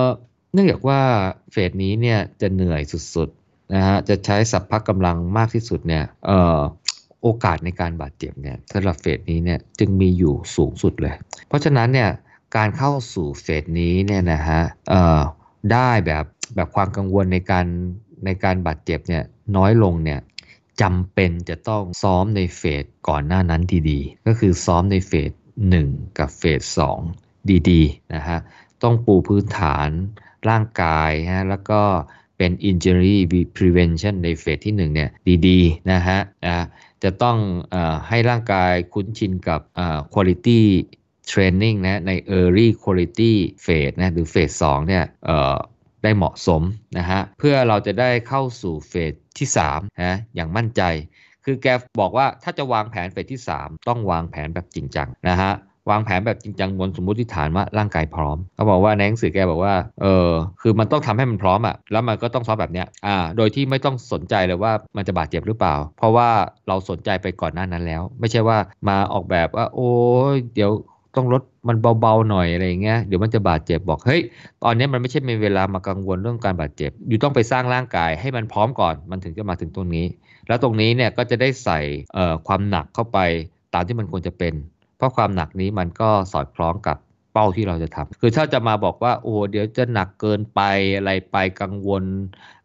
[0.02, 0.04] อ
[0.52, 1.00] เนื่องจากว่า
[1.52, 2.82] phase นี้เนี่ยจะเหนื่อย
[3.14, 6.58] สุดๆนะฮะจะใช้สรรพกำลังมากที่สุดเนี่ยเอ่อ
[7.22, 11.14] โอกาสในการบาดเจ็บเนี่ยสำหรับเฟสนี้เนี่ยจึงมีอยู่สูงสุดเลย
[11.48, 12.10] เพราะฉะนั้นเนี่ย
[12.56, 14.62] การเข้าสู่เฟสนี้เนี่ยนะฮะ
[15.72, 17.66] ได้แบบแบบความกังวลในการ
[18.24, 19.24] ในการบาดเจ็บเนี่ย
[19.56, 20.20] น้อยลงเนี่ย
[20.80, 25.30] จำเป็นจะต้องซ้อมในเฟสก่อนหน้านั้นดีๆ ก็คือซ้อมในเฟส
[25.74, 26.60] 1 กับเฟส
[27.16, 28.38] 2ดีๆนะฮะ
[28.82, 29.88] ต้องปูพื้นฐาน
[30.48, 31.80] ร่างกายฮะแล้วก็
[32.36, 33.16] เป็น injury
[33.56, 35.10] prevention ในเฟสที่1เนี่ย
[35.46, 36.18] ดีๆนะฮะ
[37.02, 37.36] จะต้อง
[37.74, 37.76] อ
[38.08, 39.60] ให้ร่างกายคุ้นชินกับ
[40.12, 40.60] quality
[41.32, 43.32] training นะใน early quality
[43.64, 45.04] phase นะหรือเฟส2เนี่ย
[46.02, 46.62] ได้เหมาะสม
[46.98, 50.82] นะฮะเพื่อเราจะได้เข้าสู่เฟสที่3นะอย่างมั่นใจ
[51.44, 51.66] คือแก
[52.00, 55.52] บอกว่าถ้าจะวางแผนเฟสที่ 3 ต้องวางแผนแบบจริงจังนะฮะ
[55.90, 66.28] วางแผนแบบจริงจังบนสมมติฐานว่าร่างกายพร้อมเขาบอกว่าในหนังสือแกบอกว่าเออคือมันต้องทำให้มันพร้อมอะ่ะแล้วมันก็ต้องซ้อมแบบเนี้ยอ่าโดยที่ไม่ต้องสนใจเลยว่ามันจะบาดเจ็บหรือเปล่า เพราะว่า
[66.68, 68.58] เราสนใจไปก่อนหน้านั้นแล้ว ไม่ใช่ว่า
[68.88, 69.90] มาออกแบบว่า โอ้
[70.54, 70.70] เดี๋ยว
[71.18, 74.20] ต้องลดมันเบาๆหน่อยอะไรเงี้ยเดี๋ยวมันจะบาดเจ็บบอกเฮ้ย
[74.64, 80.06] ตอนนี้มันไม่ใช่มีเวลามากังวลเรื่องการบาดเจ็บ อยู่ต้องไปสร้างร่างกายให้มันพร้อมก่อนมันถึงจะมาถึงตรงนี้
[80.48, 81.80] แล้วตรงนี้เนี่ยก็จะได้ใส่
[82.46, 83.18] ความหนักเข้าไป
[83.74, 84.54] ตามที่มันควรจะเป็น
[84.96, 86.96] เพราะความหนักนี้มันก็สอดคล้องกับ
[87.32, 90.60] เป้าที่เราจะทำคือถ้าจะมาบอกว่าโอ้เดี๋ยวจะหนักเกินไป
[90.96, 92.04] อะไรไปกังวล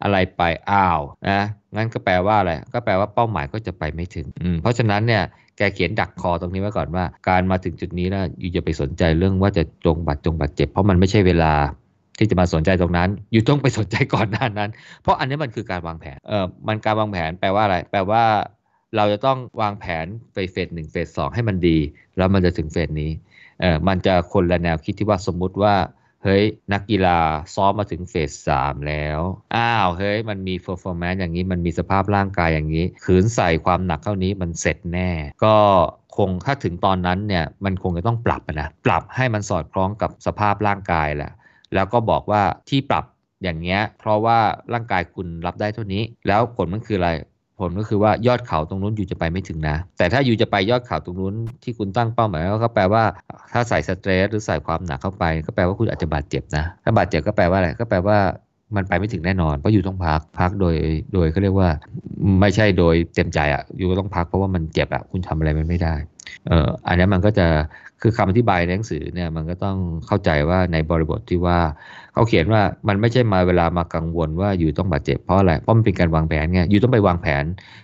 [0.03, 0.41] อะไรไป
[0.71, 0.99] อ้าว
[1.29, 1.41] นะ
[1.75, 4.27] งั้นก็แปลว่าอะไรก็แปลว่าเป้าหมายก็จะไปไม่ถึง
[4.61, 5.23] เพราะฉะนั้นเนี่ย
[5.57, 11.53] แกเขียนดักคอตรงนี้ไว้ก่อนว่า การมาถึงจุดนี้นะอยู่จะไปสนใจเรื่องว่าจะจงบัดจงบาดเจ็บ เพราะมันไม่ใช่เวลา
[12.17, 14.69] ที่จะมาสนใจตรงนั้น อยู่ต้องไปสนใจก่อนหน้านั้น
[15.01, 18.23] เพราะอันนี้มันคือการวางแผน เออมันการวางแผนแปลว่าอะไร แปลว่า
[18.95, 21.77] เราจะต้องวางแผนไป phase หนึ่ง phase สองให้มันดี
[22.17, 23.11] แล้วมันจะถึง phase นี้
[23.61, 25.73] เออมันจะคนละแนวคิดที่ว่าสมมุติว่า
[26.23, 26.43] เฮ้ย
[26.73, 27.19] นักกีฬา
[27.55, 29.19] ซ้อมมาถึง phase สามแล้ว
[29.55, 35.09] อ้าวเฮ้ยมันมี performance อย่างนี้มันมีสภาพร่างกายอย่างนี้ขืนใส่ความหนักเท่านี้มันเสร็จแน่
[35.45, 35.55] ก็
[36.17, 41.31] คงถ้าถึงตอนนั้นเนี่ยมันคงจะต้องปรับนะปรับให้มันสอดคล้องกับสภาพร่างกายแหละ
[41.73, 43.05] แล้วก็บอกว่าที่ปรับ
[43.43, 44.39] อย่างเงี้ยเพราะว่า
[44.73, 47.09] ร่างกายคุณรับได้เท่านี้ แล้วผลมันคืออะไร
[47.67, 51.33] ลก็คือว่ายอดเขาตรงนู้นอยู่จะไปไม่ถึงนะ แต่ถ้าอยู่จะไปยอดเขาตรงนู้น
[51.63, 53.03] ที่คุณตั้งเป้าหมายก็แปลว่า
[53.53, 58.17] ถ้าใส่สเตรสหรือใส่ความหนักเข้าไป ก็แปลว่าคุณอาจจะบาดเจ็บนะถ้าบาดเจ็บก็แปลว่าอะไรก็แปลว่า
[58.75, 60.75] มันไปไม่ถึงแน่นอนเพราะอยู่ต้องพักพักโดย
[61.13, 61.69] โดยเขาเรียกว่า
[62.41, 65.95] ไม่ใช่โดยเต็มใจอะอยู่ต้องพักเพราะว่ามันเจ็บอะคุณทำอะไรมันไม่ได้
[66.47, 67.47] เอออันนี้มันก็จะ
[68.03, 69.77] คือคำอธิบายในหนังสือเนี่ยมันก็ต้อง
[70.07, 71.59] เข้าใจว่าในบริบทที่ว่า
[72.13, 77.43] เขาเขียนว่ามันไม่ใช่มาเวลามากังวลว่าอยู่ต้องบาดเจ็บเพราะอะไรเพราะมันเป็นการวางแผนไงอยู่ต้องไปวางแผน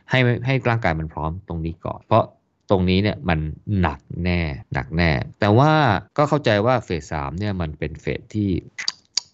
[0.09, 2.23] ให้ให้ร่างกายมันพร้อมตรงนี้ก่อน เพราะ
[2.69, 3.39] ตรงนี้เนี่ยมัน
[3.81, 4.41] หนักแน่
[4.73, 5.71] หนักแน่ แต่ว่า
[6.17, 8.49] ก็เข้าใจว่าเฟสสามเนี่ยมันเป็นเฟสที่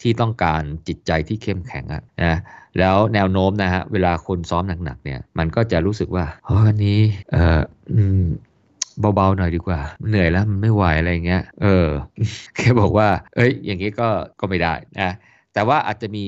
[0.02, 2.38] ที่ต้องการจิตใจที่เข้มแข็งอะนะ
[2.80, 7.62] แล้วแนวโน้มนะฮะเวลาคนซ้อมหนักๆเนี่ยมันก็จะรู้สึกว่าเฮ้ยนี้เออ
[7.94, 8.26] อืม
[9.00, 9.80] เบาๆหน่อยดีกว่า
[10.10, 11.88] เหนื่อยแล้วมันไม่ไหวอะไรเงี้ย เออ
[12.56, 14.08] แค่บอกว่า เอ้ย อย่างนี้ก็
[14.40, 15.12] ก็ไม่ได้นะ
[15.54, 16.26] แต่ว่าอาจจะมี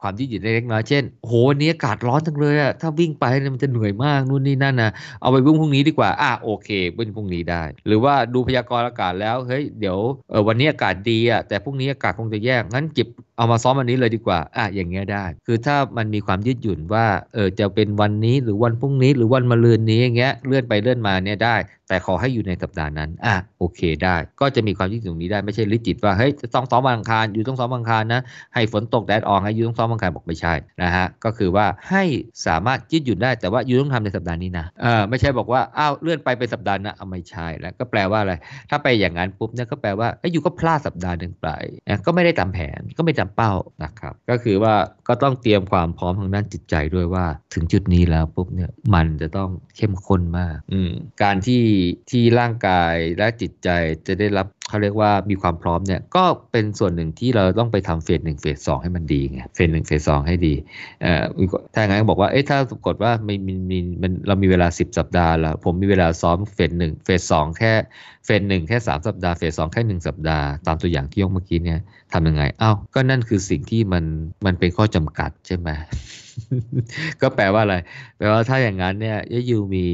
[0.00, 4.90] ความยืดหยุ่นเล็กน้อยเช่นโหวันนี้อากาศร้อนจังเลยอะถ้าวิ่งไปเนี่ยมันจะเหนื่อยมากนู่นนี่นั่นนะ
[5.20, 9.98] เอาไปวิ่งพรุ่งนี้ดีกว่าอะโอเควิ่งพรุ่งนี้ได้ หรือว่าดูพยากรณ์อากาศแล้วเฮ้ยเดี๋ยว
[10.30, 21.56] เออวันนี้อากาศดีอะแต่พรุ่งนี้อากาศคงจะแย่งั้นเก็บ เอามาซ้อมวันนี้เลยดีกว่าอะอย่างเงี้ยได้ คือถ้ามันมีความยืดหยุ่นว่าเออจะเป็นวันนี้หรือวันพรุ่งนี้หรือวันมะรืนนี้อย่างเงี้ยเลื่อนไปเลื่อนมาเนี่ยได้
[21.88, 28.20] แต่ขอให้อยู่ในสัปดาห์นั้นอะโอเคได้ ก็จะมีความยืดหยุ่นนี้ได้ไม่ใช่ลิจิตว่าเฮ้ยจะต้องซ้อมวันอังคารอยู่ต้องซ้อมวันอังคารนะ
[28.54, 32.04] ให้ฝนตกแดดออกให้อยู่ต้องซ้อมวันอังคารบอกไม่ใช่นะฮะก็คือว่าให้
[32.46, 38.34] สามารถยืดหยุ่นได้แต่ว่าอยู่ต้องทำในสัปดาห์นี้นะเออไม่ใช่บอกว่าอ้าวเลื่อนไปเป็นสัปดาห์นะเอาไม่ใช่แล้วก็แปลว่าอะไร
[38.70, 41.48] ถ้าไปอย่างนั้นปุ๊บเนี่ยก็แปลว่าไอ้ยยูก็พลาดสัปดาห์หนึ่งไป
[42.06, 43.52] ก็ไม่ได้ตามแผนก็ไม่ตามเป้า
[43.84, 44.74] นะครับ ก็คือว่า
[45.08, 47.24] ก็ต้องเตรียมความพร้อมทางด้านจิตใจด้วยว่า
[47.54, 50.90] ถึงจุดนี้แล้วปุ๊บเนี่ยมันจะต้องเข้มข้นมากอืม
[51.22, 51.62] การที่
[52.10, 53.68] ที่ร่างกายและจิตใจ
[54.06, 60.54] จะได้รับเขาเรียกว่ามีความพร้อมเนี่ยก็เป็นส่วนหนึ่งที่เราต้องไปทำเฟสหนึ่งเฟสสองให้มันดีไงเฟสหนึ่งเฟสสองให้ดี
[61.02, 61.24] เอ่อ
[61.74, 67.72] ถ้าอย่างนั้นบอกว่าเอ๊ะถ้าปรากฏว่าไม่มีมีมันเรามีเวลา 10 สัปดาห์แล้วผมมีเวลาซ้อมเฟสหนึ่งเฟสสองแค่
[68.24, 71.80] เฟสหนึ่งแค่สามสัปดาห์เฟสสองแค่หนึ่งสัปดาห์ตามตัวอย่างที่ยกเมื่อกี้เนี่ย
[72.12, 74.04] ทำยังไงอ้าวก็นั่นคือสิ่งที่มัน
[74.46, 75.68] มันเป็นข้อจำกัดใช่ไหม
[77.20, 77.76] ก็แปลว่าอะไร
[78.16, 79.86] แปลว่าถ้าอย่างนั้นเนี่ยยยูมี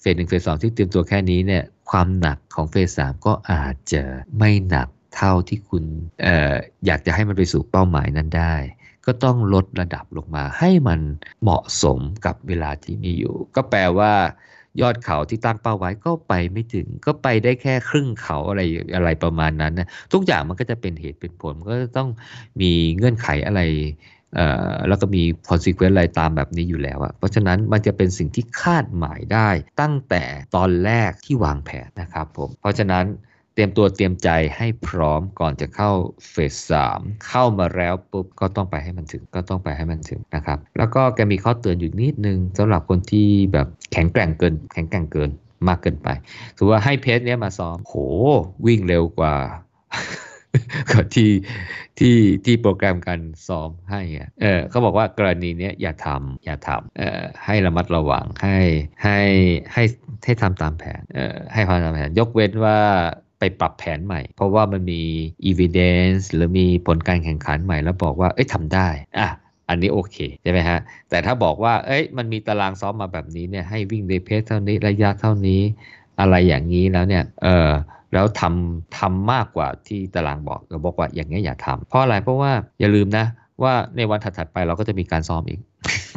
[0.00, 4.02] เฟสหนึ่งเฟสสองที่เตรียมตัวแค่นี้เนี่ยความหนักของเฟสสามก็อาจจะ
[4.38, 5.84] ไม่หนักเท่าที่คุณ
[6.26, 6.54] ออ
[6.86, 8.54] อยากจะให้มันไปสู่เป้าหมายนั้นได้
[9.06, 11.00] ก็ต้องลดระดับลงมาให้มัน
[11.42, 14.12] เหมาะสมกับเวลาที่มีอยู่ ก็แปลว่า
[14.80, 18.62] ยอดเขาที่ตั้งเป้าไว้ก็ไปไม่ถึง ก็ไปได้แค่ครึ่งเขาอะไร
[18.94, 22.08] อะไรประมาณนั้นนะทุกอย่างมันก็จะเป็นเหตุเป็นผลมันก็ต้อง
[22.60, 23.62] มีเงื่อนไขอะไร
[24.88, 29.48] แล้วก็มี consequence อะไรตามแบบนี้อยู่แล้วอะเพราะฉะนั้นมันจะเป็นสิ่งที่คาดหมายได้
[29.80, 30.22] ตั้งแต่
[30.56, 33.04] ตอนแรกที่วางแผนนะครับผม เพราะฉะนั้น
[33.56, 35.90] เตรียมตัวเตรียมใจให้พร้อมก่อนจะเข้า
[36.30, 45.30] เฟสสามเข้ามาแล้วปุ๊บก็ต้องไปให้มันถึงก็ต้องไปให้มันถึงนะครับแล้วก็แกมีข้อเตือนอยู่นิดนึงสำหรับคนที่แบบแข็งแกร่งเกิน แข็งแกร่งเกิน
[45.68, 46.08] มากเกินไป
[46.56, 47.94] ถือว่าให้เพจเนี้ยมาซ้อมโห
[48.66, 49.34] วิ่งเร็วกว่า
[50.90, 51.30] ก็ที่
[51.98, 58.58] ที่ที่โปรแกรมการซ้อมให้อะเออเขาบอกว่ากรณีเนี้ยอย่าทำอย่าทำเอ่อให้ระมัดระวังให้
[59.04, 59.20] ให้
[59.72, 59.82] ให้
[60.24, 62.78] ให้ทำตามแผนเอ่อให้ความตามแผน ยกเว้นว่า
[63.38, 65.02] ไปปรับแผนใหม่ เพราะว่ามันมี
[65.50, 69.28] evidence หรือมีผลการแข่งขันใหม่แล้วบอกว่า เอ้ยทำได้อะ
[69.68, 70.78] อันนี้โอเคใช่ไหมฮะ
[71.10, 75.60] แต่ถ้าบอกว่า เอ้ย มันมีตารางซ้อมมาแบบนี้เนี่ย ให้วิ่งในเพจเท่านี้ระยะเท่านี้
[76.20, 77.70] อะไรอย่างนี้แล้วเนี่ย เออ
[78.12, 83.26] แล้วทำทำมากกว่าที่ตารางบอกเราบอกว่าอย่างนี้ยอย่าทำเพราะอะไรเพราะว่าอย่าลืมนะ
[83.62, 85.60] ว่าในวันถัดๆไปเราก็จะมีการซ้อมอีก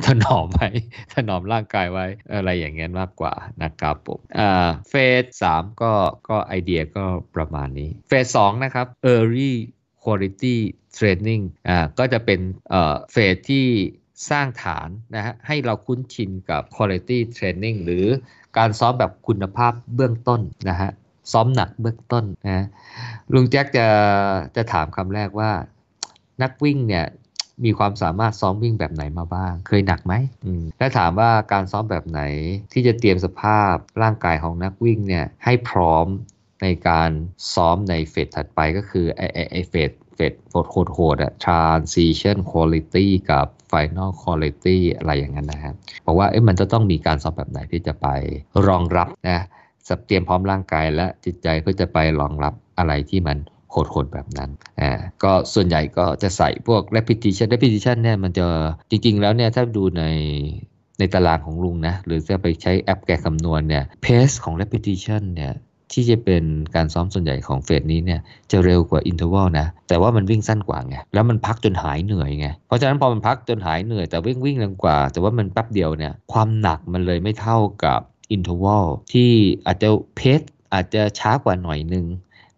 [0.06, 0.70] ถนอมไว้
[1.14, 3.34] ถนอมร่างกายไว้อะไรอย่างเงี้ยมากกว่า
[3.64, 5.92] นะครับผมอ่าเฟสสามก็
[6.30, 9.54] ก็ไอเดียก็ประมาณนี้เฟสสองนะครับ early
[10.04, 10.56] quality
[10.98, 13.68] training อ่าก็จะเป็นเอ่อเฟสที่
[14.32, 18.06] สร้างฐานนะฮะให้เราคุ้นชินกับ quality training หรือ
[18.58, 20.92] การซ้อมแบบคุณภาพเบื้องต้นนะฮะ
[21.32, 22.66] ซ้อมหนักเบื้องต้นนะ
[23.34, 23.88] ลุงแจ็คจะ
[24.56, 25.52] จะถามคำแรกว่า
[26.42, 27.06] นักวิ่งเนี่ย
[27.66, 30.14] มีความสามารถซ้อมวิ่งแบบไหนมาบ้าง เคยหนักไหม
[30.62, 32.22] มและถามว่าการซ้อมแบบไหน
[32.72, 36.08] ที่จะเตรียมสภาพร่างกายของนักวิ่งเนี่ยให้พร้อม
[36.62, 37.12] ในการ
[37.54, 40.34] ซ้อมในเฟสถัดไปก็คือไอไอไอเฟสเฟส
[40.72, 48.08] โหดโหดอะ transition quality กับ final quality อะไรอย่างนั้นนะครับบอกว่าเอ้ยมันจะต้องมีการซ้อมแบบไหนที่จะไป
[48.68, 49.40] รองรับนะ
[49.88, 53.38] สับเตรียมพร้อมร่างกายและจิตใจเพื่อจะไปรองรับอะไรที่มัน
[53.72, 54.50] โหดๆแบบนั้น
[54.82, 54.92] อ่า
[55.24, 58.46] ก็ส่วนใหญ่ก็จะใส่พวก repetition repetition เนี่ยมันจะ
[58.90, 60.04] จริงๆแล้วเนี่ยถ้าดูใน
[61.00, 65.54] ในตารางของลุงนะ หรือจะไปใช้แอปแกะคำนวณเนี่ย pace ของ repetition เนี่ย
[65.94, 66.44] ที่จะเป็น
[66.76, 68.20] การซ้อมส่วนใหญ่ของ phase นี้เนี่ย
[68.52, 78.00] จะเร็วกว่า interval นะ แต่ว่ามันวิ่งสั้นกว่าไง แล้วมันพักจนหายเหนื่อยไง เพราะฉะนั้นพอมันพักจนหายเหนื่อยแต่วิ่งวิ่งเร็วกว่า แต่ว่ามันแป๊บเดียวเนี่ยความหนักมันเลยไม่เท่ากับ
[78.36, 79.32] interval ที่
[79.66, 80.42] อาจจะ pace
[80.74, 82.06] อาจจะช้ากว่าหน่อยนึง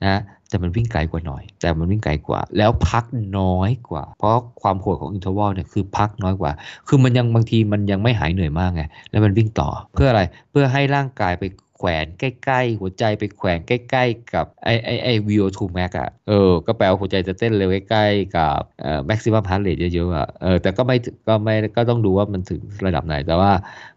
[0.06, 3.04] นะ แต่มันวิ่งไกลกว่าหน่อย แต่มันวิ่งไกลกว่า แล้วพัก
[3.40, 6.52] น้อยกว่า เพราะความโหดของ interval เนี่ยคือพักน้อยกว่า
[6.88, 10.22] คือมันยังบางทีมันยังไม่หายเหนื่อยมากไงแล้วมันวิ่งต่อ เพื่ออะไร
[10.52, 11.44] เพื่อให้ร่างกายไป
[11.84, 20.98] แขวนใกล้ๆ หัวใจไปแขวนใกล้ ๆ กับไอไอไอ VO2 max อะเออ ก็แปลว่าหัวใจจะเต้นเร็วใกล้ๆ กับเอ่อ maximum heart rate เยอะๆอะเออแต่ก็ไม่
[21.28, 23.52] ก็ไม่ก็ต้องดูว่ามันถึงระดับไหนแต่ว่า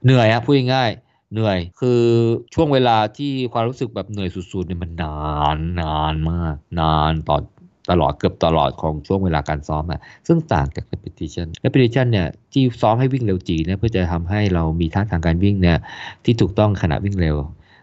[0.05, 1.04] เหนื่อยอะพูดง่ายๆ
[1.35, 2.03] เหนื่อย คือ
[2.55, 5.19] ช่วงเวลาที่ความรู้สึกแบบเหนื่อยสุดๆเนี่ยมันนา
[5.57, 7.39] นนานมาก นานต่อ
[7.91, 15.79] ตลอดเกือบตลอดของช่วงเวลาการซ้อมอะซึ่งต่างจาก repetition repetition เนี่ยที่ซ้อมให้วิ่งเร็วจีเนี่ยเพื่อจะทำให้เรามีท่าทางการวิ่งเนี่ย
[16.25, 17.37] ที่ถูกต้องขณะวิ่งเร็ว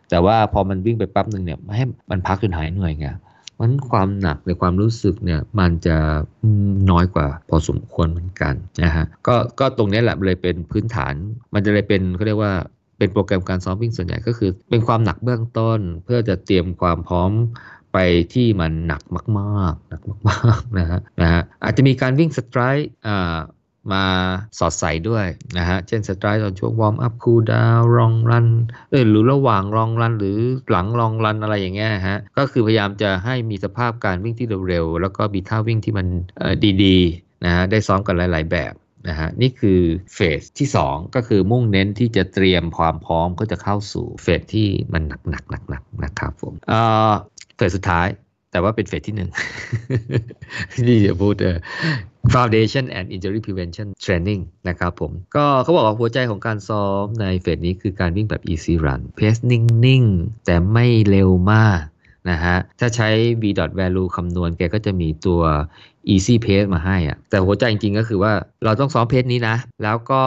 [0.10, 3.08] แต่ว่าพอมันวิ่งไปแป๊บหนึ่งเนี่ยให้มันพักจนหายเหนื่อยไง
[3.54, 5.96] เพราะฉะนั้นความหนักในความรู้สึกเนี่ยมันจะ
[6.92, 11.14] น้อยกว่าพอสมควรเหมือนกันนะฮะก็ก็ตรงนี้แหละเลยเป็นพื้นฐาน
[11.54, 12.54] มันจะเลยเป็นเขาเรียกว่า
[13.02, 17.32] เป็นโปรแกรมการซ้อมวิ่งส่วนใหญ่ก็คือ เป็นความหนักเบื้องต้น เพื่อจะเตรียมความพร้อม
[17.94, 17.98] ไป
[18.34, 19.02] ที่มันหนัก
[19.40, 23.38] มากๆหนักมากๆนะฮะนะฮะอาจจะมีการวิ่ง stride อ่า
[23.94, 24.06] มา
[24.58, 25.26] สอดใส่ด้วย
[25.58, 28.48] นะฮะ เช่น stride ตอนช่วง warm up cool down long run
[28.92, 30.38] เออหรือระหว่าง long run หรือ
[30.70, 36.08] หลัง long run อะไรอย่างเงี้ยฮะ ก็คือพยายามจะให้มีสภาพการวิ่งที่เร็วๆ แล้วก็มีท่าวิ่งที่มัน
[36.84, 38.74] ดีๆนะฮะได้ซ้อมกันหลาย ๆ แบบ
[39.08, 39.80] นะฮะนี่คือ
[40.14, 46.82] phase ที่ 2 ก็คือมุ่งเน้นที่จะเตรียมความพร้อมก็จะเข้าสู่ phase ที่มันหนักๆหนักๆนะครับผมเอ่
[47.12, 47.14] อ
[47.56, 48.08] เฟสสุดท้าย
[48.52, 49.30] แต่ว่าเป็นเฟสที่หนึ่ง
[50.88, 51.58] นี่จะพูดเออ
[52.34, 61.80] Foundation and Injury Prevention Training นะครับผม ก็เขาบอกว่าหัวใจของการซ้อมในเฟสนี้คือการวิ่งแบบ easy run เพสนิ่งๆ แต่ไม่เร็วมาก
[62.30, 63.10] นะฮะ ถ้าใช้
[63.42, 63.44] v
[63.80, 65.42] value คำนวณแกก็จะมีตัว
[66.14, 68.34] easy pace มาให้อะแต่หัวใจจริงๆก็คือว่า
[68.66, 70.24] เราต้องซ้อมเพสนี้นะ แล้วก็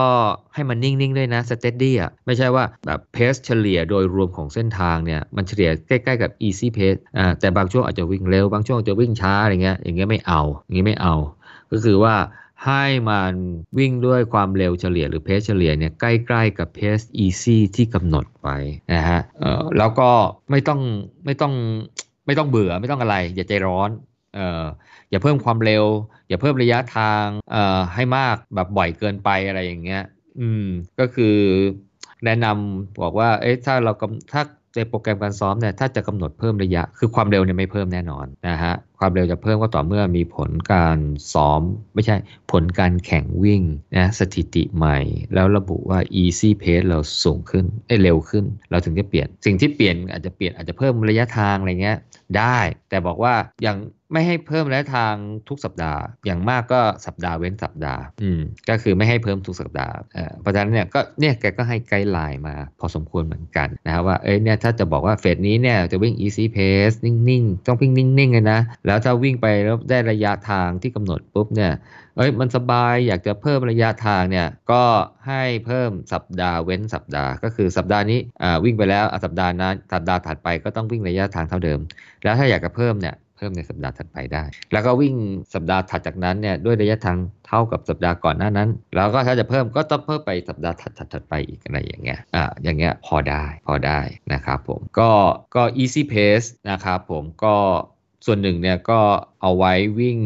[0.53, 11.15] ให้มันนิ่ง ๆ ด้วยนะ steady อะไม่ใช่ว่าแบบเพสเฉลี่ยโดยรวมของเส้นทางเนี่ย มันเฉลี่ยใกล้ ๆ กับ easy pace อ่าแต่บางช่วงอาจจะวิ่งเร็ว บางช่วงอาจจะวิ่งช้าอะไรเงี้ยอย่างเงี้ยไม่เอาอย่างเงี้ยไม่เอา
[11.71, 12.15] ก็คือว่า
[12.65, 13.33] ให้มัน
[13.77, 18.47] วิ่งด้วยความเร็วเฉลี่ยหรือเพสเฉลี่ยเนี่ยใกล้ๆกับเพส easy ที่กำหนดไป
[18.93, 20.09] นะฮะเอ่อแล้วก็
[20.51, 20.79] ไม่ต้อง
[21.25, 21.53] ไม่ต้อง
[22.25, 23.89] ไม่ต้องเบื่อไม่ต้องอะไร อย่าใจร้อน
[25.09, 25.85] อย่าเพิ่มความเร็ว
[26.27, 27.25] อย่าเพิ่มระยะทาง
[27.95, 30.03] ให้มากแบบบ่อยเกินไปอะไรอย่างเงี้ย
[30.39, 30.65] อืม
[30.99, 31.35] ก็คือ
[32.25, 34.41] แนะนำบอกว่า เอ๊ะถ้าเรากำถ้า
[34.75, 40.97] ในโปรแกรมการซ้อมเนี่ยถ้าจะกำหนดเพิ่มระยะ คือความเร็วเนี่ยไม่เพิ่มแน่นอนนะฮะความเร็วจะเพิ่มก็ต่อเมื่อมีผลการ
[41.33, 41.61] ซ้อม
[41.93, 42.15] ไม่ใช่
[42.51, 43.61] ผลการแข่งวิ่ง
[43.97, 44.97] นะสถิติใหม่
[45.33, 51.97] แล้วระบุว่า easy pace เราสูงขึ้นเอ้เร็วขึ้น เราถึงจะเปลี่ยน สิ่งที่เปลี่ยนอาจจะเปลี่ยนอาจจะเพิ่มระยะทางอะไรเงี้ย
[52.37, 53.33] ได้ แต่บอกว่า
[53.63, 53.77] อยัง
[54.13, 55.15] ไม่ให้เพิ่มระยะทาง
[55.47, 71.71] ทุกสัปดาห์ อย่างมากก็สัปดาห์เว้นสัปดาห์ อืม ก็คือไม่ให้เพิ่มทุกสัปดาห์เอ่อเพราะฉะนั้นเนี่ยก็เนี่ยแกก็ให้ไกด์ไลน์มาพอสมควรเหมือนกันนะครับว่า เอ้ยเนี่ยถ้าจะบอกว่าเฟสนี้เนี่ยจะวิ่ง easy pace นิ่งๆ ต้องวิ่งนิ่งๆเลยนะแล้วถ้าวิ่งไปแล้วได้ระยะทางที่กำหนดปุ๊บเนี่ย
[72.17, 74.83] เอ้ยมันสบายอยากจะเพิ่มระยะทางเนี่ยก็
[75.27, 81.79] ให้เพิ่มสัปดาห์เว้นสัปดาห์ ก็คือสัปดาห์นี้อ่าวิ่งไปแล้วอสัปดาห์นั้นสัปดาห์ถัดไปก็ต้องวิ่งระยะทางเท่าเดิม
[82.23, 85.15] แล้วถ้าอยากจะเพิ่มเนี่ยเพิ่มในสัปดาห์ถัดไปได้ แล้วก็วิ่ง
[85.53, 87.17] สัปดาห์ถัดจากนั้นเนี่ยด้วยระยะทาง
[87.47, 93.99] เท่ากับสัปดาห์ก่อนหน้านั้น แล้วก็ถ้าจะเพิ่มก็ต้องเพิ่มไปสัปดาห์ถัดถัดถัดไปอีกอะไรอย่างเงี้ย อ่า อย่างเงี้ยพอได้ พอได้
[94.33, 95.09] นะครับผม ก็
[95.55, 97.55] ก็ easy pace นะครับผม ก็
[98.25, 98.99] ส่วนหนึ่งเนี่ยก็
[99.41, 100.17] เอาไว้วิ่ง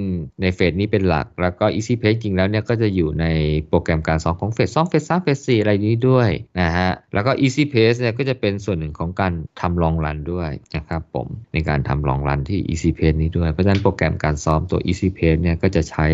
[0.41, 3.26] ใน phase นี้เป็นหลัก แล้วก็ easy pace จริงแล้วเนี่ยก็จะอยู่ใน
[3.68, 6.30] โปรแกรมการซ้อมของ phase 2 phase 3 phase 4อะไรนี้ด้วย
[6.60, 16.08] นะฮะ แล้วก็ easy pace เนี่ยก็จะเป็นส่วนหนึ่งของการทำลองรันด้วยนะครับผมในการทำลองรันที่ easy pace นี้ด้วย เพราะฉะนั้นโปรแกรมการซ้อมตัว easy pace เนี่ยก็จะใช้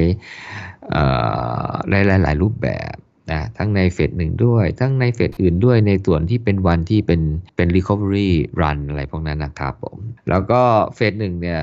[1.90, 2.96] หลายหลายๆรูปแบบ
[3.32, 7.22] นะทั้งในเฟสหนึ่งด้วย ทั้งในเฟสอื่นด้วยในส่วนที่เป็นวันที่เป็น
[7.56, 8.30] เป็น recovery
[8.62, 9.98] run อะไรพวกนั้นนะครับผม
[10.30, 10.62] แล้วก็
[10.96, 11.62] เฟสหนึ่งเนี่ย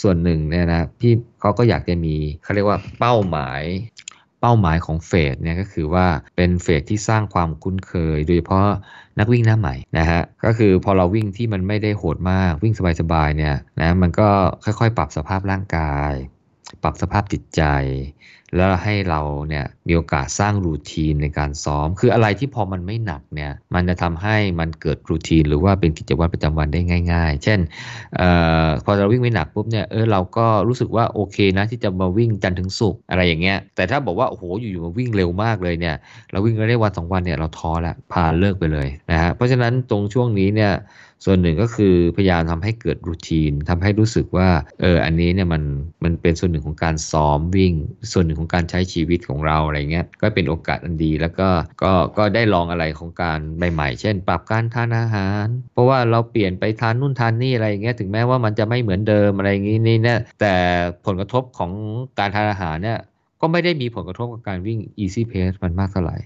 [0.00, 3.62] ส่วนหนึ่งเนี่ยนะพี่เขาก็อยากจะมีเขาเรียกว่าเป้าหมาย
[4.42, 8.68] เป้าหมายของเฟสเนี่ยก็คือว่าเป็นเฟสที่สร้างความคุ้นเคย โดยเฉพาะ
[9.18, 14.28] นักวิ่งหน้าใหม่นะฮะก็คือพอเราวิ่งที่มันไม่ได้โหดมากวิ่งสบายๆเนี่ยนะมันก็
[14.64, 16.12] ค่อยๆ ปรับสภาพร่างกาย
[16.82, 17.62] ปรับสภาพจิตใจ
[18.56, 26.80] แล้วให้เราเนี่ยมีโอกาสสร้างรูทีนในการซ้อม คืออะไรที่พอมันไม่หนักเนี่ยมันจะทำให้มันเกิดรูทีน หรือว่าเป็นกิจวัตรประจำวันได้
[27.12, 27.58] ง่าย ๆ เช่น
[28.20, 28.22] อ
[28.64, 35.94] อพอเราวิ่งไม่หนักปุ๊บเนี่ยเออเราก็รู้สึกว่าโอเคนะที่จะมาวิ่งจันทร์ถึงศุกร์อะไรอย่างเงี้ยแต่ถ้าบอกว่าโอ้โหอยู่ๆมาวิ่งเร็วมากเลยเนี่ย
[36.30, 40.72] เราวิ่งได้วันสองวันเนี่ยเราท้อล้วพาเลิกไปเลยนะฮะเพราะฉะนั้นตรงช่วงนี้เนี่ย
[41.24, 44.48] ส่วนหนึ่งก็คือพยายามทำให้เกิดรูทีนทำให้รู้สึกว่า
[44.80, 45.62] เอออันนี้เนี่ยมัน
[46.04, 47.74] มันเป็นส่วนหนึ่งของการซ้อมวิ่ง
[48.12, 51.48] ส่วนหนึ่งของการใช้ชีวิตของเราอะไรเงี้ยก็เป็นโอกาสอันดีแล้วก็
[51.82, 60.54] ก็ก็ได้ลองอะไรของการใหม่ๆ เช่น ปรับการทานอาหาร เพราะว่าเราเปลี่ยนไปทานนู่นทานนี่อะไรเงี้ยถึงแม้ว่ามันจะไม่เหมือนเดิมอะไรอย่างงี้นี่เนี่ยแต่
[61.06, 61.70] ผลกระทบของ
[62.18, 62.98] การทานอาหารเนี่ย
[63.40, 66.16] ก็ไม่ได้มีผลกระทบกับการวิ่ง easy pace มันมากเท่าไหร่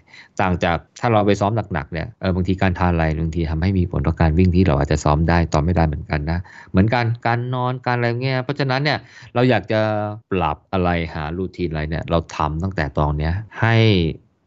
[0.40, 6.38] ต่างจากถ้าเราไปซ้อมหนักๆเนี่ยเออบางทีการทานอะไรบางทีทำให้มีผลต่อการวิ่งที่เราอาจจะซ้อมได้ต่อไม่ได้เหมือนกันนะ
[6.70, 8.98] เหมือนกันการนอนการอะไรเงี้ยเพราะฉะนั้นเนี่ย
[9.34, 9.80] เราอยากจะ
[10.32, 13.76] ปรับอะไรหารูทีนอะไรเนี่ยเราทำตั้งแต่ตอนเนี้ยให้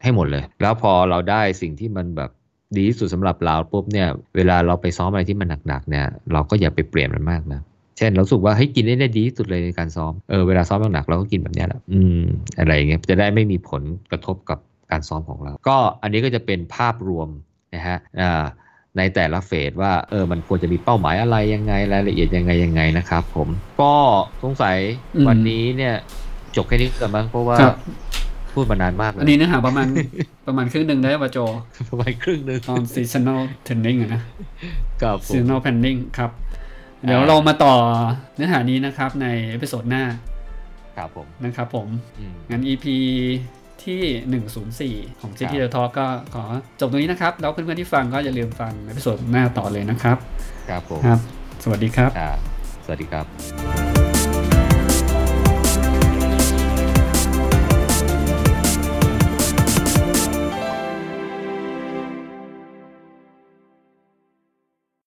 [0.02, 2.32] ให้หมดเลย แล้วพอเราได้สิ่งที่มันแบบ
[2.76, 7.62] ดีที่สุดสำหรับเราปุ๊บเนี่ยเวลาเราไปซ้อมอะไรที่มันหนักๆเนี่ยเราก็อย่าไปเปลี่ยนมันมากนะ
[7.98, 12.22] เช่นเราสึกว่าเฮ้ยกินได้ได้ดีที่สุดเลยในการซ้อมเออเวลาซ้อมหนักๆเราก็กินแบบเนี้ยแหละอืม
[12.58, 14.60] อะไรอย่างเงี้ยจะได้ไม่มีผลกระทบกับ
[14.92, 17.28] การซ้อมของเรา ก็อันนี้ก็จะเป็นภาพรวม
[17.76, 18.44] นะฮะอ่า
[18.98, 23.50] ในแต่ละเฟสว่าเออมันควรจะมีเป้าหมายอะไรยังไงรายละเอียดยังไงยังไงนะครับผม
[23.82, 23.94] ก็
[24.44, 24.78] สงสัย
[25.16, 25.94] อืมวันนี้เนี่ย
[26.56, 27.76] จบแค่นี้ก่อนมั้งเพราะว่าครับ
[28.54, 29.88] พูดมานานมากเลอันยนี้เนื้อหาประมาณ
[30.48, 31.40] ประมาณครึ่งหนึ่งได้ป่ะโจ
[31.90, 34.22] ประมาณครึ่งหนึงตอน seasonal trending อะนะ
[35.04, 36.32] กับผม seasonal planning ครับ
[37.06, 37.74] เดี๋ยวเรามาต่อ
[38.36, 40.04] เนื้อหานี้นะครับใน episode หน้า
[40.98, 41.88] ครับผม นะครับผม
[42.20, 42.86] อืมงั้น EP
[43.84, 46.44] ที่ 104 ของ City ครับ Talk ก็ขอ
[46.80, 50.18] จบตรงนี้นะครับ แล้วเพื่อนๆที่ฟังก็อย่าลืมฟัง episode หน้าต่อเลยนะครับ
[50.70, 51.20] ครับผมครับ
[51.64, 52.32] สวัสดีครับอ่า
[52.86, 54.15] สวัสดีครับ